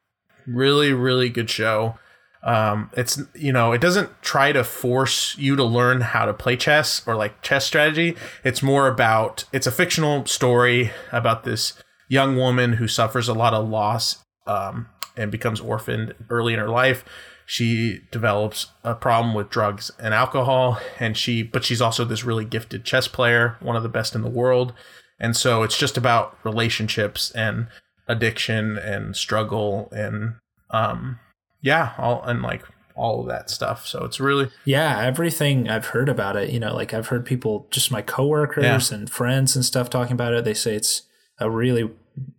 Really, 0.47 0.93
really 0.93 1.29
good 1.29 1.51
show. 1.51 1.99
Um, 2.43 2.91
it's 2.95 3.21
you 3.35 3.53
know 3.53 3.73
it 3.73 3.81
doesn't 3.81 4.23
try 4.23 4.53
to 4.53 4.65
force 4.65 5.37
you 5.39 5.57
to 5.57 5.65
learn 5.65 6.01
how 6.01 6.25
to 6.25 6.33
play 6.33 6.57
chess 6.57 7.07
or 7.07 7.15
like 7.15 7.43
chess 7.43 7.67
strategy. 7.67 8.17
It's 8.45 8.63
more 8.63 8.89
about 8.89 9.45
it's 9.53 9.67
a 9.67 9.73
fictional 9.73 10.27
story 10.27 10.91
about 11.13 11.45
this 11.45 11.75
young 12.11 12.37
woman 12.37 12.75
who 12.75 12.89
suffers 12.89 13.29
a 13.29 13.33
lot 13.33 13.55
of 13.55 13.67
loss 13.67 14.23
um, 14.47 14.89
and 15.17 15.31
becomes 15.31 15.61
orphaned 15.61 16.13
early 16.29 16.53
in 16.53 16.59
her 16.59 16.69
life. 16.69 17.05
She 17.47 18.03
develops 18.11 18.67
a 18.85 18.95
problem 18.95 19.33
with 19.33 19.49
drugs 19.49 19.91
and 19.99 20.13
alcohol, 20.13 20.79
and 20.99 21.17
she 21.17 21.43
but 21.43 21.65
she's 21.65 21.81
also 21.81 22.05
this 22.05 22.25
really 22.25 22.45
gifted 22.45 22.85
chess 22.85 23.09
player, 23.09 23.57
one 23.61 23.77
of 23.77 23.83
the 23.83 23.89
best 23.89 24.15
in 24.15 24.23
the 24.23 24.29
world. 24.29 24.75
And 25.19 25.37
so 25.37 25.63
it's 25.63 25.79
just 25.79 25.97
about 25.97 26.37
relationships 26.45 27.31
and 27.31 27.69
addiction 28.09 28.77
and 28.77 29.17
struggle 29.17 29.89
and 29.93 30.35
um 30.71 31.19
yeah, 31.63 31.93
all 31.97 32.23
and 32.23 32.43
like 32.43 32.63
all 32.95 33.21
of 33.21 33.29
that 33.29 33.51
stuff. 33.51 33.87
So 33.87 34.05
it's 34.05 34.21
really 34.21 34.51
Yeah, 34.65 35.01
everything 35.01 35.69
I've 35.69 35.87
heard 35.87 36.09
about 36.09 36.37
it, 36.37 36.51
you 36.51 36.61
know, 36.61 36.75
like 36.75 36.93
I've 36.95 37.09
heard 37.09 37.25
people, 37.25 37.67
just 37.71 37.91
my 37.91 38.03
coworkers 38.03 38.93
and 38.93 39.11
friends 39.11 39.57
and 39.57 39.65
stuff 39.65 39.91
talking 39.91 40.13
about 40.13 40.35
it. 40.35 40.45
They 40.45 40.55
say 40.55 40.75
it's 40.75 41.03
a 41.41 41.51
really 41.51 41.91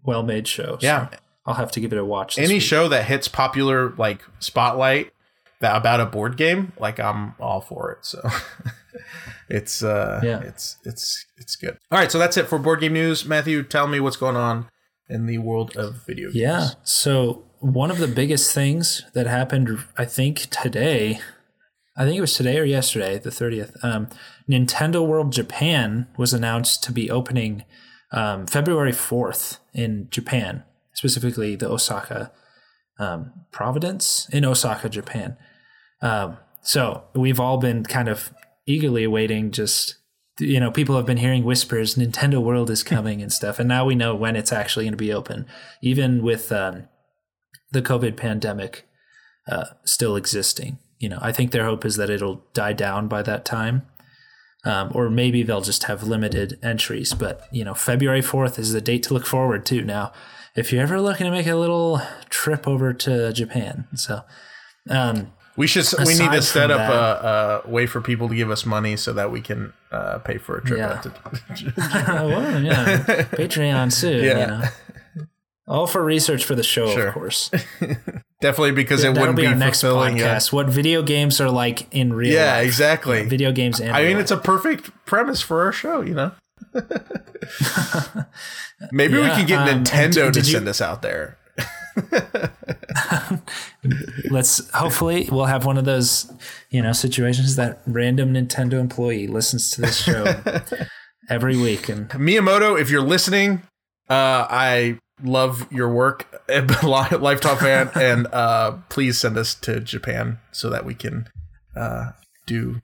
well 0.03 0.23
made 0.23 0.47
show. 0.47 0.77
So 0.79 0.85
Yeah. 0.87 1.09
I'll 1.45 1.55
have 1.55 1.71
to 1.71 1.79
give 1.79 1.91
it 1.91 1.97
a 1.97 2.05
watch. 2.05 2.37
Any 2.37 2.55
week. 2.55 2.61
show 2.61 2.87
that 2.89 3.05
hits 3.05 3.27
popular 3.27 3.91
like 3.97 4.21
spotlight 4.39 5.11
that 5.59 5.75
about 5.75 5.99
a 5.99 6.05
board 6.05 6.37
game, 6.37 6.73
like 6.79 6.99
I'm 6.99 7.33
all 7.39 7.61
for 7.61 7.91
it. 7.91 8.05
So 8.05 8.21
it's 9.49 9.83
uh 9.83 10.21
Yeah. 10.23 10.39
it's 10.41 10.77
it's 10.85 11.25
it's 11.37 11.55
good. 11.55 11.77
All 11.91 11.97
right, 11.99 12.11
so 12.11 12.19
that's 12.19 12.37
it 12.37 12.47
for 12.47 12.57
board 12.59 12.79
game 12.81 12.93
news. 12.93 13.25
Matthew, 13.25 13.63
tell 13.63 13.87
me 13.87 13.99
what's 13.99 14.17
going 14.17 14.35
on 14.35 14.67
in 15.09 15.25
the 15.25 15.37
world 15.39 15.75
of 15.75 16.05
video 16.05 16.27
games. 16.27 16.35
Yeah. 16.35 16.69
So 16.83 17.43
one 17.59 17.91
of 17.91 17.97
the 17.99 18.07
biggest 18.07 18.53
things 18.53 19.03
that 19.13 19.27
happened, 19.27 19.79
I 19.97 20.05
think 20.05 20.47
today, 20.49 21.19
I 21.97 22.05
think 22.05 22.17
it 22.17 22.21
was 22.21 22.33
today 22.33 22.57
or 22.59 22.63
yesterday, 22.63 23.19
the 23.19 23.29
30th, 23.29 23.83
um, 23.83 24.07
Nintendo 24.49 25.05
World 25.05 25.31
Japan 25.33 26.07
was 26.17 26.33
announced 26.33 26.83
to 26.85 26.91
be 26.91 27.11
opening 27.11 27.63
um, 28.11 28.45
February 28.47 28.91
4th 28.91 29.59
in 29.73 30.07
Japan, 30.09 30.63
specifically 30.93 31.55
the 31.55 31.69
Osaka 31.69 32.31
um, 32.99 33.31
Providence 33.51 34.27
in 34.31 34.45
Osaka, 34.45 34.89
Japan. 34.89 35.37
Um, 36.01 36.37
so 36.61 37.03
we've 37.15 37.39
all 37.39 37.57
been 37.57 37.83
kind 37.83 38.09
of 38.09 38.33
eagerly 38.67 39.03
awaiting 39.03 39.51
just 39.51 39.95
you 40.39 40.59
know 40.59 40.71
people 40.71 40.95
have 40.95 41.05
been 41.05 41.17
hearing 41.17 41.43
whispers 41.43 41.95
nintendo 41.95 42.41
world 42.41 42.69
is 42.69 42.83
coming 42.95 43.21
and 43.21 43.31
stuff. 43.31 43.59
And 43.59 43.67
now 43.67 43.85
we 43.85 43.95
know 43.95 44.15
when 44.15 44.35
it's 44.35 44.51
actually 44.51 44.85
going 44.85 44.93
to 44.93 44.97
be 44.97 45.13
open. 45.13 45.45
Even 45.81 46.23
with 46.23 46.51
um, 46.51 46.87
the 47.71 47.81
covid 47.81 48.15
pandemic 48.17 48.87
uh, 49.47 49.65
still 49.85 50.15
existing 50.15 50.77
you 50.99 51.09
know 51.09 51.17
i 51.21 51.31
think 51.31 51.51
their 51.51 51.65
hope 51.65 51.83
is 51.85 51.95
that 51.95 52.09
it'll 52.09 52.45
die 52.53 52.73
down 52.73 53.07
by 53.07 53.21
that 53.21 53.43
time 53.43 53.85
um, 54.63 54.91
or 54.93 55.09
maybe 55.09 55.43
they'll 55.43 55.61
just 55.61 55.83
have 55.83 56.03
limited 56.03 56.57
entries 56.63 57.13
but 57.13 57.47
you 57.51 57.63
know 57.65 57.73
february 57.73 58.21
4th 58.21 58.59
is 58.59 58.73
the 58.73 58.81
date 58.81 59.03
to 59.03 59.13
look 59.13 59.25
forward 59.25 59.65
to 59.65 59.81
now 59.83 60.11
if 60.55 60.71
you're 60.71 60.81
ever 60.83 60.99
looking 61.01 61.25
to 61.25 61.31
make 61.31 61.47
a 61.47 61.55
little 61.55 62.01
trip 62.29 62.67
over 62.67 62.93
to 62.93 63.31
japan 63.33 63.87
so 63.95 64.21
um, 64.89 65.31
We 65.57 65.67
should. 65.67 65.85
we 66.07 66.15
need 66.17 66.31
to 66.31 66.41
set 66.41 66.71
up 66.71 66.89
a, 66.89 67.67
a 67.67 67.69
way 67.69 67.85
for 67.85 68.01
people 68.01 68.27
to 68.29 68.35
give 68.35 68.49
us 68.49 68.65
money 68.65 68.97
so 68.97 69.13
that 69.13 69.31
we 69.31 69.41
can 69.41 69.73
uh, 69.91 70.17
pay 70.19 70.37
for 70.39 70.57
a 70.57 70.63
trip. 70.63 70.79
Yeah. 70.79 70.93
out 70.93 71.03
to- 71.03 71.73
well, 71.77 72.63
yeah, 72.63 73.03
Patreon 73.35 73.91
soon. 73.91 74.23
Yeah. 74.23 74.39
You 74.39 74.47
know. 74.47 74.63
All 75.67 75.87
for 75.87 76.03
research 76.03 76.43
for 76.43 76.55
the 76.55 76.63
show, 76.63 76.87
Sure. 76.91 77.07
of 77.09 77.13
course. 77.13 77.49
Definitely 78.41 78.71
because 78.71 79.03
it 79.03 79.09
wouldn't 79.09 79.35
be 79.35 79.43
be, 79.43 79.47
our 79.47 79.55
next 79.55 79.81
fulfilling. 79.81 80.17
podcast. 80.17 80.51
What 80.51 80.67
video 80.67 81.03
games 81.03 81.39
are 81.39 81.49
like 81.51 81.87
in 81.93 82.11
real 82.13 82.33
yeah, 82.33 82.55
life. 82.55 82.65
exactly. 82.65 83.23
Video 83.27 83.51
games 83.51 83.79
and 83.79 83.91
I 83.91 83.99
mean, 84.01 84.13
real 84.13 84.19
it's 84.21 84.31
a 84.31 84.37
perfect 84.37 84.89
premise 85.05 85.41
for 85.41 85.63
our 85.63 85.71
show, 85.71 86.01
you 86.01 86.15
know. 86.15 86.31
Maybe 88.91 89.15
we 89.17 89.27
can 89.27 89.45
get 89.45 89.59
um, 89.67 89.83
Nintendo 89.83 90.25
to 90.27 90.31
did 90.31 90.47
you- 90.47 90.53
send 90.53 90.67
us 90.67 90.81
out 90.81 91.01
there. 91.03 91.37
Let's 94.29 94.69
hopefully 94.71 95.27
we'll 95.31 95.45
have 95.45 95.65
one 95.65 95.77
of 95.77 95.85
those, 95.85 96.31
you 96.69 96.81
know, 96.81 96.91
situations 96.93 97.55
that 97.55 97.81
random 97.85 98.33
Nintendo 98.33 98.73
employee 98.79 99.27
listens 99.27 99.71
to 99.71 99.81
this 99.81 100.01
show 100.01 100.35
every 101.29 101.57
week 101.57 101.89
and 101.89 102.09
Miyamoto, 102.09 102.79
if 102.79 102.89
you're 102.89 103.01
listening, 103.01 103.61
uh, 104.09 104.47
I 104.49 104.97
love 105.23 105.71
your 105.71 105.89
work, 105.89 106.43
Lifetime 106.83 107.57
fan, 107.57 107.91
and 107.95 108.27
uh, 108.27 108.77
please 108.89 109.19
send 109.19 109.37
us 109.37 109.55
to 109.55 109.79
Japan 109.79 110.39
so 110.51 110.69
that 110.69 110.85
we 110.85 110.93
can 110.93 111.27
uh, 111.75 112.11
do 112.45 112.81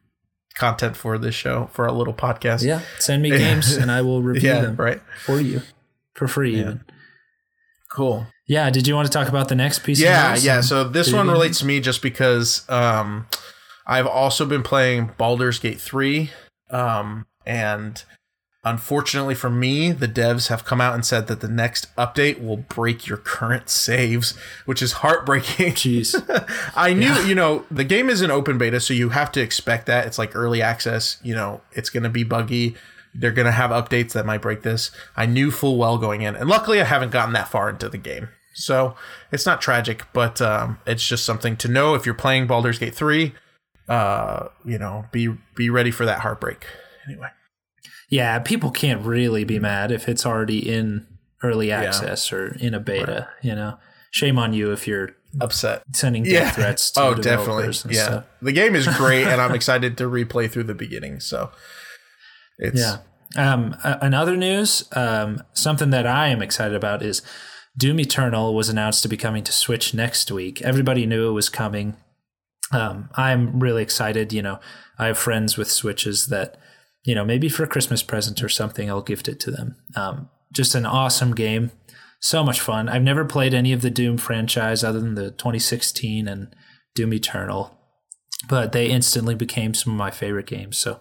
content 0.55 0.97
for 0.97 1.17
this 1.17 1.35
show 1.35 1.69
for 1.71 1.85
our 1.85 1.91
little 1.91 2.13
podcast. 2.13 2.63
yeah, 2.63 2.81
send 2.99 3.21
me 3.21 3.29
games 3.29 3.75
and 3.75 3.91
I 3.91 4.01
will 4.01 4.21
review 4.23 4.49
yeah, 4.49 4.61
them 4.61 4.75
right. 4.75 5.01
for 5.23 5.39
you 5.39 5.61
for 6.13 6.27
free 6.27 6.59
even. 6.59 6.83
Cool. 7.91 8.27
Yeah, 8.47 8.69
did 8.69 8.87
you 8.87 8.95
want 8.95 9.07
to 9.07 9.11
talk 9.11 9.27
about 9.27 9.49
the 9.49 9.55
next 9.55 9.79
piece 9.79 9.99
Yeah, 9.99 10.35
yeah. 10.35 10.61
So 10.61 10.83
this 10.83 11.11
one 11.11 11.27
relates 11.27 11.59
to 11.59 11.65
me 11.65 11.79
just 11.79 12.01
because 12.01 12.67
um, 12.69 13.27
I've 13.85 14.07
also 14.07 14.45
been 14.45 14.63
playing 14.63 15.11
Baldur's 15.17 15.59
Gate 15.59 15.79
three, 15.81 16.31
um, 16.69 17.25
and 17.45 18.03
Unfortunately 18.69 19.33
for 19.33 19.49
me, 19.49 19.93
the 19.93 20.09
devs 20.09 20.49
have 20.49 20.65
come 20.65 20.81
out 20.81 20.93
and 20.93 21.05
said 21.05 21.27
that 21.27 21.39
the 21.39 21.47
next 21.47 21.95
update 21.95 22.43
will 22.43 22.57
break 22.57 23.07
your 23.07 23.17
current 23.17 23.69
saves, 23.69 24.31
which 24.65 24.81
is 24.81 24.93
heartbreaking. 24.93 25.71
Jeez. 25.73 26.13
I 26.75 26.91
knew, 26.91 27.13
you 27.25 27.33
know, 27.33 27.65
the 27.71 27.85
game 27.85 28.09
is 28.09 28.21
an 28.21 28.29
open 28.29 28.57
beta, 28.57 28.81
so 28.81 28.93
you 28.93 29.09
have 29.09 29.31
to 29.31 29.41
expect 29.41 29.85
that. 29.85 30.05
It's 30.05 30.17
like 30.17 30.35
early 30.35 30.61
access, 30.61 31.17
you 31.23 31.33
know, 31.33 31.61
it's 31.71 31.89
going 31.89 32.03
to 32.03 32.09
be 32.09 32.25
buggy. 32.25 32.75
They're 33.15 33.31
going 33.31 33.45
to 33.45 33.51
have 33.51 33.71
updates 33.71 34.11
that 34.11 34.25
might 34.25 34.41
break 34.41 34.63
this. 34.63 34.91
I 35.15 35.25
knew 35.25 35.49
full 35.49 35.77
well 35.77 35.97
going 35.97 36.21
in. 36.21 36.35
And 36.35 36.49
luckily, 36.49 36.81
I 36.81 36.83
haven't 36.83 37.11
gotten 37.11 37.33
that 37.33 37.47
far 37.47 37.69
into 37.69 37.87
the 37.87 37.97
game. 37.97 38.27
So 38.53 38.95
it's 39.31 39.45
not 39.45 39.61
tragic, 39.61 40.03
but 40.11 40.41
um, 40.41 40.79
it's 40.85 41.07
just 41.07 41.25
something 41.25 41.55
to 41.57 41.69
know 41.69 41.95
if 41.95 42.05
you're 42.05 42.15
playing 42.15 42.47
Baldur's 42.47 42.79
Gate 42.79 42.95
3. 42.95 43.33
Uh, 43.87 44.49
you 44.65 44.77
know, 44.77 45.05
be 45.13 45.33
be 45.55 45.69
ready 45.69 45.91
for 45.91 46.05
that 46.05 46.19
heartbreak. 46.19 46.65
Anyway. 47.07 47.29
Yeah, 48.09 48.39
people 48.39 48.71
can't 48.71 49.05
really 49.05 49.43
be 49.43 49.59
mad 49.59 49.91
if 49.91 50.07
it's 50.07 50.25
already 50.25 50.59
in 50.59 51.05
early 51.43 51.71
access 51.71 52.31
yeah. 52.31 52.37
or 52.37 52.47
in 52.55 52.73
a 52.73 52.79
beta. 52.79 53.27
Right. 53.27 53.45
You 53.45 53.55
know, 53.55 53.77
shame 54.11 54.39
on 54.39 54.53
you 54.53 54.71
if 54.71 54.87
you're 54.87 55.09
upset 55.41 55.83
sending 55.93 56.23
death 56.23 56.33
yeah. 56.33 56.51
threats. 56.51 56.91
to 56.91 57.01
Oh, 57.03 57.13
definitely. 57.13 57.65
yeah, 57.93 58.05
stuff. 58.05 58.25
the 58.41 58.51
game 58.51 58.75
is 58.75 58.87
great, 58.87 59.27
and 59.27 59.41
I'm 59.41 59.53
excited 59.55 59.97
to 59.97 60.05
replay 60.05 60.49
through 60.49 60.63
the 60.63 60.75
beginning. 60.75 61.19
So, 61.19 61.51
it's 62.57 62.79
yeah. 62.79 62.97
Um, 63.35 63.75
another 63.83 64.37
news, 64.37 64.87
um, 64.93 65.43
something 65.53 65.89
that 65.89 66.07
I 66.07 66.29
am 66.29 66.41
excited 66.41 66.75
about 66.75 67.03
is 67.03 67.21
Doom 67.77 67.99
Eternal 67.99 68.55
was 68.55 68.69
announced 68.69 69.03
to 69.03 69.09
be 69.09 69.17
coming 69.17 69.43
to 69.43 69.51
Switch 69.51 69.93
next 69.93 70.31
week. 70.31 70.61
Everybody 70.61 71.05
knew 71.05 71.29
it 71.29 71.33
was 71.33 71.49
coming. 71.49 71.97
Um, 72.71 73.09
I'm 73.15 73.59
really 73.59 73.83
excited. 73.83 74.31
You 74.31 74.41
know, 74.41 74.59
I 74.97 75.07
have 75.07 75.17
friends 75.17 75.57
with 75.57 75.69
Switches 75.69 76.27
that 76.27 76.57
you 77.03 77.15
know, 77.15 77.25
maybe 77.25 77.49
for 77.49 77.63
a 77.63 77.67
Christmas 77.67 78.03
present 78.03 78.43
or 78.43 78.49
something, 78.49 78.89
I'll 78.89 79.01
gift 79.01 79.27
it 79.27 79.39
to 79.41 79.51
them. 79.51 79.75
Um, 79.95 80.29
just 80.51 80.75
an 80.75 80.85
awesome 80.85 81.33
game. 81.33 81.71
So 82.19 82.43
much 82.43 82.59
fun. 82.59 82.89
I've 82.89 83.03
never 83.03 83.25
played 83.25 83.53
any 83.53 83.73
of 83.73 83.81
the 83.81 83.91
Doom 83.91 84.17
franchise 84.17 84.83
other 84.83 84.99
than 84.99 85.15
the 85.15 85.31
2016 85.31 86.27
and 86.27 86.55
Doom 86.95 87.13
Eternal, 87.13 87.77
but 88.49 88.71
they 88.71 88.87
instantly 88.87 89.35
became 89.35 89.73
some 89.73 89.93
of 89.93 89.99
my 89.99 90.09
favorite 90.09 90.47
games. 90.47 90.77
So 90.77 90.99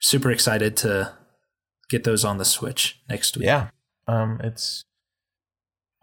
super 0.00 0.30
excited 0.30 0.76
to 0.78 1.14
get 1.88 2.04
those 2.04 2.24
on 2.24 2.38
the 2.38 2.44
Switch 2.44 3.00
next 3.08 3.36
week. 3.36 3.46
Yeah. 3.46 3.68
Um, 4.08 4.40
it's 4.42 4.84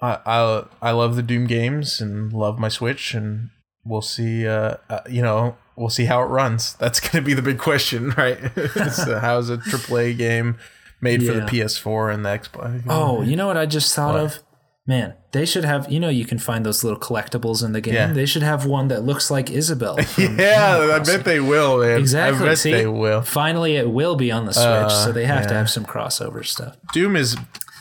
I, 0.02 0.20
I 0.26 0.66
I 0.82 0.92
love 0.92 1.16
the 1.16 1.24
Doom 1.24 1.48
games 1.48 2.02
and 2.02 2.32
love 2.34 2.60
my 2.60 2.70
Switch 2.70 3.14
and 3.14 3.50
we'll 3.86 4.02
see 4.02 4.48
uh, 4.48 4.76
uh 4.90 5.02
you 5.10 5.22
know 5.22 5.58
we'll 5.76 5.90
see 5.90 6.06
how 6.06 6.22
it 6.22 6.26
runs. 6.26 6.74
That's 6.76 7.00
going 7.02 7.12
to 7.12 7.22
be 7.22 7.34
the 7.34 7.42
big 7.42 7.60
question, 7.60 8.12
right? 8.12 8.40
so 8.92 9.20
how's 9.20 9.50
a 9.50 9.58
AAA 9.58 10.18
game 10.18 10.58
made 11.02 11.22
yeah. 11.22 11.32
for 11.32 11.40
the 11.40 11.46
PS4 11.46 12.14
and 12.14 12.26
the 12.26 12.30
Xbox? 12.30 12.84
Oh, 12.88 13.22
you 13.22 13.36
know 13.36 13.48
what 13.48 13.58
I 13.58 13.66
just 13.66 13.94
thought 13.96 14.16
what? 14.16 14.24
of? 14.24 14.40
Man, 14.86 15.14
they 15.32 15.46
should 15.46 15.64
have. 15.64 15.90
You 15.90 16.02
know, 16.02 16.10
you 16.10 16.26
can 16.26 16.38
find 16.38 16.66
those 16.66 16.84
little 16.84 17.00
collectibles 17.00 17.64
in 17.64 17.72
the 17.72 17.80
game. 17.80 17.94
Yeah. 17.94 18.12
They 18.12 18.26
should 18.26 18.44
have 18.44 18.66
one 18.66 18.90
that 18.90 19.04
looks 19.04 19.32
like 19.32 19.50
Isabelle. 19.50 19.98
yeah, 20.18 20.92
I 20.94 21.00
bet 21.00 21.24
they 21.24 21.40
will, 21.40 21.80
man. 21.80 22.00
Exactly. 22.00 22.46
I 22.46 22.50
bet 22.50 22.58
See, 22.58 22.72
they 22.72 22.86
will. 22.86 23.22
Finally, 23.22 23.78
it 23.78 23.90
will 23.90 24.18
be 24.18 24.30
on 24.30 24.46
the 24.46 24.52
Switch, 24.52 24.66
uh, 24.66 24.90
so 24.90 25.14
they 25.14 25.26
have 25.26 25.44
yeah. 25.44 25.48
to 25.48 25.54
have 25.54 25.70
some 25.70 25.86
crossover 25.86 26.46
stuff. 26.46 26.76
Doom 26.92 27.16
is 27.16 27.38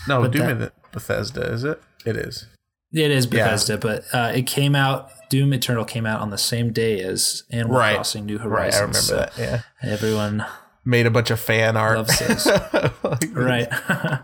no 0.07 0.23
but 0.23 0.31
Doom 0.31 0.47
that, 0.47 0.63
is 0.63 0.71
Bethesda, 0.93 1.43
is 1.53 1.65
it? 1.65 1.83
It 2.07 2.17
is. 2.17 2.47
It 2.93 3.11
is 3.11 3.27
Bethesda, 3.27 3.79
but 3.79 4.05
uh, 4.13 4.31
it 4.33 4.47
came 4.47 4.77
out 4.77 5.11
Doom 5.33 5.55
Eternal 5.55 5.87
came 5.87 6.05
out 6.05 6.21
on 6.21 6.29
the 6.29 6.37
same 6.37 6.75
day 6.75 7.01
as 7.01 7.45
Animal 7.51 7.79
right. 7.79 7.95
Crossing 7.95 8.27
New 8.27 8.37
Horizons. 8.37 8.75
Right, 8.75 8.79
I 8.79 8.81
remember 8.81 8.99
so 8.99 9.17
that. 9.17 9.33
Yeah, 9.39 9.63
everyone 9.83 10.45
made 10.85 11.07
a 11.07 11.11
bunch 11.11 11.31
of 11.31 11.41
fan 11.41 11.75
art. 11.75 12.07
right. 13.33 13.67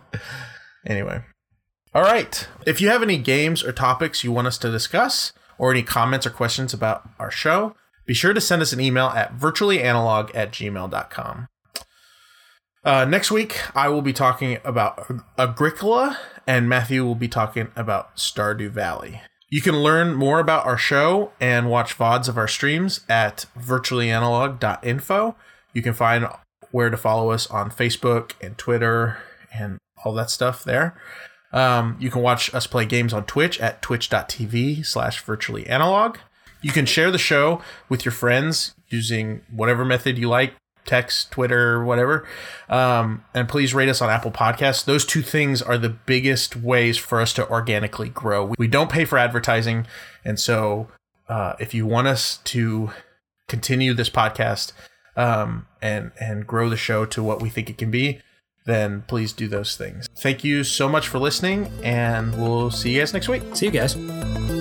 anyway, 0.86 1.22
all 1.94 2.02
right. 2.02 2.46
If 2.66 2.82
you 2.82 2.90
have 2.90 3.02
any 3.02 3.16
games 3.16 3.64
or 3.64 3.72
topics 3.72 4.22
you 4.22 4.32
want 4.32 4.48
us 4.48 4.58
to 4.58 4.70
discuss, 4.70 5.32
or 5.56 5.70
any 5.70 5.82
comments 5.82 6.26
or 6.26 6.30
questions 6.30 6.74
about 6.74 7.08
our 7.18 7.30
show, 7.30 7.74
be 8.04 8.12
sure 8.12 8.34
to 8.34 8.40
send 8.40 8.60
us 8.60 8.74
an 8.74 8.80
email 8.80 9.06
at 9.06 9.34
virtuallyanalog 9.34 10.30
at 10.34 10.52
gmail.com. 10.52 11.48
Uh, 12.84 13.06
next 13.06 13.30
week, 13.30 13.58
I 13.74 13.88
will 13.88 14.02
be 14.02 14.12
talking 14.12 14.58
about 14.62 15.10
Agricola, 15.38 16.18
and 16.46 16.68
Matthew 16.68 17.02
will 17.02 17.14
be 17.14 17.28
talking 17.28 17.68
about 17.74 18.14
Stardew 18.16 18.68
Valley. 18.68 19.22
You 19.50 19.62
can 19.62 19.82
learn 19.82 20.14
more 20.14 20.40
about 20.40 20.66
our 20.66 20.76
show 20.76 21.32
and 21.40 21.70
watch 21.70 21.96
VODs 21.96 22.28
of 22.28 22.36
our 22.36 22.48
streams 22.48 23.00
at 23.08 23.46
virtuallyanalog.info. 23.58 25.36
You 25.72 25.82
can 25.82 25.94
find 25.94 26.26
where 26.70 26.90
to 26.90 26.96
follow 26.98 27.30
us 27.30 27.46
on 27.46 27.70
Facebook 27.70 28.32
and 28.42 28.58
Twitter 28.58 29.18
and 29.52 29.78
all 30.04 30.12
that 30.14 30.28
stuff 30.28 30.64
there. 30.64 31.00
Um, 31.50 31.96
you 31.98 32.10
can 32.10 32.20
watch 32.20 32.54
us 32.54 32.66
play 32.66 32.84
games 32.84 33.14
on 33.14 33.24
Twitch 33.24 33.58
at 33.58 33.80
twitch.tv 33.80 34.84
slash 34.84 35.24
virtuallyanalog. 35.24 36.16
You 36.60 36.72
can 36.72 36.84
share 36.84 37.10
the 37.10 37.16
show 37.18 37.62
with 37.88 38.04
your 38.04 38.12
friends 38.12 38.74
using 38.88 39.40
whatever 39.50 39.84
method 39.84 40.18
you 40.18 40.28
like 40.28 40.54
text, 40.88 41.30
Twitter, 41.30 41.84
whatever. 41.84 42.26
Um, 42.68 43.24
and 43.34 43.48
please 43.48 43.74
rate 43.74 43.88
us 43.88 44.02
on 44.02 44.10
Apple 44.10 44.32
Podcasts. 44.32 44.84
Those 44.84 45.04
two 45.04 45.22
things 45.22 45.62
are 45.62 45.78
the 45.78 45.90
biggest 45.90 46.56
ways 46.56 46.98
for 46.98 47.20
us 47.20 47.32
to 47.34 47.48
organically 47.48 48.08
grow. 48.08 48.54
We 48.58 48.66
don't 48.66 48.90
pay 48.90 49.04
for 49.04 49.18
advertising. 49.18 49.86
And 50.24 50.40
so 50.40 50.88
uh, 51.28 51.54
if 51.60 51.74
you 51.74 51.86
want 51.86 52.08
us 52.08 52.38
to 52.44 52.90
continue 53.46 53.94
this 53.94 54.10
podcast 54.10 54.72
um, 55.16 55.66
and, 55.80 56.10
and 56.20 56.46
grow 56.46 56.68
the 56.68 56.76
show 56.76 57.04
to 57.06 57.22
what 57.22 57.40
we 57.40 57.48
think 57.48 57.70
it 57.70 57.78
can 57.78 57.90
be, 57.90 58.20
then 58.64 59.02
please 59.08 59.32
do 59.32 59.48
those 59.48 59.76
things. 59.76 60.08
Thank 60.18 60.44
you 60.44 60.62
so 60.62 60.88
much 60.88 61.08
for 61.08 61.18
listening, 61.18 61.70
and 61.82 62.38
we'll 62.40 62.70
see 62.70 62.92
you 62.92 63.00
guys 63.00 63.14
next 63.14 63.28
week. 63.28 63.42
See 63.54 63.66
you 63.66 63.72
guys. 63.72 64.57